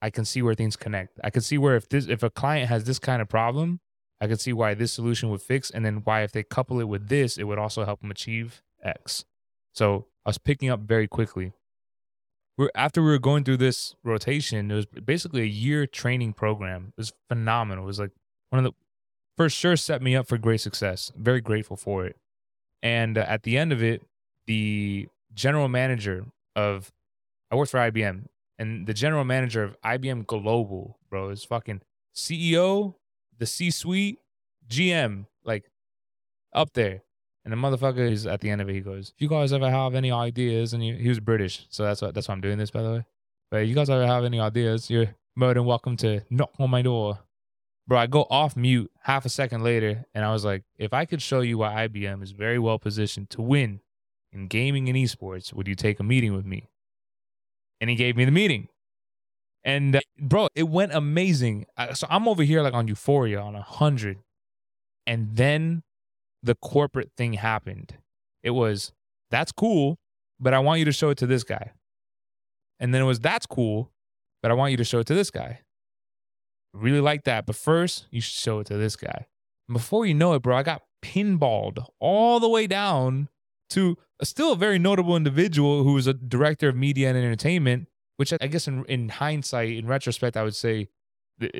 I 0.00 0.10
can 0.10 0.24
see 0.24 0.42
where 0.42 0.54
things 0.54 0.76
connect. 0.76 1.20
I 1.22 1.30
can 1.30 1.42
see 1.42 1.58
where 1.58 1.76
if 1.76 1.88
this 1.88 2.06
if 2.06 2.22
a 2.22 2.30
client 2.30 2.68
has 2.68 2.84
this 2.84 2.98
kind 2.98 3.22
of 3.22 3.28
problem, 3.28 3.80
I 4.20 4.26
can 4.26 4.36
see 4.36 4.52
why 4.52 4.74
this 4.74 4.92
solution 4.92 5.30
would 5.30 5.42
fix 5.42 5.70
and 5.70 5.84
then 5.84 6.02
why 6.04 6.22
if 6.22 6.32
they 6.32 6.42
couple 6.42 6.80
it 6.80 6.88
with 6.88 7.08
this, 7.08 7.38
it 7.38 7.44
would 7.44 7.58
also 7.58 7.84
help 7.84 8.00
them 8.00 8.10
achieve 8.10 8.62
X. 8.82 9.24
So 9.72 10.06
I 10.26 10.30
was 10.30 10.38
picking 10.38 10.68
up 10.68 10.80
very 10.80 11.06
quickly. 11.06 11.52
We're, 12.58 12.70
after 12.74 13.00
we 13.00 13.08
were 13.08 13.18
going 13.18 13.44
through 13.44 13.56
this 13.58 13.94
rotation, 14.04 14.70
it 14.70 14.74
was 14.74 14.86
basically 14.86 15.42
a 15.42 15.46
year 15.46 15.86
training 15.86 16.34
program. 16.34 16.92
It 16.96 17.00
was 17.00 17.12
phenomenal. 17.28 17.84
It 17.84 17.86
was 17.86 18.00
like 18.00 18.10
one 18.50 18.64
of 18.64 18.72
the 18.72 18.76
for 19.36 19.48
sure 19.48 19.76
set 19.76 20.02
me 20.02 20.14
up 20.14 20.26
for 20.26 20.36
great 20.36 20.60
success. 20.60 21.10
Very 21.16 21.40
grateful 21.40 21.76
for 21.76 22.04
it. 22.04 22.16
And 22.82 23.16
uh, 23.16 23.24
at 23.26 23.44
the 23.44 23.56
end 23.56 23.72
of 23.72 23.82
it, 23.82 24.02
the 24.46 25.08
general 25.32 25.68
manager 25.68 26.26
of 26.56 26.92
I 27.50 27.56
worked 27.56 27.70
for 27.70 27.78
IBM 27.78 28.26
and 28.58 28.86
the 28.86 28.94
general 28.94 29.24
manager 29.24 29.64
of 29.64 29.80
IBM 29.82 30.26
Global, 30.26 30.98
bro, 31.10 31.30
is 31.30 31.44
fucking 31.44 31.82
CEO, 32.14 32.94
the 33.38 33.46
C 33.46 33.70
suite, 33.70 34.20
GM, 34.68 35.26
like 35.44 35.64
up 36.52 36.72
there. 36.74 37.02
And 37.44 37.52
the 37.52 37.56
motherfucker 37.56 38.08
is 38.08 38.24
at 38.24 38.40
the 38.40 38.50
end 38.50 38.60
of 38.60 38.68
it. 38.68 38.74
He 38.74 38.80
goes, 38.80 39.12
"If 39.16 39.20
you 39.20 39.28
guys 39.28 39.52
ever 39.52 39.68
have 39.68 39.96
any 39.96 40.12
ideas," 40.12 40.72
and 40.72 40.82
he, 40.82 40.92
he 40.92 41.08
was 41.08 41.18
British, 41.18 41.66
so 41.70 41.82
that's 41.82 42.00
what 42.00 42.14
that's 42.14 42.28
why 42.28 42.34
I'm 42.34 42.40
doing 42.40 42.56
this, 42.56 42.70
by 42.70 42.82
the 42.82 42.90
way. 42.92 43.06
But 43.50 43.62
if 43.62 43.68
you 43.68 43.74
guys 43.74 43.90
ever 43.90 44.06
have 44.06 44.24
any 44.24 44.38
ideas, 44.38 44.88
you're 44.88 45.16
more 45.34 45.52
than 45.52 45.64
welcome 45.64 45.96
to 45.98 46.20
knock 46.30 46.52
on 46.60 46.70
my 46.70 46.82
door, 46.82 47.18
bro. 47.88 47.98
I 47.98 48.06
go 48.06 48.28
off 48.30 48.56
mute 48.56 48.92
half 49.02 49.24
a 49.24 49.28
second 49.28 49.64
later, 49.64 50.04
and 50.14 50.24
I 50.24 50.32
was 50.32 50.44
like, 50.44 50.62
"If 50.78 50.92
I 50.92 51.04
could 51.04 51.20
show 51.20 51.40
you 51.40 51.58
why 51.58 51.88
IBM 51.88 52.22
is 52.22 52.30
very 52.30 52.60
well 52.60 52.78
positioned 52.78 53.28
to 53.30 53.42
win 53.42 53.80
in 54.32 54.46
gaming 54.46 54.88
and 54.88 54.96
esports, 54.96 55.52
would 55.52 55.68
you 55.68 55.74
take 55.74 56.00
a 56.00 56.02
meeting 56.02 56.34
with 56.34 56.46
me? 56.46 56.70
And 57.80 57.90
he 57.90 57.96
gave 57.96 58.16
me 58.16 58.24
the 58.24 58.30
meeting. 58.30 58.68
And 59.64 59.96
uh, 59.96 60.00
bro, 60.18 60.48
it 60.54 60.68
went 60.68 60.92
amazing. 60.92 61.66
so 61.94 62.06
I'm 62.10 62.26
over 62.26 62.42
here 62.42 62.62
like 62.62 62.74
on 62.74 62.88
euphoria 62.88 63.40
on 63.40 63.54
a 63.54 63.62
hundred. 63.62 64.18
And 65.06 65.36
then 65.36 65.82
the 66.42 66.54
corporate 66.54 67.10
thing 67.16 67.34
happened. 67.34 67.94
It 68.42 68.50
was, 68.50 68.92
that's 69.30 69.52
cool, 69.52 69.98
but 70.40 70.54
I 70.54 70.58
want 70.58 70.80
you 70.80 70.84
to 70.86 70.92
show 70.92 71.10
it 71.10 71.18
to 71.18 71.26
this 71.26 71.44
guy. 71.44 71.72
And 72.80 72.92
then 72.92 73.02
it 73.02 73.06
was, 73.06 73.20
that's 73.20 73.46
cool, 73.46 73.92
but 74.42 74.50
I 74.50 74.54
want 74.54 74.72
you 74.72 74.76
to 74.78 74.84
show 74.84 74.98
it 74.98 75.06
to 75.08 75.14
this 75.14 75.30
guy. 75.30 75.60
Really 76.72 77.00
like 77.00 77.24
that. 77.24 77.46
But 77.46 77.54
first, 77.54 78.06
you 78.10 78.20
should 78.20 78.34
show 78.34 78.58
it 78.60 78.66
to 78.68 78.76
this 78.76 78.96
guy. 78.96 79.26
And 79.68 79.74
before 79.74 80.06
you 80.06 80.14
know 80.14 80.32
it, 80.32 80.42
bro, 80.42 80.56
I 80.56 80.62
got 80.62 80.82
pinballed 81.02 81.84
all 82.00 82.40
the 82.40 82.48
way 82.48 82.66
down 82.66 83.28
to 83.72 83.96
a 84.20 84.26
still 84.26 84.52
a 84.52 84.56
very 84.56 84.78
notable 84.78 85.16
individual 85.16 85.84
who 85.84 85.94
was 85.94 86.06
a 86.06 86.14
director 86.14 86.68
of 86.68 86.76
media 86.76 87.08
and 87.08 87.18
entertainment 87.18 87.88
which 88.16 88.32
I 88.40 88.46
guess 88.46 88.68
in, 88.68 88.84
in 88.84 89.08
hindsight, 89.08 89.70
in 89.70 89.86
retrospect, 89.86 90.36
I 90.36 90.44
would 90.44 90.54
say 90.54 90.88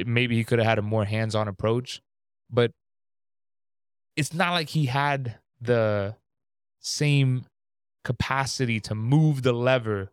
maybe 0.07 0.37
he 0.37 0.45
could 0.45 0.59
have 0.61 0.69
had 0.69 0.79
a 0.79 0.83
more 0.83 1.05
hands 1.05 1.35
on 1.35 1.49
approach. 1.49 2.01
But 2.51 2.71
it's 4.17 4.33
not 4.33 4.53
like 4.53 4.69
he 4.69 4.87
had 4.87 5.39
the 5.61 6.17
same 6.81 7.47
capacity 8.05 8.81
to 8.81 8.95
move 8.95 9.43
the 9.43 9.53
lever 9.53 10.13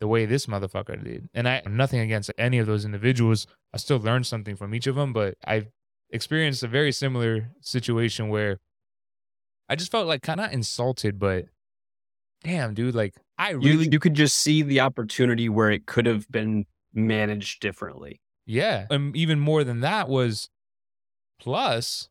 the 0.00 0.06
way 0.06 0.26
this 0.26 0.44
motherfucker 0.44 1.02
did. 1.02 1.28
And 1.32 1.48
I 1.48 1.62
nothing 1.66 2.00
against 2.00 2.30
any 2.36 2.58
of 2.58 2.66
those 2.66 2.84
individuals. 2.84 3.46
I 3.72 3.78
still 3.78 3.98
learned 3.98 4.26
something 4.26 4.56
from 4.56 4.74
each 4.74 4.86
of 4.86 4.96
them, 4.96 5.12
but 5.12 5.36
I've 5.44 5.68
experienced 6.10 6.62
a 6.62 6.68
very 6.68 6.92
similar 6.92 7.52
situation 7.60 8.28
where 8.28 8.58
I 9.68 9.76
just 9.76 9.90
felt 9.90 10.06
like 10.06 10.22
kind 10.22 10.40
of 10.40 10.52
insulted, 10.52 11.18
but 11.18 11.46
damn, 12.42 12.74
dude, 12.74 12.94
like 12.94 13.14
I 13.38 13.50
really 13.50 13.84
you, 13.84 13.90
you 13.92 13.98
could 13.98 14.14
just 14.14 14.36
see 14.36 14.62
the 14.62 14.80
opportunity 14.80 15.48
where 15.48 15.70
it 15.70 15.86
could 15.86 16.06
have 16.06 16.30
been 16.30 16.66
managed 16.94 17.60
differently. 17.60 18.20
Yeah. 18.46 18.86
And 18.90 19.16
even 19.16 19.40
more 19.40 19.64
than 19.64 19.80
that 19.80 20.08
was 20.08 20.48
plus 21.40 22.08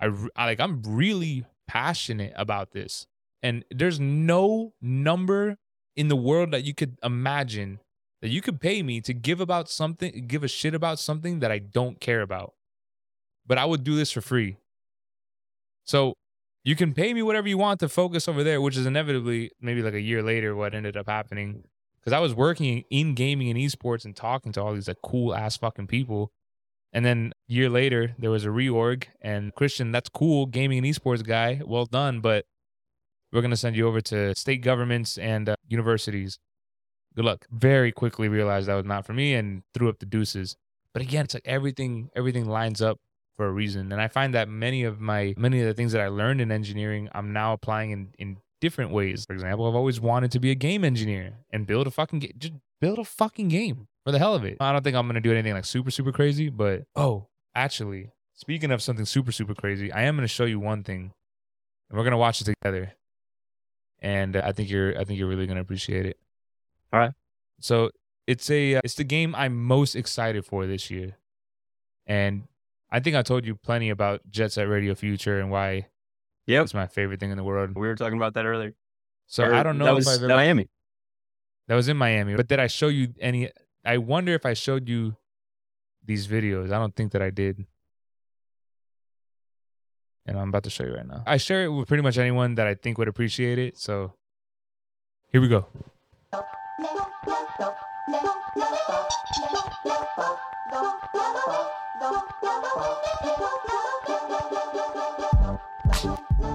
I, 0.00 0.10
I 0.36 0.46
like 0.46 0.60
I'm 0.60 0.82
really 0.82 1.44
passionate 1.66 2.32
about 2.36 2.72
this. 2.72 3.06
And 3.42 3.64
there's 3.70 3.98
no 3.98 4.72
number 4.80 5.58
in 5.96 6.08
the 6.08 6.16
world 6.16 6.52
that 6.52 6.64
you 6.64 6.74
could 6.74 6.96
imagine 7.02 7.80
that 8.20 8.28
you 8.28 8.40
could 8.40 8.60
pay 8.60 8.82
me 8.84 9.00
to 9.00 9.12
give 9.12 9.40
about 9.40 9.68
something, 9.68 10.26
give 10.28 10.44
a 10.44 10.48
shit 10.48 10.74
about 10.74 11.00
something 11.00 11.40
that 11.40 11.50
I 11.50 11.58
don't 11.58 12.00
care 12.00 12.22
about. 12.22 12.54
But 13.44 13.58
I 13.58 13.64
would 13.64 13.82
do 13.82 13.96
this 13.96 14.12
for 14.12 14.20
free. 14.20 14.56
So 15.84 16.14
you 16.64 16.76
can 16.76 16.94
pay 16.94 17.12
me 17.12 17.22
whatever 17.22 17.48
you 17.48 17.58
want 17.58 17.80
to 17.80 17.88
focus 17.88 18.28
over 18.28 18.44
there, 18.44 18.60
which 18.60 18.76
is 18.76 18.86
inevitably 18.86 19.50
maybe 19.60 19.82
like 19.82 19.94
a 19.94 20.00
year 20.00 20.22
later 20.22 20.54
what 20.54 20.74
ended 20.74 20.96
up 20.96 21.08
happening. 21.08 21.64
Because 22.00 22.12
I 22.12 22.20
was 22.20 22.34
working 22.34 22.84
in 22.90 23.14
gaming 23.14 23.48
and 23.48 23.58
esports 23.58 24.04
and 24.04 24.14
talking 24.14 24.52
to 24.52 24.62
all 24.62 24.74
these 24.74 24.88
like 24.88 25.02
cool 25.02 25.34
ass 25.34 25.56
fucking 25.56 25.86
people. 25.86 26.32
And 26.92 27.04
then 27.04 27.32
year 27.46 27.70
later, 27.70 28.14
there 28.18 28.30
was 28.30 28.44
a 28.44 28.48
reorg, 28.48 29.04
and 29.22 29.54
Christian, 29.54 29.92
that's 29.92 30.10
cool, 30.10 30.44
gaming 30.44 30.78
and 30.78 30.86
esports 30.86 31.26
guy, 31.26 31.60
well 31.64 31.86
done, 31.86 32.20
but 32.20 32.44
we're 33.32 33.40
gonna 33.40 33.56
send 33.56 33.76
you 33.76 33.88
over 33.88 34.02
to 34.02 34.34
state 34.34 34.62
governments 34.62 35.16
and 35.16 35.48
uh, 35.48 35.56
universities. 35.66 36.38
Good 37.16 37.24
luck. 37.24 37.46
Very 37.50 37.92
quickly 37.92 38.28
realized 38.28 38.68
that 38.68 38.74
was 38.74 38.84
not 38.84 39.06
for 39.06 39.14
me 39.14 39.34
and 39.34 39.62
threw 39.72 39.88
up 39.88 40.00
the 40.00 40.06
deuces. 40.06 40.56
But 40.92 41.02
again, 41.02 41.24
it's 41.24 41.34
like 41.34 41.46
everything, 41.46 42.10
everything 42.14 42.46
lines 42.46 42.82
up 42.82 42.98
for 43.36 43.46
a 43.46 43.50
reason, 43.50 43.92
and 43.92 44.00
I 44.00 44.08
find 44.08 44.34
that 44.34 44.48
many 44.48 44.84
of 44.84 45.00
my 45.00 45.34
many 45.36 45.60
of 45.60 45.66
the 45.66 45.74
things 45.74 45.92
that 45.92 46.00
I 46.00 46.08
learned 46.08 46.40
in 46.40 46.52
engineering, 46.52 47.08
I'm 47.12 47.32
now 47.32 47.52
applying 47.52 47.90
in 47.90 48.14
in 48.18 48.36
different 48.60 48.90
ways. 48.92 49.24
For 49.26 49.32
example, 49.32 49.66
I've 49.66 49.74
always 49.74 50.00
wanted 50.00 50.30
to 50.32 50.40
be 50.40 50.50
a 50.50 50.54
game 50.54 50.84
engineer 50.84 51.38
and 51.50 51.66
build 51.66 51.86
a 51.86 51.90
fucking 51.90 52.20
game. 52.20 52.32
Just 52.38 52.54
build 52.80 52.98
a 52.98 53.04
fucking 53.04 53.48
game 53.48 53.88
for 54.04 54.12
the 54.12 54.18
hell 54.18 54.34
of 54.34 54.44
it. 54.44 54.56
I 54.60 54.72
don't 54.72 54.82
think 54.84 54.96
I'm 54.96 55.06
gonna 55.06 55.20
do 55.20 55.32
anything 55.32 55.52
like 55.52 55.64
super 55.64 55.90
super 55.90 56.12
crazy, 56.12 56.48
but 56.48 56.84
oh, 56.94 57.28
actually, 57.54 58.10
speaking 58.34 58.70
of 58.70 58.82
something 58.82 59.04
super 59.04 59.32
super 59.32 59.54
crazy, 59.54 59.92
I 59.92 60.02
am 60.02 60.16
gonna 60.16 60.28
show 60.28 60.44
you 60.44 60.60
one 60.60 60.84
thing, 60.84 61.12
and 61.90 61.98
we're 61.98 62.04
gonna 62.04 62.18
watch 62.18 62.40
it 62.40 62.44
together. 62.44 62.92
And 64.00 64.36
I 64.36 64.52
think 64.52 64.68
you're 64.68 64.98
I 64.98 65.04
think 65.04 65.18
you're 65.18 65.28
really 65.28 65.46
gonna 65.46 65.60
appreciate 65.60 66.06
it. 66.06 66.18
All 66.92 67.00
right. 67.00 67.12
So 67.60 67.90
it's 68.26 68.50
a 68.50 68.76
uh, 68.76 68.80
it's 68.84 68.94
the 68.94 69.04
game 69.04 69.34
I'm 69.34 69.62
most 69.62 69.94
excited 69.94 70.44
for 70.44 70.66
this 70.66 70.90
year, 70.90 71.16
and 72.06 72.44
I 72.92 73.00
think 73.00 73.16
I 73.16 73.22
told 73.22 73.46
you 73.46 73.56
plenty 73.56 73.88
about 73.88 74.20
Jet 74.30 74.52
Set 74.52 74.68
Radio 74.68 74.94
Future 74.94 75.40
and 75.40 75.50
why 75.50 75.86
Yep. 76.46 76.64
it's 76.64 76.74
my 76.74 76.86
favorite 76.86 77.20
thing 77.20 77.30
in 77.30 77.38
the 77.38 77.44
world. 77.44 77.70
We 77.74 77.88
were 77.88 77.94
talking 77.94 78.18
about 78.18 78.34
that 78.34 78.44
earlier. 78.44 78.74
So 79.26 79.44
Or 79.44 79.54
I 79.54 79.62
don't 79.62 79.78
know 79.78 79.86
that 79.86 79.92
if 79.92 79.96
was 79.96 80.08
I've 80.08 80.22
ever 80.24 80.28
Miami. 80.28 80.68
That 81.68 81.76
was 81.76 81.88
in 81.88 81.96
Miami. 81.96 82.36
But 82.36 82.48
did 82.48 82.60
I 82.60 82.66
show 82.66 82.88
you 82.88 83.14
any? 83.18 83.50
I 83.82 83.96
wonder 83.96 84.34
if 84.34 84.44
I 84.44 84.52
showed 84.52 84.90
you 84.90 85.16
these 86.04 86.28
videos. 86.28 86.66
I 86.66 86.78
don't 86.78 86.94
think 86.94 87.12
that 87.12 87.22
I 87.22 87.30
did. 87.30 87.64
And 90.26 90.38
I'm 90.38 90.50
about 90.50 90.64
to 90.64 90.70
show 90.70 90.84
you 90.84 90.94
right 90.94 91.06
now. 91.06 91.22
I 91.26 91.38
share 91.38 91.64
it 91.64 91.68
with 91.68 91.88
pretty 91.88 92.02
much 92.02 92.18
anyone 92.18 92.56
that 92.56 92.66
I 92.66 92.74
think 92.74 92.98
would 92.98 93.08
appreciate 93.08 93.58
it. 93.58 93.78
So 93.78 94.12
here 95.32 95.40
we 95.40 95.48
go. 95.48 95.66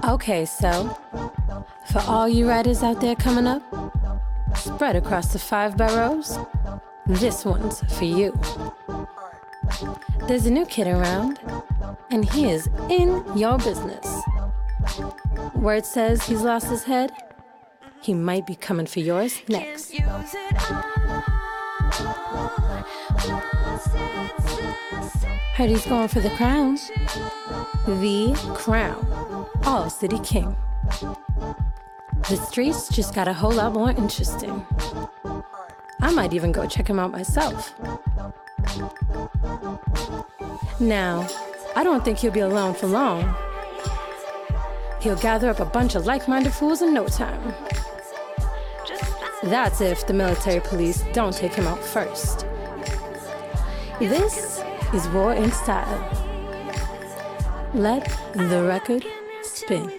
Okay, 0.04 0.44
so 0.44 0.96
for 1.86 2.00
all 2.06 2.28
you 2.28 2.48
riders 2.48 2.82
out 2.82 3.00
there 3.00 3.14
coming 3.14 3.46
up, 3.46 3.62
spread 4.56 4.96
across 4.96 5.32
the 5.32 5.38
five 5.38 5.76
boroughs, 5.76 6.38
this 7.06 7.44
one's 7.44 7.80
for 7.94 8.04
you. 8.04 8.38
There's 10.26 10.46
a 10.46 10.50
new 10.50 10.66
kid 10.66 10.86
around, 10.86 11.40
and 12.10 12.28
he 12.28 12.50
is 12.50 12.68
in 12.90 13.24
your 13.36 13.58
business. 13.58 14.22
Word 15.54 15.86
says 15.86 16.26
he's 16.26 16.42
lost 16.42 16.68
his 16.68 16.84
head. 16.84 17.12
He 18.00 18.14
might 18.14 18.46
be 18.46 18.54
coming 18.54 18.86
for 18.86 19.00
yours 19.00 19.40
next. 19.48 19.94
Heard 25.54 25.70
he's 25.70 25.86
going 25.86 26.08
for 26.08 26.20
the 26.20 26.30
crown. 26.30 26.76
The 27.86 28.34
crown. 28.54 29.46
All 29.64 29.88
City 29.90 30.18
King. 30.20 30.56
The 32.28 32.36
streets 32.36 32.88
just 32.88 33.14
got 33.14 33.28
a 33.28 33.32
whole 33.32 33.52
lot 33.52 33.72
more 33.72 33.90
interesting. 33.90 34.64
I 36.00 36.12
might 36.12 36.32
even 36.32 36.52
go 36.52 36.66
check 36.66 36.88
him 36.88 36.98
out 36.98 37.10
myself. 37.10 37.74
Now, 40.80 41.26
I 41.74 41.84
don't 41.84 42.04
think 42.04 42.18
he'll 42.18 42.32
be 42.32 42.40
alone 42.40 42.74
for 42.74 42.86
long. 42.86 43.34
He'll 45.00 45.16
gather 45.16 45.48
up 45.48 45.60
a 45.60 45.64
bunch 45.64 45.94
of 45.94 46.06
like 46.06 46.28
minded 46.28 46.52
fools 46.52 46.82
in 46.82 46.92
no 46.94 47.06
time. 47.06 47.54
That's 49.44 49.80
if 49.80 50.06
the 50.06 50.14
military 50.14 50.60
police 50.60 51.04
don't 51.12 51.34
take 51.34 51.54
him 51.54 51.66
out 51.66 51.78
first. 51.78 52.44
This 53.98 54.62
is 54.94 55.08
War 55.08 55.34
in 55.34 55.50
Style. 55.50 55.98
Let 57.74 58.08
the 58.32 58.62
record 58.62 59.04
spin. 59.42 59.90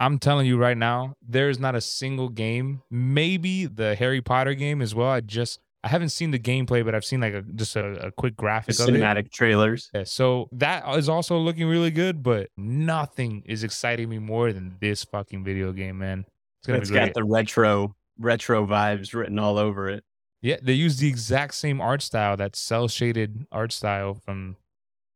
I'm 0.00 0.18
telling 0.18 0.46
you 0.46 0.56
right 0.56 0.76
now, 0.78 1.14
there's 1.20 1.58
not 1.58 1.74
a 1.74 1.80
single 1.80 2.30
game, 2.30 2.82
maybe 2.90 3.66
the 3.66 3.94
Harry 3.96 4.22
Potter 4.22 4.54
game 4.54 4.80
as 4.82 4.94
well. 4.94 5.08
I 5.10 5.20
just 5.20 5.60
I 5.84 5.88
haven't 5.88 6.08
seen 6.10 6.30
the 6.30 6.38
gameplay, 6.38 6.84
but 6.84 6.94
I've 6.94 7.04
seen 7.04 7.20
like 7.20 7.34
a 7.34 7.42
just 7.42 7.76
a, 7.76 8.06
a 8.06 8.10
quick 8.12 8.36
The 8.36 8.40
graphic 8.42 8.80
of 8.80 8.88
it. 8.88 8.92
cinematic 8.92 9.30
trailers. 9.30 9.90
Yeah, 9.94 10.04
so 10.04 10.48
that 10.52 10.88
is 10.96 11.08
also 11.08 11.38
looking 11.38 11.66
really 11.68 11.90
good, 11.90 12.22
but 12.22 12.48
nothing 12.56 13.42
is 13.46 13.62
exciting 13.62 14.08
me 14.08 14.18
more 14.18 14.52
than 14.52 14.76
this 14.80 15.04
fucking 15.04 15.44
video 15.44 15.72
game, 15.72 15.98
man. 15.98 16.24
It's 16.60 16.66
gonna 16.66 16.78
It's 16.80 16.90
be 16.90 16.96
great. 16.96 17.06
got 17.06 17.14
the 17.14 17.24
retro 17.24 17.94
retro 18.18 18.66
vibes 18.66 19.14
written 19.14 19.38
all 19.38 19.58
over 19.58 19.88
it. 19.88 20.02
Yeah, 20.42 20.56
they 20.62 20.72
use 20.72 20.96
the 20.96 21.08
exact 21.08 21.54
same 21.54 21.80
art 21.82 22.00
style, 22.00 22.36
that 22.38 22.56
cell 22.56 22.88
shaded 22.88 23.46
art 23.52 23.72
style 23.72 24.14
from. 24.24 24.56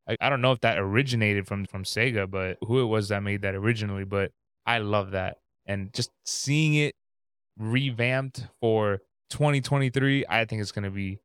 I, 0.07 0.17
I 0.21 0.29
don't 0.29 0.43
know 0.43 0.53
if 0.53 0.61
that 0.61 0.79
originated 0.79 1.47
from 1.47 1.65
from 1.65 1.85
Sega, 1.85 2.31
but 2.31 2.59
who 2.67 2.81
it 2.81 2.85
was 2.87 3.09
that 3.09 3.23
made 3.23 3.41
that 3.43 3.55
originally. 3.55 4.05
But 4.05 4.33
I 4.67 4.79
love 4.79 5.13
that, 5.13 5.39
and 5.67 5.93
just 5.93 6.11
seeing 6.25 6.75
it 6.75 6.95
revamped 7.59 8.47
for 8.61 9.01
2023, 9.31 10.25
I 10.29 10.45
think 10.45 10.63
it's 10.63 10.73
gonna 10.73 10.91
be 10.91 11.21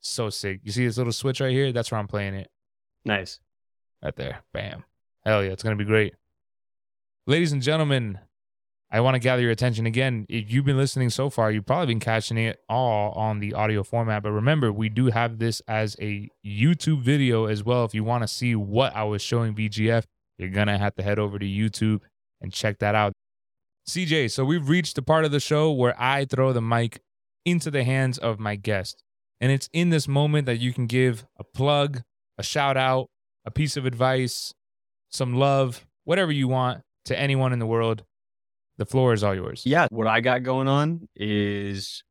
so 0.00 0.30
sick. 0.30 0.60
You 0.62 0.72
see 0.72 0.86
this 0.86 0.98
little 0.98 1.12
switch 1.12 1.40
right 1.40 1.52
here? 1.52 1.72
That's 1.72 1.90
where 1.90 1.98
I'm 1.98 2.08
playing 2.08 2.34
it. 2.34 2.50
Nice. 3.04 3.40
Right 4.02 4.14
there, 4.16 4.42
bam. 4.52 4.84
Hell 5.24 5.42
yeah, 5.44 5.50
it's 5.50 5.62
gonna 5.62 5.76
be 5.76 5.84
great. 5.84 6.14
Ladies 7.26 7.52
and 7.52 7.60
gentlemen, 7.62 8.20
I 8.90 9.00
want 9.00 9.16
to 9.16 9.18
gather 9.18 9.42
your 9.42 9.50
attention 9.50 9.84
again. 9.84 10.26
If 10.28 10.50
you've 10.50 10.64
been 10.64 10.76
listening 10.76 11.10
so 11.10 11.28
far, 11.28 11.50
you've 11.50 11.66
probably 11.66 11.86
been 11.86 12.00
catching 12.00 12.38
it 12.38 12.60
all 12.68 13.10
on 13.12 13.40
the 13.40 13.52
audio 13.52 13.82
format. 13.82 14.22
But 14.22 14.30
remember, 14.30 14.72
we 14.72 14.88
do 14.88 15.06
have 15.06 15.38
this 15.38 15.60
as 15.66 15.96
a 16.00 16.30
YouTube 16.46 17.02
video 17.02 17.46
as 17.46 17.64
well. 17.64 17.84
If 17.84 17.94
you 17.94 18.04
want 18.04 18.22
to 18.22 18.28
see 18.28 18.54
what 18.54 18.94
I 18.94 19.02
was 19.02 19.22
showing 19.22 19.54
VGF, 19.54 20.04
you're 20.38 20.50
going 20.50 20.68
to 20.68 20.78
have 20.78 20.94
to 20.94 21.02
head 21.02 21.18
over 21.18 21.36
to 21.38 21.44
YouTube 21.44 22.02
and 22.40 22.52
check 22.52 22.78
that 22.78 22.94
out. 22.94 23.12
CJ, 23.88 24.30
so 24.32 24.44
we've 24.44 24.68
reached 24.68 24.96
the 24.96 25.02
part 25.02 25.24
of 25.24 25.30
the 25.30 25.40
show 25.40 25.70
where 25.70 25.94
I 26.00 26.24
throw 26.24 26.52
the 26.52 26.60
mic 26.60 27.00
into 27.44 27.70
the 27.70 27.84
hands 27.84 28.18
of 28.18 28.40
my 28.40 28.56
guest. 28.56 29.02
And 29.40 29.52
it's 29.52 29.68
in 29.72 29.90
this 29.90 30.08
moment 30.08 30.46
that 30.46 30.58
you 30.58 30.72
can 30.72 30.86
give 30.86 31.26
a 31.38 31.44
plug, 31.44 32.02
a 32.38 32.42
shout 32.42 32.76
out, 32.76 33.08
a 33.44 33.50
piece 33.50 33.76
of 33.76 33.86
advice, 33.86 34.52
some 35.10 35.34
love, 35.34 35.86
whatever 36.04 36.32
you 36.32 36.48
want 36.48 36.82
to 37.04 37.18
anyone 37.18 37.52
in 37.52 37.58
the 37.58 37.66
world. 37.66 38.02
The 38.78 38.86
floor 38.86 39.12
is 39.12 39.22
all 39.22 39.34
yours. 39.34 39.62
Yeah, 39.64 39.86
what 39.90 40.06
I 40.06 40.20
got 40.20 40.42
going 40.42 40.68
on 40.68 41.08
is 41.14 42.02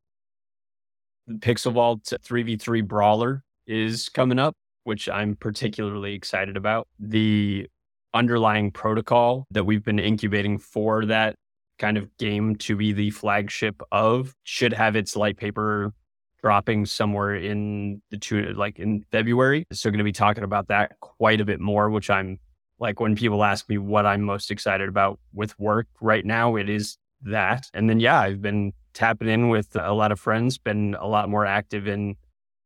Pixel 1.29 1.73
Vault 1.73 2.03
3v3 2.05 2.87
Brawler 2.87 3.43
is 3.67 4.09
coming 4.09 4.39
up, 4.39 4.55
which 4.83 5.09
I'm 5.09 5.35
particularly 5.35 6.13
excited 6.13 6.57
about. 6.57 6.87
The 6.99 7.67
underlying 8.15 8.71
protocol 8.71 9.45
that 9.51 9.65
we've 9.65 9.83
been 9.83 9.99
incubating 9.99 10.57
for 10.57 11.05
that 11.05 11.35
kind 11.77 11.97
of 11.97 12.15
game 12.17 12.55
to 12.55 12.75
be 12.75 12.93
the 12.93 13.11
flagship 13.11 13.81
of 13.91 14.33
should 14.43 14.73
have 14.73 14.95
its 14.95 15.15
light 15.15 15.37
paper 15.37 15.93
dropping 16.41 16.85
somewhere 16.85 17.35
in 17.35 18.01
the 18.11 18.17
two 18.17 18.53
like 18.53 18.79
in 18.79 19.03
February. 19.11 19.65
So 19.71 19.89
going 19.89 19.97
to 19.97 20.03
be 20.03 20.11
talking 20.11 20.43
about 20.43 20.67
that 20.69 20.99
quite 20.99 21.41
a 21.41 21.45
bit 21.45 21.59
more, 21.59 21.89
which 21.89 22.09
I'm 22.09 22.39
like 22.79 22.99
when 22.99 23.15
people 23.15 23.43
ask 23.43 23.67
me 23.67 23.77
what 23.77 24.05
I'm 24.05 24.21
most 24.21 24.51
excited 24.51 24.87
about 24.87 25.19
with 25.33 25.57
work 25.59 25.87
right 26.01 26.25
now, 26.25 26.55
it 26.55 26.69
is 26.69 26.97
that. 27.23 27.65
And 27.73 27.89
then 27.89 27.99
yeah, 27.99 28.19
I've 28.19 28.41
been 28.41 28.73
tapping 28.93 29.27
in 29.27 29.49
with 29.49 29.75
a 29.75 29.93
lot 29.93 30.11
of 30.11 30.19
friends, 30.19 30.57
been 30.57 30.95
a 30.99 31.07
lot 31.07 31.29
more 31.29 31.45
active 31.45 31.87
in 31.87 32.15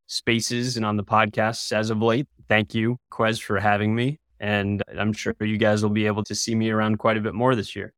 spaces 0.08 0.76
and 0.76 0.86
on 0.86 0.98
the 0.98 1.04
podcasts 1.04 1.72
as 1.72 1.90
of 1.90 2.02
late. 2.02 2.28
Thank 2.48 2.76
you, 2.76 2.98
Quez, 3.12 3.42
for 3.42 3.60
having 3.60 3.96
me. 3.96 4.20
And 4.40 4.82
I'm 4.98 5.14
sure 5.14 5.36
you 5.42 5.58
guys 5.58 5.84
will 5.84 5.90
be 5.90 6.08
able 6.08 6.24
to 6.26 6.36
see 6.36 6.56
me 6.56 6.70
around 6.70 6.98
quite 6.98 7.18
a 7.18 7.22
bit 7.22 7.34
more 7.34 7.56
this 7.56 7.76
year. 7.76 7.94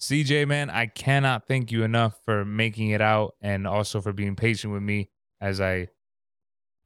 CJ, 0.00 0.46
man, 0.46 0.70
I 0.70 0.86
cannot 0.86 1.46
thank 1.46 1.72
you 1.72 1.82
enough 1.82 2.18
for 2.24 2.44
making 2.44 2.90
it 2.90 3.00
out 3.00 3.34
and 3.40 3.66
also 3.66 4.00
for 4.00 4.12
being 4.12 4.36
patient 4.36 4.72
with 4.72 4.82
me 4.82 5.10
as 5.40 5.60
I 5.60 5.88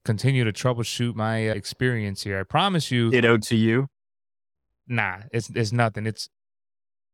continue 0.05 0.44
to 0.44 0.53
troubleshoot 0.53 1.14
my 1.14 1.50
uh, 1.50 1.55
experience 1.55 2.22
here. 2.22 2.40
I 2.40 2.44
promise 2.44 2.90
you. 2.90 3.11
Ditto 3.11 3.36
to 3.36 3.57
you. 3.57 3.88
Nah, 4.88 5.18
it's 5.30 5.50
it's 5.50 5.72
nothing. 5.72 6.07
It's 6.07 6.28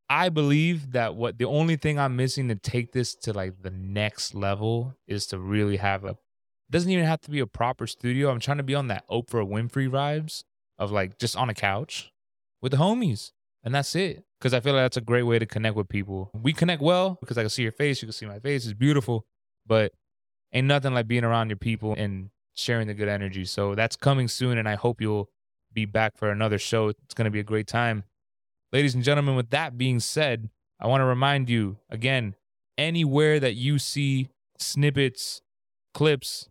I 0.08 0.30
believe 0.30 0.92
that 0.92 1.16
what 1.16 1.38
the 1.38 1.44
only 1.44 1.76
thing 1.76 1.98
I'm 1.98 2.16
missing 2.16 2.48
to 2.48 2.54
take 2.54 2.92
this 2.92 3.14
to 3.16 3.32
like 3.32 3.62
the 3.62 3.70
next 3.70 4.34
level 4.34 4.94
is 5.06 5.26
to 5.26 5.38
really 5.38 5.76
have 5.76 6.04
a 6.04 6.16
doesn't 6.70 6.90
even 6.90 7.04
have 7.04 7.20
to 7.22 7.30
be 7.30 7.40
a 7.40 7.46
proper 7.46 7.86
studio. 7.86 8.30
I'm 8.30 8.40
trying 8.40 8.58
to 8.58 8.62
be 8.62 8.74
on 8.74 8.88
that 8.88 9.08
Oprah 9.08 9.46
Winfrey 9.46 9.88
vibes 9.88 10.44
of 10.78 10.90
like 10.92 11.18
just 11.18 11.36
on 11.36 11.50
a 11.50 11.54
couch 11.54 12.12
with 12.62 12.72
the 12.72 12.78
homies. 12.78 13.32
And 13.64 13.74
that's 13.74 13.94
it. 13.94 14.24
Cause 14.40 14.54
I 14.54 14.60
feel 14.60 14.72
like 14.72 14.84
that's 14.84 14.96
a 14.96 15.02
great 15.02 15.24
way 15.24 15.38
to 15.38 15.46
connect 15.46 15.74
with 15.74 15.88
people. 15.88 16.30
We 16.32 16.52
connect 16.52 16.80
well 16.80 17.18
because 17.20 17.36
I 17.36 17.42
can 17.42 17.50
see 17.50 17.62
your 17.62 17.72
face, 17.72 18.00
you 18.00 18.06
can 18.06 18.12
see 18.12 18.26
my 18.26 18.38
face. 18.38 18.64
It's 18.64 18.72
beautiful. 18.72 19.26
But 19.66 19.92
ain't 20.52 20.66
nothing 20.66 20.94
like 20.94 21.08
being 21.08 21.24
around 21.24 21.50
your 21.50 21.56
people 21.56 21.94
and 21.98 22.30
sharing 22.54 22.86
the 22.86 22.94
good 22.94 23.08
energy. 23.08 23.44
So 23.44 23.74
that's 23.74 23.96
coming 23.96 24.28
soon. 24.28 24.58
And 24.58 24.68
I 24.68 24.76
hope 24.76 25.00
you'll 25.00 25.28
be 25.72 25.86
back 25.86 26.16
for 26.16 26.30
another 26.30 26.58
show. 26.58 26.88
It's 26.88 27.14
gonna 27.14 27.30
be 27.30 27.40
a 27.40 27.44
great 27.44 27.66
time. 27.66 28.04
Ladies 28.72 28.94
and 28.94 29.02
gentlemen, 29.02 29.34
with 29.34 29.50
that 29.50 29.76
being 29.76 29.98
said, 29.98 30.50
I 30.80 30.86
want 30.86 31.00
to 31.00 31.06
remind 31.06 31.50
you 31.50 31.78
again, 31.90 32.34
anywhere 32.76 33.40
that 33.40 33.54
you 33.54 33.78
see 33.78 34.28
snippets, 34.58 35.42
clips, 35.94 36.48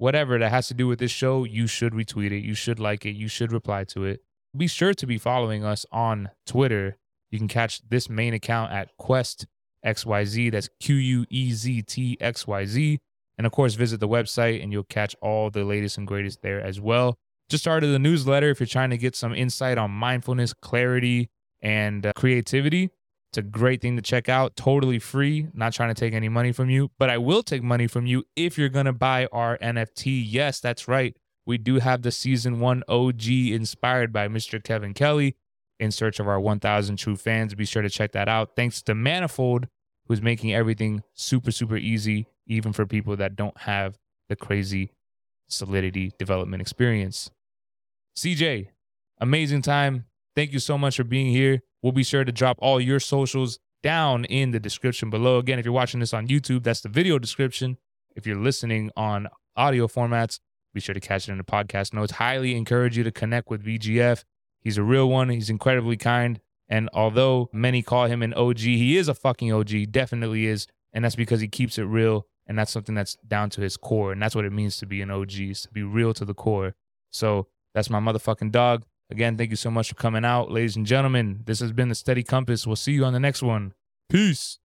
whatever 0.00 0.38
that 0.38 0.50
has 0.50 0.66
to 0.66 0.74
do 0.74 0.86
with 0.86 0.98
this 0.98 1.10
show, 1.10 1.44
you 1.44 1.66
should 1.66 1.92
retweet 1.92 2.32
it. 2.32 2.42
You 2.42 2.54
should 2.54 2.80
like 2.80 3.04
it. 3.04 3.10
You 3.12 3.28
should 3.28 3.52
reply 3.52 3.84
to 3.84 4.04
it. 4.04 4.22
Be 4.56 4.66
sure 4.66 4.94
to 4.94 5.06
be 5.06 5.18
following 5.18 5.62
us 5.62 5.84
on 5.92 6.30
Twitter. 6.46 6.96
You 7.30 7.38
can 7.38 7.48
catch 7.48 7.86
this 7.86 8.08
main 8.08 8.32
account 8.32 8.72
at 8.72 8.96
Quezt 8.98 9.44
XYZ. 9.84 10.52
That's 10.52 10.70
Q 10.80 10.94
U 10.94 11.26
E 11.28 11.52
Z 11.52 11.82
T 11.82 12.16
X 12.18 12.46
Y 12.46 12.64
Z. 12.64 12.98
And 13.36 13.46
of 13.46 13.52
course, 13.52 13.74
visit 13.74 14.00
the 14.00 14.08
website 14.08 14.62
and 14.62 14.72
you'll 14.72 14.84
catch 14.84 15.14
all 15.20 15.50
the 15.50 15.64
latest 15.64 15.98
and 15.98 16.06
greatest 16.06 16.40
there 16.40 16.60
as 16.60 16.80
well. 16.80 17.18
Just 17.50 17.62
started 17.62 17.88
the 17.88 17.98
newsletter 17.98 18.48
if 18.48 18.58
you're 18.58 18.66
trying 18.66 18.90
to 18.90 18.98
get 18.98 19.14
some 19.14 19.34
insight 19.34 19.76
on 19.76 19.90
mindfulness, 19.90 20.54
clarity, 20.54 21.28
and 21.60 22.06
uh, 22.06 22.12
creativity. 22.16 22.90
It's 23.30 23.38
a 23.38 23.42
great 23.42 23.80
thing 23.80 23.94
to 23.94 24.02
check 24.02 24.28
out, 24.28 24.56
totally 24.56 24.98
free. 24.98 25.46
Not 25.54 25.72
trying 25.72 25.94
to 25.94 25.98
take 25.98 26.14
any 26.14 26.28
money 26.28 26.50
from 26.50 26.68
you, 26.68 26.90
but 26.98 27.10
I 27.10 27.18
will 27.18 27.44
take 27.44 27.62
money 27.62 27.86
from 27.86 28.04
you 28.06 28.24
if 28.34 28.58
you're 28.58 28.68
going 28.68 28.86
to 28.86 28.92
buy 28.92 29.28
our 29.30 29.56
NFT. 29.58 30.24
Yes, 30.26 30.58
that's 30.58 30.88
right. 30.88 31.16
We 31.46 31.56
do 31.56 31.78
have 31.78 32.02
the 32.02 32.10
season 32.10 32.58
one 32.58 32.82
OG 32.88 33.28
inspired 33.28 34.12
by 34.12 34.26
Mr. 34.26 34.62
Kevin 34.62 34.94
Kelly 34.94 35.36
in 35.78 35.92
search 35.92 36.18
of 36.18 36.26
our 36.26 36.40
1,000 36.40 36.96
true 36.96 37.14
fans. 37.14 37.54
Be 37.54 37.64
sure 37.64 37.82
to 37.82 37.88
check 37.88 38.10
that 38.12 38.28
out. 38.28 38.56
Thanks 38.56 38.82
to 38.82 38.96
Manifold, 38.96 39.68
who's 40.08 40.20
making 40.20 40.52
everything 40.52 41.04
super, 41.14 41.52
super 41.52 41.76
easy, 41.76 42.26
even 42.48 42.72
for 42.72 42.84
people 42.84 43.16
that 43.16 43.36
don't 43.36 43.58
have 43.58 43.96
the 44.28 44.34
crazy 44.34 44.92
solidity 45.46 46.12
development 46.18 46.60
experience. 46.60 47.30
CJ, 48.16 48.70
amazing 49.20 49.62
time. 49.62 50.06
Thank 50.34 50.52
you 50.52 50.58
so 50.58 50.76
much 50.76 50.96
for 50.96 51.04
being 51.04 51.28
here. 51.28 51.62
We'll 51.82 51.92
be 51.92 52.02
sure 52.02 52.24
to 52.24 52.32
drop 52.32 52.58
all 52.60 52.80
your 52.80 53.00
socials 53.00 53.58
down 53.82 54.24
in 54.26 54.50
the 54.50 54.60
description 54.60 55.10
below. 55.10 55.38
Again, 55.38 55.58
if 55.58 55.64
you're 55.64 55.72
watching 55.72 56.00
this 56.00 56.12
on 56.12 56.28
YouTube, 56.28 56.62
that's 56.62 56.82
the 56.82 56.88
video 56.88 57.18
description. 57.18 57.78
If 58.14 58.26
you're 58.26 58.36
listening 58.36 58.90
on 58.96 59.28
audio 59.56 59.86
formats, 59.86 60.40
be 60.74 60.80
sure 60.80 60.94
to 60.94 61.00
catch 61.00 61.28
it 61.28 61.32
in 61.32 61.38
the 61.38 61.44
podcast 61.44 61.94
notes. 61.94 62.12
Highly 62.12 62.54
encourage 62.54 62.96
you 62.96 63.04
to 63.04 63.10
connect 63.10 63.50
with 63.50 63.64
VGF. 63.64 64.24
He's 64.60 64.78
a 64.78 64.82
real 64.82 65.08
one. 65.08 65.30
He's 65.30 65.50
incredibly 65.50 65.96
kind. 65.96 66.40
And 66.68 66.88
although 66.92 67.48
many 67.52 67.82
call 67.82 68.06
him 68.06 68.22
an 68.22 68.34
OG, 68.34 68.58
he 68.58 68.96
is 68.96 69.08
a 69.08 69.14
fucking 69.14 69.52
OG, 69.52 69.90
definitely 69.90 70.46
is. 70.46 70.66
And 70.92 71.04
that's 71.04 71.16
because 71.16 71.40
he 71.40 71.48
keeps 71.48 71.78
it 71.78 71.84
real. 71.84 72.26
And 72.46 72.58
that's 72.58 72.70
something 72.70 72.94
that's 72.94 73.16
down 73.26 73.50
to 73.50 73.60
his 73.60 73.76
core. 73.76 74.12
And 74.12 74.22
that's 74.22 74.34
what 74.34 74.44
it 74.44 74.52
means 74.52 74.76
to 74.78 74.86
be 74.86 75.02
an 75.02 75.10
OG, 75.10 75.32
is 75.34 75.62
to 75.62 75.70
be 75.70 75.82
real 75.82 76.12
to 76.14 76.24
the 76.24 76.34
core. 76.34 76.74
So 77.10 77.48
that's 77.74 77.90
my 77.90 78.00
motherfucking 78.00 78.52
dog. 78.52 78.84
Again, 79.10 79.36
thank 79.36 79.50
you 79.50 79.56
so 79.56 79.70
much 79.70 79.88
for 79.88 79.96
coming 79.96 80.24
out, 80.24 80.52
ladies 80.52 80.76
and 80.76 80.86
gentlemen. 80.86 81.40
This 81.44 81.58
has 81.58 81.72
been 81.72 81.88
the 81.88 81.96
Steady 81.96 82.22
Compass. 82.22 82.64
We'll 82.66 82.76
see 82.76 82.92
you 82.92 83.04
on 83.04 83.12
the 83.12 83.18
next 83.20 83.42
one. 83.42 83.74
Peace. 84.08 84.59